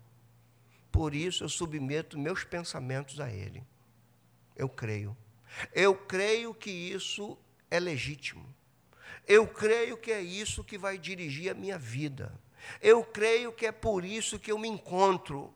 Por 0.91 1.15
isso 1.15 1.45
eu 1.45 1.49
submeto 1.49 2.19
meus 2.19 2.43
pensamentos 2.43 3.21
a 3.21 3.31
Ele. 3.31 3.65
Eu 4.57 4.69
creio. 4.69 5.17
Eu 5.73 5.95
creio 5.95 6.53
que 6.53 6.71
isso 6.71 7.39
é 7.71 7.79
legítimo. 7.79 8.53
Eu 9.29 9.47
creio 9.47 9.97
que 9.97 10.11
é 10.11 10.21
isso 10.21 10.65
que 10.65 10.77
vai 10.77 10.99
dirigir 10.99 11.53
a 11.53 11.55
minha 11.55 11.79
vida. 11.79 12.35
Eu 12.81 13.05
creio 13.05 13.53
que 13.53 13.65
é 13.65 13.73
por 13.73 14.05
isso 14.05 14.41
que 14.41 14.51
eu 14.51 14.59
me 14.59 14.69
encontro. 14.69 15.55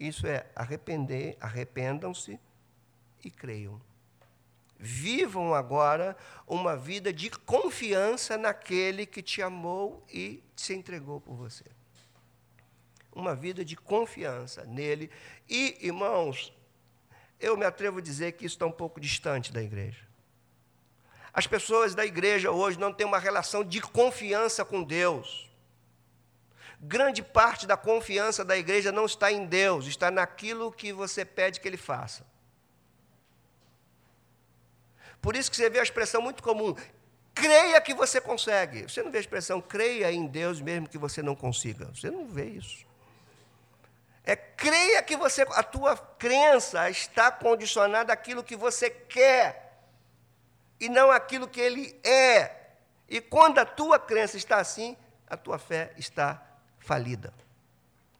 Isso 0.00 0.26
é 0.26 0.46
arrepender, 0.54 1.36
arrependam-se 1.40 2.40
e 3.22 3.30
creiam. 3.30 3.80
Vivam 4.78 5.54
agora 5.54 6.16
uma 6.46 6.76
vida 6.76 7.12
de 7.12 7.30
confiança 7.30 8.36
naquele 8.36 9.06
que 9.06 9.22
te 9.22 9.40
amou 9.40 10.04
e 10.12 10.42
se 10.54 10.74
entregou 10.74 11.20
por 11.20 11.34
você. 11.34 11.64
Uma 13.12 13.34
vida 13.34 13.64
de 13.64 13.74
confiança 13.74 14.64
nele. 14.64 15.10
E, 15.48 15.78
irmãos, 15.80 16.52
eu 17.40 17.56
me 17.56 17.64
atrevo 17.64 17.98
a 17.98 18.02
dizer 18.02 18.32
que 18.32 18.44
isso 18.44 18.56
está 18.56 18.66
um 18.66 18.72
pouco 18.72 19.00
distante 19.00 19.52
da 19.52 19.62
igreja. 19.62 20.06
As 21.32 21.46
pessoas 21.46 21.94
da 21.94 22.04
igreja 22.04 22.50
hoje 22.50 22.78
não 22.78 22.92
têm 22.92 23.06
uma 23.06 23.18
relação 23.18 23.64
de 23.64 23.80
confiança 23.80 24.64
com 24.64 24.82
Deus. 24.82 25.50
Grande 26.78 27.22
parte 27.22 27.66
da 27.66 27.76
confiança 27.76 28.44
da 28.44 28.56
igreja 28.56 28.92
não 28.92 29.06
está 29.06 29.32
em 29.32 29.46
Deus, 29.46 29.86
está 29.86 30.10
naquilo 30.10 30.70
que 30.70 30.92
você 30.92 31.24
pede 31.24 31.60
que 31.60 31.68
Ele 31.68 31.78
faça. 31.78 32.26
Por 35.26 35.34
isso 35.34 35.50
que 35.50 35.56
você 35.56 35.68
vê 35.68 35.80
a 35.80 35.82
expressão 35.82 36.22
muito 36.22 36.40
comum, 36.40 36.72
creia 37.34 37.80
que 37.80 37.92
você 37.92 38.20
consegue. 38.20 38.84
Você 38.84 39.02
não 39.02 39.10
vê 39.10 39.18
a 39.18 39.20
expressão 39.20 39.60
creia 39.60 40.12
em 40.12 40.24
Deus 40.24 40.60
mesmo 40.60 40.88
que 40.88 40.96
você 40.96 41.20
não 41.20 41.34
consiga. 41.34 41.86
Você 41.86 42.08
não 42.08 42.28
vê 42.28 42.44
isso. 42.44 42.86
É 44.22 44.36
creia 44.36 45.02
que 45.02 45.16
você, 45.16 45.42
a 45.50 45.64
tua 45.64 45.96
crença 45.96 46.88
está 46.88 47.28
condicionada 47.32 48.12
àquilo 48.12 48.44
que 48.44 48.54
você 48.54 48.88
quer 48.88 49.80
e 50.78 50.88
não 50.88 51.10
àquilo 51.10 51.48
que 51.48 51.60
ele 51.60 52.00
é. 52.04 52.76
E 53.08 53.20
quando 53.20 53.58
a 53.58 53.64
tua 53.66 53.98
crença 53.98 54.36
está 54.36 54.58
assim, 54.58 54.96
a 55.26 55.36
tua 55.36 55.58
fé 55.58 55.92
está 55.96 56.40
falida. 56.78 57.34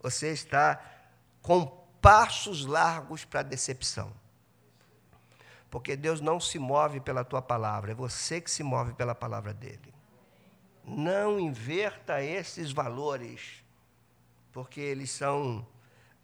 Você 0.03 0.33
está 0.33 0.85
com 1.41 1.67
passos 2.03 2.67
largos 2.67 3.25
para 3.25 3.39
a 3.39 3.45
decepção. 3.45 4.13
Porque 5.77 5.95
Deus 5.95 6.23
não 6.23 6.41
se 6.41 6.59
move 6.59 7.01
pela 7.01 7.23
tua 7.23 7.43
palavra, 7.43 7.93
é 7.93 7.95
você 7.95 8.41
que 8.41 8.51
se 8.51 8.63
move 8.63 8.95
pela 8.95 9.15
palavra 9.15 9.53
dele. 9.53 9.93
Não 10.83 11.39
inverta 11.39 12.23
esses 12.23 12.73
valores, 12.73 13.63
porque 14.55 14.81
eles 14.81 15.11
são 15.11 15.69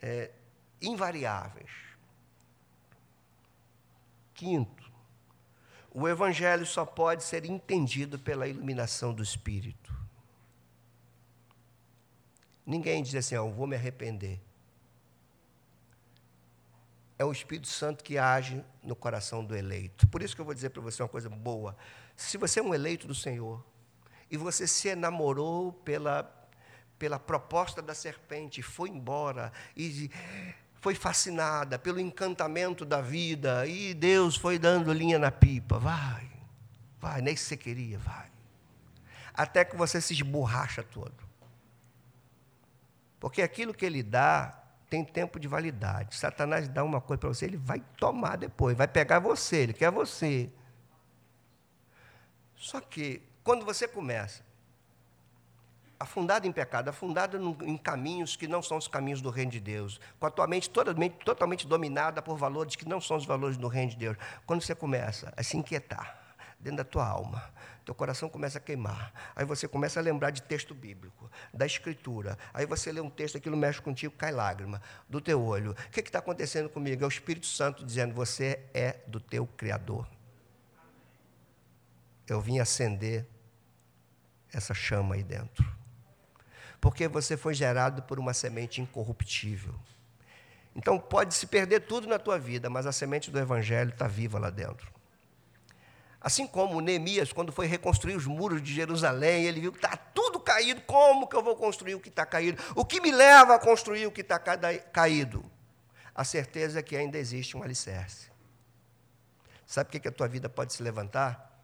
é, 0.01 0.31
invariáveis. 0.81 1.71
Quinto, 4.33 4.91
O 5.95 6.09
Evangelho 6.09 6.65
só 6.65 6.87
pode 6.87 7.23
ser 7.23 7.45
entendido 7.45 8.19
pela 8.19 8.49
iluminação 8.49 9.13
do 9.13 9.23
Espírito. 9.23 9.95
Ninguém 12.65 13.03
diz 13.03 13.15
assim, 13.15 13.37
ó, 13.37 13.45
eu 13.45 13.53
vou 13.53 13.67
me 13.67 13.77
arrepender. 13.77 14.41
É 17.23 17.25
o 17.25 17.31
Espírito 17.31 17.69
Santo 17.69 18.03
que 18.03 18.19
age 18.19 18.65
no 18.83 18.97
coração 18.97 19.45
do 19.45 19.55
eleito. 19.55 20.09
Por 20.09 20.21
isso 20.23 20.35
que 20.35 20.41
eu 20.41 20.45
vou 20.45 20.53
dizer 20.53 20.71
para 20.71 20.83
você 20.83 21.01
uma 21.01 21.09
coisa 21.09 21.31
boa. 21.31 21.77
Se 22.17 22.37
você 22.37 22.59
é 22.59 22.63
um 22.65 22.75
eleito 22.75 23.07
do 23.07 23.15
Senhor 23.15 23.65
e 24.29 24.37
você 24.37 24.67
se 24.67 24.89
enamorou 24.89 25.73
pela, 25.73 26.25
pela 26.99 27.21
proposta 27.21 27.81
da 27.81 27.95
serpente, 27.95 28.61
foi 28.61 28.89
embora 28.89 29.53
e 29.77 30.11
foi 30.81 30.97
fascinada 30.97 31.79
pelo 31.79 32.01
encantamento 32.01 32.85
da 32.85 33.01
vida 33.01 33.69
e 33.69 33.95
Deus 33.95 34.35
foi 34.35 34.59
dando 34.59 34.93
linha 34.93 35.17
na 35.17 35.31
pipa. 35.31 35.79
Vai, 35.79 36.29
vai, 36.99 37.23
nem 37.23 37.37
se 37.37 37.45
você 37.45 37.57
queria, 37.57 38.01
vai. 38.01 38.33
Até 39.33 39.65
que 39.65 39.77
você 39.77 40.01
se 40.01 40.13
esborracha 40.13 40.83
todo. 40.83 41.23
Porque 43.21 43.43
aquilo 43.43 43.73
que 43.73 43.87
ele 43.87 44.03
dá 44.03 44.62
tem 44.93 45.03
tempo 45.03 45.41
de 45.41 45.49
validade. 45.49 46.15
Satanás 46.15 46.69
dá 46.69 46.85
uma 46.85 47.01
coisa 47.01 47.19
para 47.19 47.29
você, 47.31 47.47
ele 47.47 47.57
vai 47.57 47.83
tomar 47.97 48.37
depois, 48.37 48.77
vai 48.77 48.87
pegar 48.87 49.21
você, 49.21 49.63
ele 49.63 49.73
quer 49.73 49.91
você. 49.91 50.51
Só 52.55 52.79
que, 52.79 53.23
quando 53.43 53.65
você 53.65 53.89
começa 53.89 54.45
afundado 55.99 56.47
em 56.47 56.53
pecado, 56.53 56.89
afundado 56.89 57.57
em 57.63 57.79
caminhos 57.79 58.37
que 58.37 58.47
não 58.47 58.63
são 58.63 58.77
os 58.77 58.87
caminhos 58.87 59.23
do 59.23 59.31
reino 59.31 59.53
de 59.53 59.61
Deus, 59.61 59.99
com 60.21 60.27
a 60.27 60.31
tua 60.31 60.47
mente 60.47 60.69
totalmente, 60.69 61.17
totalmente 61.25 61.67
dominada 61.67 62.21
por 62.21 62.37
valores 62.37 62.77
que 62.77 62.87
não 62.87 63.01
são 63.01 63.17
os 63.17 63.25
valores 63.25 63.57
do 63.57 63.69
reino 63.69 63.93
de 63.93 63.97
Deus, 63.97 64.19
quando 64.45 64.61
você 64.61 64.75
começa 64.75 65.33
a 65.35 65.43
se 65.43 65.57
inquietar 65.57 66.22
dentro 66.63 66.79
da 66.79 66.85
tua 66.85 67.07
alma, 67.07 67.43
teu 67.85 67.95
coração 67.95 68.29
começa 68.29 68.59
a 68.59 68.61
queimar, 68.61 69.13
aí 69.35 69.45
você 69.45 69.67
começa 69.67 69.99
a 69.99 70.03
lembrar 70.03 70.31
de 70.31 70.41
texto 70.43 70.75
bíblico, 70.75 71.31
da 71.53 71.67
escritura, 71.67 72.39
aí 72.55 72.65
você 72.65 72.93
lê 72.93 73.01
um 73.01 73.11
texto, 73.11 73.37
aquilo 73.37 73.57
mexe 73.57 73.83
contigo, 73.83 74.15
cai 74.17 74.31
lágrima 74.31 74.81
do 75.09 75.21
teu 75.21 75.43
olho. 75.43 75.73
O 75.73 75.91
que 75.91 76.01
está 76.01 76.21
acontecendo 76.21 76.69
comigo? 76.69 77.03
É 77.03 77.07
o 77.07 77.09
Espírito 77.09 77.47
Santo 77.47 77.85
dizendo: 77.85 78.15
você 78.15 78.61
é 78.73 79.01
do 79.07 79.21
teu 79.21 79.47
Criador. 79.47 80.07
Eu 82.27 82.41
vim 82.41 82.61
acender 82.61 83.27
essa 84.53 84.73
chama 84.73 85.17
aí 85.17 85.23
dentro 85.23 85.83
porque 86.83 87.07
você 87.07 87.37
foi 87.37 87.55
gerado 87.55 88.03
por 88.03 88.19
uma 88.19 88.35
semente 88.35 88.83
incorruptível. 88.83 89.73
Então 90.75 90.99
pode 90.99 91.33
se 91.33 91.47
perder 91.47 91.83
tudo 91.83 92.09
na 92.09 92.19
tua 92.19 92.41
vida, 92.41 92.69
mas 92.69 92.87
a 92.87 92.93
semente 92.93 93.31
do 93.31 93.39
Evangelho 93.39 93.91
está 93.91 94.09
viva 94.09 94.37
lá 94.37 94.51
dentro. 94.51 94.93
Assim 96.23 96.47
como 96.47 96.81
Neemias, 96.81 97.33
quando 97.33 97.51
foi 97.51 97.67
reconstruir 97.67 98.15
os 98.15 98.27
muros 98.27 98.63
de 98.63 98.73
Jerusalém, 98.73 99.45
ele 99.45 99.61
viu 99.61 99.73
que 99.73 99.79
está 99.79 99.97
tudo 99.97 100.39
caído, 100.39 100.81
como 100.83 101.27
que 101.27 101.35
eu 101.35 101.43
vou 101.43 101.57
construir 101.57 101.95
o 101.95 102.01
que 102.01 102.09
está 102.09 102.25
caído? 102.25 102.63
O 102.77 102.85
que 102.85 103.01
me 103.01 103.11
leva 103.11 103.57
a 103.57 103.59
construir 103.59 104.07
o 104.07 104.13
que 104.13 104.21
está 104.21 104.39
caído? 104.39 105.45
A 106.15 106.25
certeza 106.25 106.79
é 106.79 106.83
que 106.83 106.97
ainda 106.97 107.19
existe 107.19 107.57
um 107.57 107.63
alicerce. 107.63 108.31
Sabe 109.67 109.91
por 109.91 110.01
que 110.01 110.09
a 110.09 110.13
tua 110.13 110.29
vida 110.29 110.49
pode 110.49 110.73
se 110.73 110.83
levantar? 110.83 111.61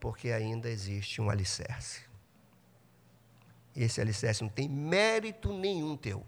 Porque 0.00 0.32
ainda 0.32 0.68
existe 0.68 1.20
um 1.20 1.30
alicerce 1.30 2.08
esse 3.84 4.00
alicerce 4.00 4.42
não 4.42 4.50
tem 4.50 4.68
mérito 4.68 5.52
nenhum 5.52 5.96
teu. 5.96 6.26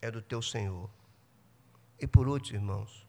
É 0.00 0.10
do 0.10 0.22
teu 0.22 0.40
Senhor. 0.40 0.88
E 2.00 2.06
por 2.06 2.28
último, 2.28 2.58
irmãos, 2.58 3.06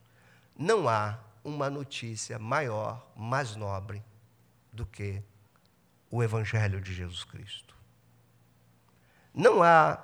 não 0.57 0.87
há 0.87 1.19
uma 1.45 1.69
notícia 1.69 2.39
maior, 2.39 3.07
mais 3.15 3.55
nobre 3.55 4.03
do 4.73 4.83
que 4.83 5.21
o 6.09 6.23
Evangelho 6.23 6.81
de 6.81 6.91
Jesus 6.91 7.23
Cristo. 7.23 7.77
Não 9.31 9.61
há 9.61 10.03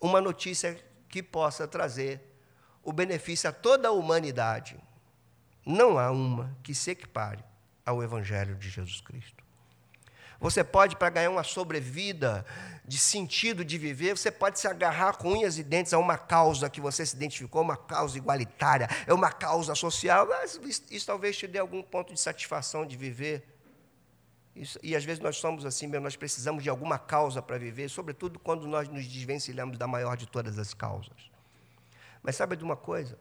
uma 0.00 0.22
notícia 0.22 0.82
que 1.06 1.22
possa 1.22 1.68
trazer 1.68 2.22
o 2.82 2.94
benefício 2.94 3.50
a 3.50 3.52
toda 3.52 3.88
a 3.88 3.92
humanidade. 3.92 4.80
Não 5.66 5.98
há 5.98 6.10
uma 6.10 6.56
que 6.62 6.74
se 6.74 6.92
equipare 6.92 7.44
ao 7.84 8.02
Evangelho 8.02 8.56
de 8.56 8.70
Jesus 8.70 9.02
Cristo. 9.02 9.39
Você 10.40 10.64
pode, 10.64 10.96
para 10.96 11.10
ganhar 11.10 11.30
uma 11.30 11.44
sobrevida 11.44 12.46
de 12.84 12.98
sentido 12.98 13.62
de 13.62 13.76
viver, 13.76 14.16
você 14.16 14.30
pode 14.30 14.58
se 14.58 14.66
agarrar 14.66 15.16
com 15.18 15.32
unhas 15.32 15.58
e 15.58 15.62
dentes 15.62 15.92
a 15.92 15.98
uma 15.98 16.16
causa 16.16 16.68
que 16.70 16.80
você 16.80 17.04
se 17.04 17.14
identificou, 17.14 17.60
uma 17.60 17.76
causa 17.76 18.16
igualitária, 18.16 18.88
é 19.06 19.12
uma 19.12 19.30
causa 19.30 19.74
social, 19.74 20.26
isso, 20.42 20.82
isso 20.90 21.06
talvez 21.06 21.36
te 21.36 21.46
dê 21.46 21.58
algum 21.58 21.82
ponto 21.82 22.12
de 22.12 22.18
satisfação 22.18 22.86
de 22.86 22.96
viver. 22.96 23.46
Isso, 24.56 24.78
e 24.82 24.96
às 24.96 25.04
vezes 25.04 25.22
nós 25.22 25.36
somos 25.36 25.64
assim 25.64 25.86
mesmo, 25.86 26.04
nós 26.04 26.16
precisamos 26.16 26.62
de 26.62 26.70
alguma 26.70 26.98
causa 26.98 27.40
para 27.40 27.58
viver, 27.58 27.88
sobretudo 27.88 28.38
quando 28.38 28.66
nós 28.66 28.88
nos 28.88 29.06
desvencilhamos 29.06 29.78
da 29.78 29.86
maior 29.86 30.16
de 30.16 30.26
todas 30.26 30.58
as 30.58 30.74
causas. 30.74 31.30
Mas 32.22 32.34
sabe 32.34 32.56
de 32.56 32.64
uma 32.64 32.76
coisa? 32.76 33.18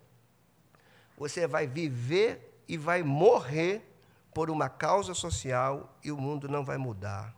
Você 1.18 1.46
vai 1.46 1.68
viver 1.68 2.64
e 2.68 2.78
vai 2.78 3.04
morrer 3.04 3.89
por 4.34 4.50
uma 4.50 4.70
causa 4.70 5.14
social 5.14 5.98
e 6.04 6.12
o 6.12 6.18
mundo 6.18 6.48
não 6.48 6.64
vai 6.64 6.78
mudar. 6.78 7.36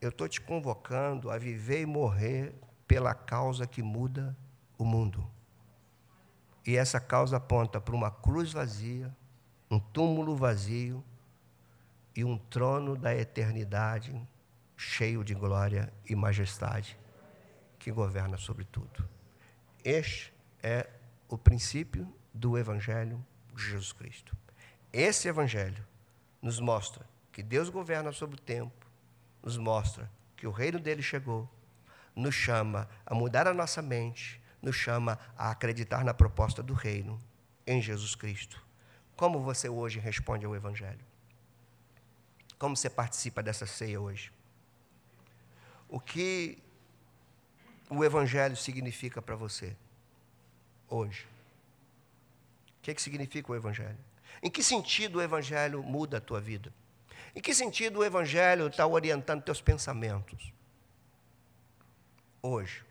Eu 0.00 0.10
estou 0.10 0.28
te 0.28 0.40
convocando 0.40 1.30
a 1.30 1.38
viver 1.38 1.80
e 1.80 1.86
morrer 1.86 2.54
pela 2.86 3.14
causa 3.14 3.66
que 3.66 3.82
muda 3.82 4.36
o 4.78 4.84
mundo. 4.84 5.28
E 6.66 6.76
essa 6.76 7.00
causa 7.00 7.36
aponta 7.36 7.80
para 7.80 7.94
uma 7.94 8.10
cruz 8.10 8.52
vazia, 8.52 9.14
um 9.70 9.78
túmulo 9.78 10.36
vazio 10.36 11.02
e 12.14 12.24
um 12.24 12.38
trono 12.38 12.96
da 12.96 13.14
eternidade 13.14 14.20
cheio 14.76 15.24
de 15.24 15.34
glória 15.34 15.92
e 16.08 16.14
majestade 16.14 16.98
que 17.78 17.90
governa 17.90 18.36
sobre 18.36 18.64
tudo. 18.64 19.08
Este 19.84 20.32
é 20.62 20.88
o 21.28 21.38
princípio 21.38 22.12
do 22.36 22.58
Evangelho 22.58 23.24
de 23.54 23.62
Jesus 23.62 23.92
Cristo. 23.92 24.36
Esse 24.92 25.28
Evangelho 25.28 25.84
nos 26.40 26.60
mostra 26.60 27.06
que 27.32 27.42
Deus 27.42 27.68
governa 27.68 28.12
sobre 28.12 28.36
o 28.36 28.40
tempo, 28.40 28.86
nos 29.42 29.56
mostra 29.56 30.10
que 30.36 30.46
o 30.46 30.50
reino 30.50 30.78
dele 30.78 31.02
chegou, 31.02 31.48
nos 32.14 32.34
chama 32.34 32.88
a 33.04 33.14
mudar 33.14 33.46
a 33.46 33.54
nossa 33.54 33.82
mente, 33.82 34.40
nos 34.60 34.76
chama 34.76 35.18
a 35.36 35.50
acreditar 35.50 36.04
na 36.04 36.14
proposta 36.14 36.62
do 36.62 36.74
reino 36.74 37.18
em 37.66 37.80
Jesus 37.80 38.14
Cristo. 38.14 38.64
Como 39.16 39.40
você 39.40 39.68
hoje 39.68 39.98
responde 39.98 40.44
ao 40.44 40.54
Evangelho? 40.54 41.04
Como 42.58 42.76
você 42.76 42.88
participa 42.88 43.42
dessa 43.42 43.66
ceia 43.66 44.00
hoje? 44.00 44.32
O 45.88 46.00
que 46.00 46.62
o 47.88 48.04
Evangelho 48.04 48.56
significa 48.56 49.22
para 49.22 49.36
você 49.36 49.76
hoje? 50.88 51.35
Que, 52.86 52.94
que 52.94 53.02
significa 53.02 53.50
o 53.50 53.56
Evangelho? 53.56 53.98
Em 54.40 54.48
que 54.48 54.62
sentido 54.62 55.18
o 55.18 55.22
Evangelho 55.22 55.82
muda 55.82 56.18
a 56.18 56.20
tua 56.20 56.40
vida? 56.40 56.72
Em 57.34 57.40
que 57.40 57.52
sentido 57.52 57.98
o 57.98 58.04
Evangelho 58.04 58.68
está 58.68 58.86
orientando 58.86 59.42
teus 59.42 59.60
pensamentos? 59.60 60.52
Hoje. 62.40 62.84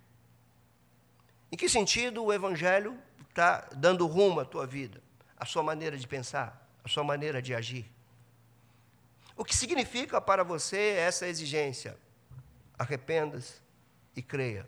Em 1.50 1.56
que 1.56 1.70
sentido 1.70 2.26
o 2.26 2.34
Evangelho 2.34 2.98
está 3.30 3.70
dando 3.74 4.06
rumo 4.06 4.42
à 4.42 4.46
tua 4.46 4.68
vida, 4.68 5.02
à 5.38 5.46
sua 5.46 5.64
maneira 5.64 5.98
de 5.98 6.06
pensar, 6.06 6.70
à 6.84 6.90
sua 6.90 7.04
maneira 7.04 7.42
de 7.42 7.56
agir? 7.56 7.90
O 9.38 9.46
que 9.46 9.56
significa 9.56 10.20
para 10.20 10.44
você 10.44 10.96
essa 10.98 11.26
exigência? 11.26 11.98
Arrependa-se 12.78 13.62
e 14.14 14.22
creia. 14.22 14.68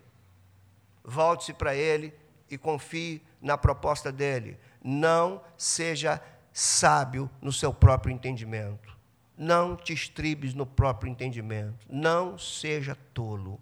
Volte-se 1.03 1.53
para 1.53 1.75
Ele 1.75 2.13
e 2.49 2.57
confie 2.57 3.21
na 3.41 3.57
proposta 3.57 4.11
dele. 4.11 4.57
Não 4.83 5.43
seja 5.57 6.21
sábio 6.53 7.29
no 7.41 7.51
seu 7.51 7.73
próprio 7.73 8.13
entendimento. 8.13 8.95
Não 9.37 9.75
te 9.75 9.93
estribes 9.93 10.53
no 10.53 10.65
próprio 10.65 11.09
entendimento. 11.09 11.85
Não 11.89 12.37
seja 12.37 12.97
tolo. 13.13 13.61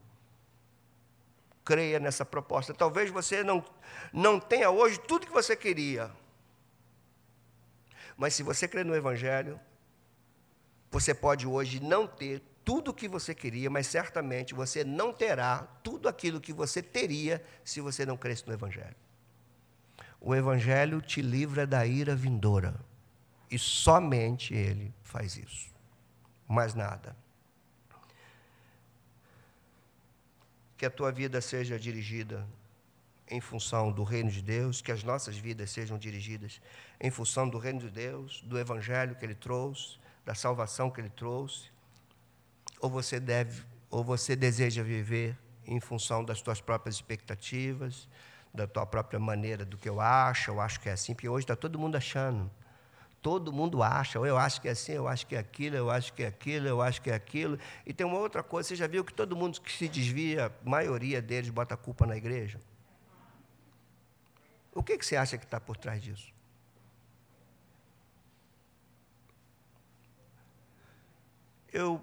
Creia 1.64 2.00
nessa 2.00 2.24
proposta. 2.24 2.74
Talvez 2.74 3.10
você 3.10 3.44
não, 3.44 3.64
não 4.14 4.40
tenha 4.40 4.70
hoje 4.70 5.00
tudo 5.00 5.26
que 5.26 5.34
você 5.34 5.56
queria. 5.56 6.12
Mas 8.16 8.34
se 8.34 8.44
você 8.44 8.68
crê 8.68 8.84
no 8.84 8.96
Evangelho, 8.96 9.60
você 10.90 11.14
pode 11.14 11.46
hoje 11.46 11.82
não 11.82 12.08
ter 12.08 12.42
tudo 12.66 12.90
o 12.90 12.94
que 12.94 13.08
você 13.08 13.36
queria, 13.36 13.70
mas 13.70 13.86
certamente 13.86 14.56
você 14.56 14.84
não 14.84 15.14
terá 15.14 15.60
tudo 15.84 16.10
aquilo 16.10 16.42
que 16.42 16.52
você 16.52 16.82
teria 16.82 17.42
se 17.64 17.80
você 17.80 18.06
não 18.06 18.18
cresce 18.18 18.46
no 18.48 18.54
Evangelho. 18.54 18.96
O 20.20 20.34
Evangelho 20.34 21.00
te 21.00 21.22
livra 21.22 21.68
da 21.68 21.86
ira 21.86 22.16
vindoura. 22.16 22.76
E 23.52 23.60
somente 23.60 24.56
Ele 24.56 24.92
faz 25.04 25.38
isso. 25.38 25.72
Mais 26.48 26.74
nada. 26.74 27.16
Que 30.76 30.88
a 30.88 30.90
tua 30.90 31.12
vida 31.12 31.40
seja 31.40 31.80
dirigida 31.80 32.46
em 33.28 33.40
função 33.40 33.92
do 33.92 34.04
reino 34.04 34.30
de 34.30 34.42
Deus, 34.42 34.82
que 34.82 34.92
as 34.92 35.04
nossas 35.04 35.38
vidas 35.38 35.70
sejam 35.70 35.98
dirigidas 35.98 36.60
em 37.00 37.12
função 37.12 37.48
do 37.48 37.58
reino 37.58 37.80
de 37.80 37.90
Deus, 37.90 38.42
do 38.42 38.58
evangelho 38.58 39.16
que 39.16 39.26
ele 39.26 39.36
trouxe, 39.36 39.98
da 40.24 40.36
salvação 40.36 40.90
que 40.90 41.02
ele 41.02 41.10
trouxe, 41.10 41.70
ou 42.86 42.90
você 42.90 43.20
deve, 43.20 43.64
ou 43.90 44.04
você 44.04 44.36
deseja 44.36 44.84
viver 44.84 45.36
em 45.66 45.80
função 45.80 46.24
das 46.24 46.38
suas 46.40 46.62
próprias 46.62 46.96
expectativas, 46.96 48.08
da 48.54 48.68
tua 48.68 48.86
própria 48.86 49.20
maneira 49.20 49.66
do 49.66 49.76
que 49.76 49.90
eu 49.90 50.00
acho, 50.00 50.52
eu 50.52 50.62
acho 50.62 50.80
que 50.80 50.88
é 50.88 50.92
assim, 50.92 51.16
porque 51.16 51.28
hoje 51.28 51.44
está 51.46 51.56
todo 51.56 51.80
mundo 51.80 51.96
achando. 51.96 52.50
Todo 53.24 53.52
mundo 53.52 53.82
acha, 53.82 54.20
eu 54.20 54.38
acho 54.38 54.62
que 54.62 54.68
é 54.68 54.72
assim, 54.72 54.92
eu 54.92 55.08
acho 55.08 55.26
que 55.26 55.36
é 55.36 55.40
aquilo, 55.40 55.76
eu 55.76 55.90
acho 55.90 56.14
que 56.14 56.22
é 56.22 56.28
aquilo, 56.28 56.68
eu 56.68 56.80
acho 56.80 57.02
que 57.02 57.10
é 57.10 57.16
aquilo. 57.16 57.58
E 57.84 57.92
tem 57.92 58.06
uma 58.06 58.20
outra 58.20 58.44
coisa, 58.44 58.70
você 58.70 58.76
já 58.76 58.86
viu 58.86 59.04
que 59.04 59.12
todo 59.12 59.36
mundo 59.36 59.60
que 59.60 59.72
se 59.72 59.88
desvia, 59.88 60.46
a 60.46 60.70
maioria 60.70 61.24
deles 61.24 61.50
bota 61.50 61.74
a 61.74 61.78
culpa 61.78 62.06
na 62.06 62.16
igreja? 62.16 62.60
O 64.76 64.84
que, 64.84 64.96
que 64.96 65.06
você 65.06 65.16
acha 65.16 65.40
que 65.40 65.46
está 65.46 65.60
por 65.60 65.76
trás 65.76 66.04
disso? 66.04 66.32
Eu 71.74 72.00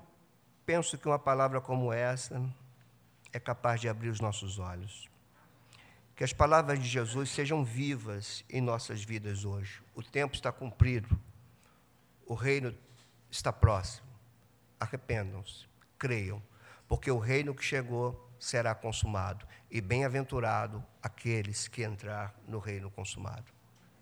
penso 0.65 0.99
que 0.99 1.09
uma 1.09 1.19
palavra 1.19 1.61
como 1.61 1.93
essa 1.93 2.43
é 3.33 3.41
capaz 3.41 3.81
de 3.81 3.89
abrir 3.89 4.09
os 4.09 4.21
nossos 4.21 4.59
olhos. 4.59 5.11
Que 6.15 6.25
as 6.25 6.33
palavras 6.33 6.79
de 6.79 6.89
Jesus 6.89 7.31
sejam 7.31 7.65
vivas 7.65 8.45
em 8.49 8.61
nossas 8.61 9.03
vidas 9.03 9.45
hoje. 9.45 9.83
O 9.95 10.03
tempo 10.03 10.35
está 10.35 10.53
cumprido. 10.53 11.19
O 12.27 12.35
reino 12.35 12.75
está 13.31 13.53
próximo. 13.53 14.07
Arrependam-se, 14.79 15.67
creiam, 15.99 16.43
porque 16.89 17.11
o 17.11 17.19
reino 17.19 17.55
que 17.55 17.65
chegou 17.65 18.31
será 18.39 18.75
consumado. 18.75 19.47
E 19.71 19.81
bem-aventurado 19.81 20.85
aqueles 21.03 21.67
que 21.69 21.83
entrar 21.83 22.35
no 22.47 22.59
reino 22.59 22.91
consumado. 22.91 23.51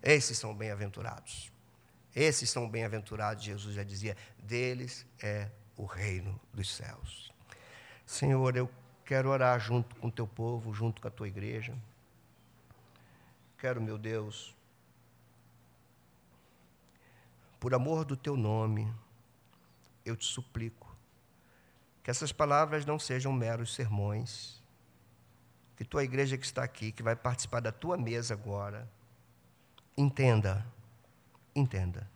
Esses 0.03 0.37
são 0.37 0.53
bem-aventurados. 0.53 1.51
Esses 2.13 2.49
são 2.49 2.69
bem-aventurados, 2.69 3.43
Jesus 3.43 3.75
já 3.75 3.83
dizia, 3.83 4.17
deles 4.37 5.05
é 5.21 5.49
o 5.81 5.85
reino 5.85 6.39
dos 6.53 6.71
céus. 6.71 7.33
Senhor, 8.05 8.55
eu 8.55 8.69
quero 9.03 9.29
orar 9.29 9.59
junto 9.59 9.95
com 9.95 10.09
o 10.09 10.11
teu 10.11 10.27
povo, 10.27 10.71
junto 10.71 11.01
com 11.01 11.07
a 11.07 11.11
tua 11.11 11.27
igreja. 11.27 11.75
Quero, 13.57 13.81
meu 13.81 13.97
Deus, 13.97 14.55
por 17.59 17.73
amor 17.73 18.05
do 18.05 18.15
teu 18.15 18.37
nome, 18.37 18.93
eu 20.05 20.15
te 20.15 20.25
suplico 20.25 20.95
que 22.03 22.11
essas 22.11 22.31
palavras 22.31 22.85
não 22.85 22.99
sejam 22.99 23.33
meros 23.33 23.73
sermões, 23.73 24.61
que 25.75 25.83
tua 25.83 26.03
igreja 26.03 26.37
que 26.37 26.45
está 26.45 26.63
aqui, 26.63 26.91
que 26.91 27.01
vai 27.01 27.15
participar 27.15 27.59
da 27.59 27.71
tua 27.71 27.97
mesa 27.97 28.35
agora, 28.35 28.87
entenda, 29.97 30.63
entenda 31.55 32.07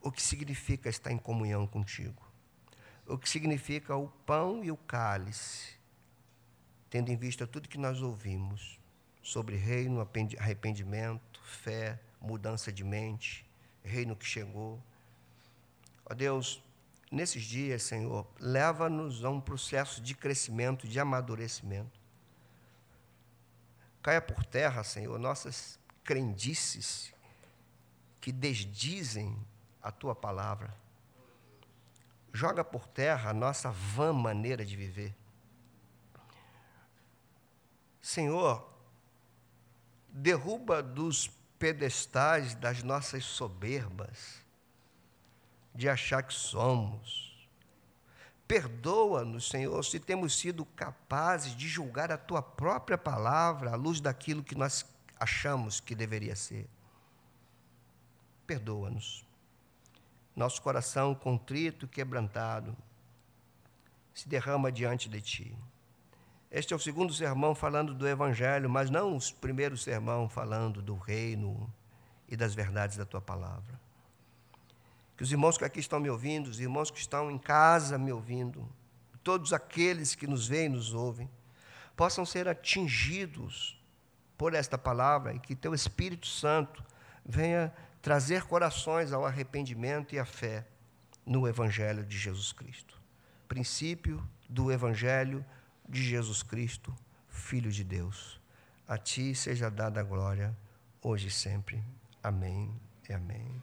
o 0.00 0.12
que 0.12 0.22
significa 0.22 0.88
estar 0.88 1.10
em 1.10 1.18
comunhão 1.18 1.66
contigo, 1.66 2.29
o 3.10 3.18
que 3.18 3.28
significa 3.28 3.96
o 3.96 4.08
pão 4.08 4.62
e 4.62 4.70
o 4.70 4.76
cálice, 4.76 5.74
tendo 6.88 7.10
em 7.10 7.16
vista 7.16 7.46
tudo 7.46 7.68
que 7.68 7.78
nós 7.78 8.00
ouvimos 8.00 8.78
sobre 9.22 9.56
reino, 9.56 10.00
arrependimento, 10.38 11.40
fé, 11.42 12.00
mudança 12.20 12.72
de 12.72 12.84
mente, 12.84 13.44
reino 13.82 14.14
que 14.14 14.24
chegou. 14.24 14.80
Ó 16.06 16.14
Deus, 16.14 16.62
nesses 17.10 17.42
dias, 17.42 17.82
Senhor, 17.82 18.26
leva-nos 18.38 19.24
a 19.24 19.30
um 19.30 19.40
processo 19.40 20.00
de 20.00 20.14
crescimento, 20.14 20.86
de 20.86 21.00
amadurecimento. 21.00 21.98
Caia 24.02 24.20
por 24.20 24.44
terra, 24.44 24.82
Senhor, 24.84 25.18
nossas 25.18 25.78
crendices 26.04 27.12
que 28.20 28.32
desdizem 28.32 29.36
a 29.82 29.90
tua 29.90 30.14
palavra. 30.14 30.79
Joga 32.32 32.64
por 32.64 32.86
terra 32.86 33.30
a 33.30 33.34
nossa 33.34 33.70
vã 33.70 34.12
maneira 34.12 34.64
de 34.64 34.76
viver. 34.76 35.14
Senhor, 38.00 38.68
derruba 40.08 40.82
dos 40.82 41.28
pedestais 41.58 42.54
das 42.54 42.82
nossas 42.82 43.24
soberbas, 43.24 44.44
de 45.74 45.88
achar 45.88 46.22
que 46.22 46.34
somos. 46.34 47.48
Perdoa-nos, 48.48 49.48
Senhor, 49.48 49.84
se 49.84 50.00
temos 50.00 50.36
sido 50.36 50.64
capazes 50.64 51.54
de 51.54 51.68
julgar 51.68 52.10
a 52.10 52.18
tua 52.18 52.42
própria 52.42 52.98
palavra 52.98 53.70
à 53.70 53.76
luz 53.76 54.00
daquilo 54.00 54.42
que 54.42 54.56
nós 54.56 54.84
achamos 55.20 55.78
que 55.78 55.94
deveria 55.94 56.34
ser. 56.34 56.68
Perdoa-nos. 58.46 59.29
Nosso 60.40 60.62
coração 60.62 61.14
contrito, 61.14 61.86
quebrantado, 61.86 62.74
se 64.14 64.26
derrama 64.26 64.72
diante 64.72 65.06
de 65.06 65.20
ti. 65.20 65.54
Este 66.50 66.72
é 66.72 66.76
o 66.76 66.80
segundo 66.80 67.12
sermão 67.12 67.54
falando 67.54 67.92
do 67.92 68.08
Evangelho, 68.08 68.70
mas 68.70 68.88
não 68.88 69.18
o 69.18 69.34
primeiro 69.34 69.76
sermão 69.76 70.30
falando 70.30 70.80
do 70.80 70.96
reino 70.96 71.70
e 72.26 72.38
das 72.38 72.54
verdades 72.54 72.96
da 72.96 73.04
tua 73.04 73.20
palavra. 73.20 73.78
Que 75.14 75.22
os 75.22 75.30
irmãos 75.30 75.58
que 75.58 75.64
aqui 75.66 75.78
estão 75.78 76.00
me 76.00 76.08
ouvindo, 76.08 76.46
os 76.48 76.58
irmãos 76.58 76.90
que 76.90 76.98
estão 76.98 77.30
em 77.30 77.36
casa 77.36 77.98
me 77.98 78.10
ouvindo, 78.10 78.66
todos 79.22 79.52
aqueles 79.52 80.14
que 80.14 80.26
nos 80.26 80.48
veem 80.48 80.64
e 80.64 80.70
nos 80.70 80.94
ouvem, 80.94 81.28
possam 81.94 82.24
ser 82.24 82.48
atingidos 82.48 83.78
por 84.38 84.54
esta 84.54 84.78
palavra 84.78 85.34
e 85.34 85.38
que 85.38 85.54
teu 85.54 85.74
Espírito 85.74 86.26
Santo 86.26 86.82
venha 87.26 87.70
trazer 88.02 88.44
corações 88.44 89.12
ao 89.12 89.24
arrependimento 89.24 90.14
e 90.14 90.18
à 90.18 90.24
fé 90.24 90.66
no 91.24 91.46
Evangelho 91.46 92.04
de 92.04 92.18
Jesus 92.18 92.52
Cristo. 92.52 93.00
Princípio 93.46 94.26
do 94.48 94.72
Evangelho 94.72 95.44
de 95.88 96.02
Jesus 96.02 96.42
Cristo, 96.42 96.94
Filho 97.28 97.70
de 97.70 97.84
Deus. 97.84 98.40
A 98.86 98.96
ti 98.96 99.34
seja 99.34 99.70
dada 99.70 100.00
a 100.00 100.02
glória, 100.02 100.56
hoje 101.02 101.28
e 101.28 101.30
sempre. 101.30 101.82
Amém 102.22 102.74
e 103.08 103.12
amém. 103.12 103.62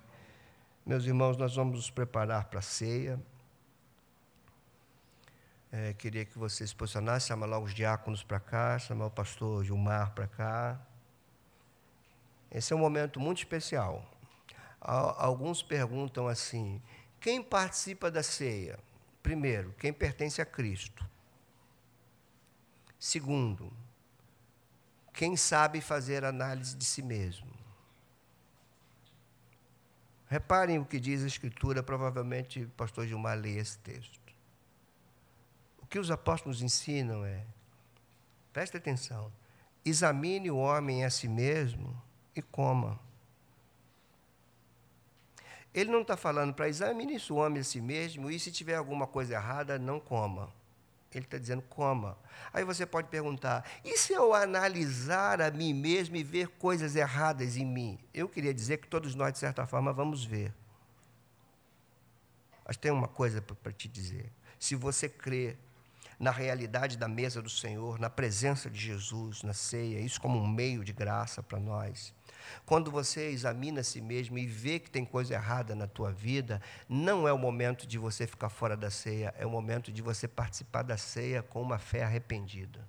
Meus 0.85 1.05
irmãos, 1.05 1.35
nós 1.35 1.55
vamos 1.55 1.75
nos 1.75 1.89
preparar 1.89 2.45
para 2.45 2.59
a 2.59 2.61
ceia. 2.61 3.19
É, 5.69 5.93
queria 5.93 6.23
que 6.23 6.37
vocês 6.37 6.69
se 6.69 6.75
posicionassem, 6.75 7.27
chamar 7.27 7.45
logo 7.45 7.65
os 7.65 7.73
diáconos 7.73 8.23
para 8.23 8.39
cá, 8.39 8.79
chamar 8.79 9.07
o 9.07 9.11
pastor 9.11 9.65
Gilmar 9.65 10.11
para 10.13 10.27
cá. 10.27 10.79
Esse 12.49 12.71
é 12.71 12.75
um 12.75 12.79
momento 12.79 13.19
muito 13.19 13.39
especial. 13.39 14.16
Alguns 14.79 15.63
perguntam 15.63 16.27
assim: 16.27 16.81
quem 17.19 17.41
participa 17.41 18.09
da 18.11 18.23
ceia? 18.23 18.79
Primeiro, 19.21 19.73
quem 19.79 19.91
pertence 19.91 20.41
a 20.41 20.45
Cristo. 20.45 21.05
Segundo, 22.99 23.71
quem 25.13 25.35
sabe 25.35 25.81
fazer 25.81 26.23
análise 26.23 26.75
de 26.75 26.85
si 26.85 27.01
mesmo. 27.01 27.47
Reparem 30.27 30.77
o 30.77 30.85
que 30.85 30.99
diz 30.99 31.23
a 31.23 31.27
Escritura, 31.27 31.81
provavelmente 31.81 32.63
o 32.63 32.69
pastor 32.69 33.07
Gilmar 33.07 33.37
lê 33.37 33.57
esse 33.57 33.77
texto. 33.79 34.19
O 35.81 35.85
que 35.85 35.97
os 35.97 36.11
apóstolos 36.11 36.61
ensinam 36.61 37.25
é, 37.25 37.45
preste 38.51 38.75
atenção, 38.75 39.31
examine 39.85 40.51
o 40.51 40.57
homem 40.57 41.05
a 41.05 41.09
si 41.09 41.27
mesmo 41.27 41.99
e 42.35 42.41
coma. 42.41 42.99
Ele 45.73 45.91
não 45.91 46.01
está 46.01 46.17
falando 46.17 46.53
para 46.53 46.69
examine 46.69 47.17
o 47.29 47.35
homem 47.35 47.61
a 47.61 47.63
si 47.63 47.79
mesmo 47.79 48.31
e 48.31 48.39
se 48.39 48.51
tiver 48.51 48.75
alguma 48.75 49.05
coisa 49.05 49.35
errada, 49.35 49.77
não 49.77 49.99
coma. 49.99 50.51
Ele 51.13 51.25
está 51.25 51.37
dizendo 51.37 51.61
coma. 51.63 52.17
Aí 52.53 52.63
você 52.63 52.85
pode 52.85 53.07
perguntar: 53.07 53.65
e 53.83 53.97
se 53.97 54.13
eu 54.13 54.33
analisar 54.33 55.41
a 55.41 55.49
mim 55.49 55.73
mesmo 55.73 56.15
e 56.15 56.23
ver 56.23 56.49
coisas 56.49 56.95
erradas 56.95 57.57
em 57.57 57.65
mim? 57.65 57.99
Eu 58.13 58.27
queria 58.27 58.53
dizer 58.53 58.77
que 58.77 58.87
todos 58.87 59.15
nós, 59.15 59.33
de 59.33 59.39
certa 59.39 59.65
forma, 59.65 59.93
vamos 59.93 60.23
ver. 60.23 60.53
Mas 62.65 62.75
tem 62.75 62.91
uma 62.91 63.07
coisa 63.07 63.41
para 63.41 63.71
te 63.71 63.87
dizer. 63.87 64.31
Se 64.59 64.75
você 64.75 65.07
crê 65.07 65.55
na 66.19 66.31
realidade 66.31 66.97
da 66.97 67.07
mesa 67.07 67.41
do 67.41 67.49
Senhor, 67.49 67.99
na 67.99 68.09
presença 68.09 68.69
de 68.69 68.79
Jesus, 68.79 69.43
na 69.43 69.53
ceia, 69.53 69.99
isso 69.99 70.19
como 70.19 70.37
um 70.39 70.47
meio 70.47 70.83
de 70.83 70.91
graça 70.91 71.41
para 71.41 71.59
nós, 71.59 72.13
quando 72.65 72.91
você 72.91 73.29
examina 73.29 73.81
a 73.81 73.83
si 73.83 74.01
mesmo 74.01 74.37
e 74.37 74.45
vê 74.45 74.79
que 74.79 74.89
tem 74.89 75.05
coisa 75.05 75.33
errada 75.33 75.75
na 75.75 75.87
tua 75.87 76.11
vida, 76.11 76.61
não 76.87 77.27
é 77.27 77.33
o 77.33 77.37
momento 77.37 77.87
de 77.87 77.97
você 77.97 78.27
ficar 78.27 78.49
fora 78.49 78.75
da 78.75 78.89
ceia, 78.89 79.33
é 79.37 79.45
o 79.45 79.49
momento 79.49 79.91
de 79.91 80.01
você 80.01 80.27
participar 80.27 80.83
da 80.83 80.97
ceia 80.97 81.41
com 81.41 81.61
uma 81.61 81.77
fé 81.77 82.03
arrependida. 82.03 82.87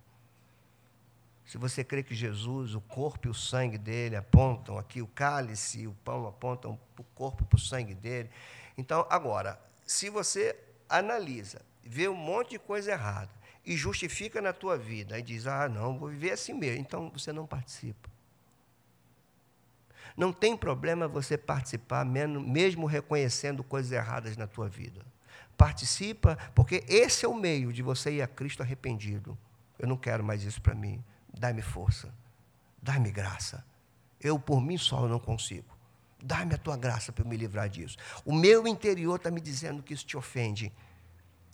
Se 1.45 1.57
você 1.57 1.83
crê 1.83 2.03
que 2.03 2.15
Jesus, 2.15 2.75
o 2.75 2.81
corpo 2.81 3.27
e 3.27 3.31
o 3.31 3.35
sangue 3.35 3.79
dele 3.79 4.17
apontam 4.17 4.77
aqui, 4.77 5.01
o 5.01 5.07
cálice 5.07 5.81
e 5.81 5.87
o 5.87 5.95
pão 6.05 6.27
apontam 6.27 6.79
para 6.95 7.03
o 7.03 7.07
corpo 7.15 7.43
e 7.43 7.47
para 7.47 7.57
o 7.57 7.61
sangue 7.61 7.95
dele. 7.95 8.29
Então, 8.77 9.07
agora, 9.09 9.59
se 9.87 10.11
você 10.11 10.55
analisa, 10.89 11.63
vê 11.83 12.07
um 12.07 12.15
monte 12.15 12.51
de 12.51 12.59
coisa 12.59 12.93
errada 12.93 13.31
e 13.65 13.77
justifica 13.77 14.41
na 14.41 14.53
tua 14.53 14.77
vida. 14.77 15.15
Aí 15.15 15.23
diz: 15.23 15.47
ah, 15.47 15.69
não, 15.69 15.99
vou 15.99 16.09
viver 16.09 16.33
assim 16.33 16.55
mesmo. 16.55 16.81
Então 16.81 17.11
você 17.11 17.33
não 17.33 17.47
participa. 17.47 18.09
Não 20.19 20.33
tem 20.33 20.57
problema 20.57 21.07
você 21.07 21.39
participar, 21.39 22.05
mesmo 22.05 22.87
reconhecendo 22.87 23.63
coisas 23.63 23.93
erradas 23.93 24.37
na 24.37 24.49
tua 24.49 24.69
vida. 24.69 25.07
Participa, 25.57 26.37
porque 26.57 26.85
esse 26.89 27.25
é 27.25 27.29
o 27.29 27.35
meio 27.35 27.73
de 27.73 27.83
você 27.83 28.11
ir 28.11 28.23
a 28.23 28.27
Cristo 28.27 28.61
arrependido. 28.61 29.39
Eu 29.79 29.87
não 29.87 29.97
quero 29.97 30.25
mais 30.25 30.43
isso 30.43 30.61
para 30.61 30.75
mim. 30.75 31.05
Dá-me 31.33 31.63
força. 31.63 32.13
Dá-me 32.83 33.13
graça. 33.13 33.65
Eu, 34.21 34.41
por 34.41 34.61
mim 34.61 34.77
só, 34.77 35.07
não 35.07 35.21
consigo. 35.21 35.73
Dá-me 36.21 36.57
a 36.57 36.59
tua 36.59 36.77
graça 36.77 37.13
para 37.13 37.23
eu 37.23 37.29
me 37.29 37.37
livrar 37.37 37.69
disso. 37.69 37.97
O 38.25 38.35
meu 38.35 38.67
interior 38.67 39.15
está 39.15 39.31
me 39.31 39.41
dizendo 39.41 39.85
que 39.85 39.95
isso 39.95 40.05
te 40.05 40.17
ofende. 40.17 40.73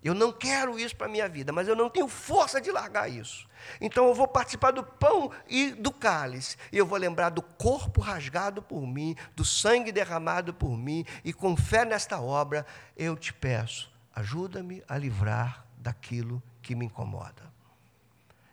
Eu 0.04 0.12
não 0.14 0.30
quero 0.30 0.78
isso 0.78 0.94
para 0.94 1.06
a 1.06 1.10
minha 1.10 1.26
vida, 1.26 1.50
mas 1.50 1.66
eu 1.66 1.74
não 1.74 1.88
tenho 1.88 2.06
força 2.06 2.60
de 2.60 2.70
largar 2.70 3.10
isso. 3.10 3.48
Então 3.80 4.06
eu 4.06 4.14
vou 4.14 4.28
participar 4.28 4.70
do 4.70 4.84
pão 4.84 5.32
e 5.48 5.70
do 5.70 5.90
cálice. 5.90 6.58
E 6.70 6.76
eu 6.76 6.84
vou 6.84 6.98
lembrar 6.98 7.30
do 7.30 7.40
corpo 7.40 8.02
rasgado 8.02 8.60
por 8.60 8.86
mim, 8.86 9.16
do 9.34 9.46
sangue 9.46 9.90
derramado 9.90 10.52
por 10.52 10.76
mim. 10.76 11.06
E 11.24 11.32
com 11.32 11.56
fé 11.56 11.86
nesta 11.86 12.20
obra, 12.20 12.66
eu 12.94 13.16
te 13.16 13.32
peço, 13.32 13.90
ajuda-me 14.14 14.84
a 14.86 14.98
livrar 14.98 15.64
daquilo 15.78 16.42
que 16.60 16.74
me 16.74 16.84
incomoda. 16.84 17.50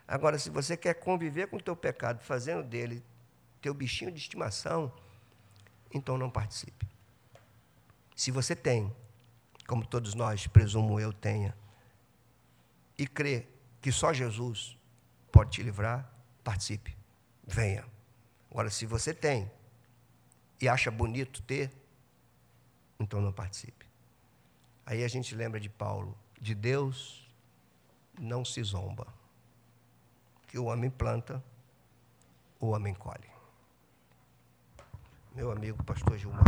Agora, 0.08 0.40
se 0.40 0.50
você 0.50 0.78
quer 0.78 0.94
conviver 0.94 1.48
com 1.48 1.58
o 1.58 1.62
teu 1.62 1.76
pecado, 1.76 2.22
fazendo 2.22 2.64
dele 2.64 3.04
teu 3.62 3.74
bichinho 3.74 4.12
de 4.12 4.20
estimação, 4.20 4.92
então 5.94 6.18
não 6.18 6.30
participe. 6.30 6.88
Se 8.16 8.32
você 8.32 8.56
tem, 8.56 8.94
como 9.72 9.86
todos 9.86 10.16
nós, 10.16 10.48
presumo 10.48 11.00
eu 11.00 11.14
tenha, 11.14 11.56
e 12.98 13.08
crê 13.08 13.48
que 13.80 13.90
só 13.90 14.12
Jesus 14.12 14.78
pode 15.32 15.52
te 15.52 15.64
livrar, 15.64 16.12
participe. 16.44 16.98
Venha. 17.48 17.86
Agora, 18.52 18.70
se 18.70 18.86
você 18.86 19.14
tem 19.14 19.50
e 20.60 20.68
acha 20.68 20.92
bonito 20.92 21.42
ter, 21.44 21.72
então 23.00 23.22
não 23.22 23.32
participe. 23.32 23.86
Aí 24.86 25.06
a 25.06 25.08
gente 25.08 25.34
lembra 25.34 25.58
de 25.58 25.70
Paulo: 25.70 26.18
de 26.42 26.54
Deus 26.54 27.34
não 28.20 28.44
se 28.44 28.62
zomba 28.64 29.08
que 30.48 30.60
o 30.60 30.66
homem 30.66 30.90
planta, 30.90 31.42
o 32.60 32.72
homem 32.72 32.94
colhe. 32.94 33.32
Meu 35.34 35.50
amigo 35.50 35.82
pastor 35.86 36.18
Gilmar. 36.18 36.44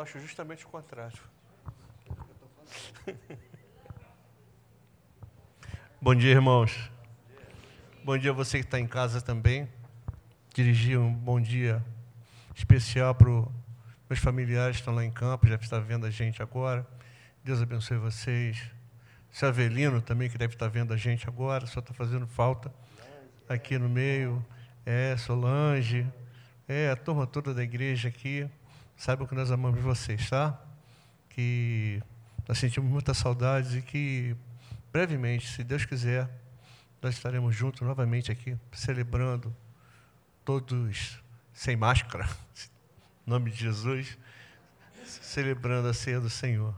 Eu 0.00 0.04
acho 0.04 0.18
justamente 0.18 0.64
o 0.64 0.68
contrário. 0.70 1.18
Bom 6.00 6.14
dia, 6.14 6.30
irmãos. 6.30 6.90
Bom 8.02 8.16
dia 8.16 8.30
a 8.30 8.32
você 8.32 8.60
que 8.60 8.64
está 8.64 8.80
em 8.80 8.86
casa 8.86 9.20
também. 9.20 9.68
Dirigir 10.54 10.98
um 10.98 11.12
bom 11.12 11.38
dia 11.38 11.84
especial 12.56 13.14
para 13.14 13.28
os 13.28 13.46
meus 14.08 14.20
familiares 14.20 14.76
que 14.76 14.80
estão 14.80 14.94
lá 14.94 15.04
em 15.04 15.10
campo, 15.10 15.46
já 15.46 15.56
está 15.56 15.78
vendo 15.78 16.06
a 16.06 16.10
gente 16.10 16.42
agora. 16.42 16.86
Deus 17.44 17.60
abençoe 17.60 17.98
vocês. 17.98 18.58
Seu 19.30 19.48
Avelino 19.48 20.00
também, 20.00 20.30
que 20.30 20.38
deve 20.38 20.54
estar 20.54 20.68
vendo 20.68 20.94
a 20.94 20.96
gente 20.96 21.28
agora, 21.28 21.66
só 21.66 21.80
está 21.80 21.92
fazendo 21.92 22.26
falta 22.26 22.72
aqui 23.46 23.76
no 23.76 23.90
meio. 23.90 24.42
É, 24.86 25.14
Solange. 25.18 26.10
É, 26.66 26.88
a 26.88 26.96
turma 26.96 27.26
toda 27.26 27.52
da 27.52 27.62
igreja 27.62 28.08
aqui. 28.08 28.50
Saibam 29.00 29.26
que 29.26 29.34
nós 29.34 29.50
amamos 29.50 29.80
vocês, 29.80 30.28
tá? 30.28 30.60
Que 31.30 32.02
nós 32.46 32.58
sentimos 32.58 32.90
muitas 32.90 33.16
saudades 33.16 33.74
e 33.74 33.80
que 33.80 34.36
brevemente, 34.92 35.48
se 35.48 35.64
Deus 35.64 35.86
quiser, 35.86 36.28
nós 37.00 37.14
estaremos 37.14 37.56
juntos 37.56 37.80
novamente 37.80 38.30
aqui, 38.30 38.58
celebrando 38.70 39.56
todos 40.44 41.18
sem 41.54 41.76
máscara, 41.76 42.28
em 43.26 43.30
nome 43.30 43.50
de 43.50 43.56
Jesus, 43.56 44.18
celebrando 45.06 45.88
a 45.88 45.94
ceia 45.94 46.20
do 46.20 46.28
Senhor. 46.28 46.74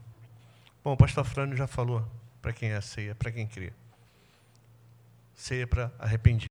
Bom, 0.85 0.93
o 0.93 0.97
pastor 0.97 1.25
Frânio 1.25 1.57
já 1.57 1.66
falou 1.66 2.09
para 2.41 2.53
quem 2.53 2.68
é 2.68 2.77
a 2.77 2.81
ceia, 2.81 3.16
para 3.16 3.33
quem 3.33 3.49
crê. 3.49 3.73
Ceia 5.35 5.66
para 5.66 5.91
arrependido. 5.99 6.41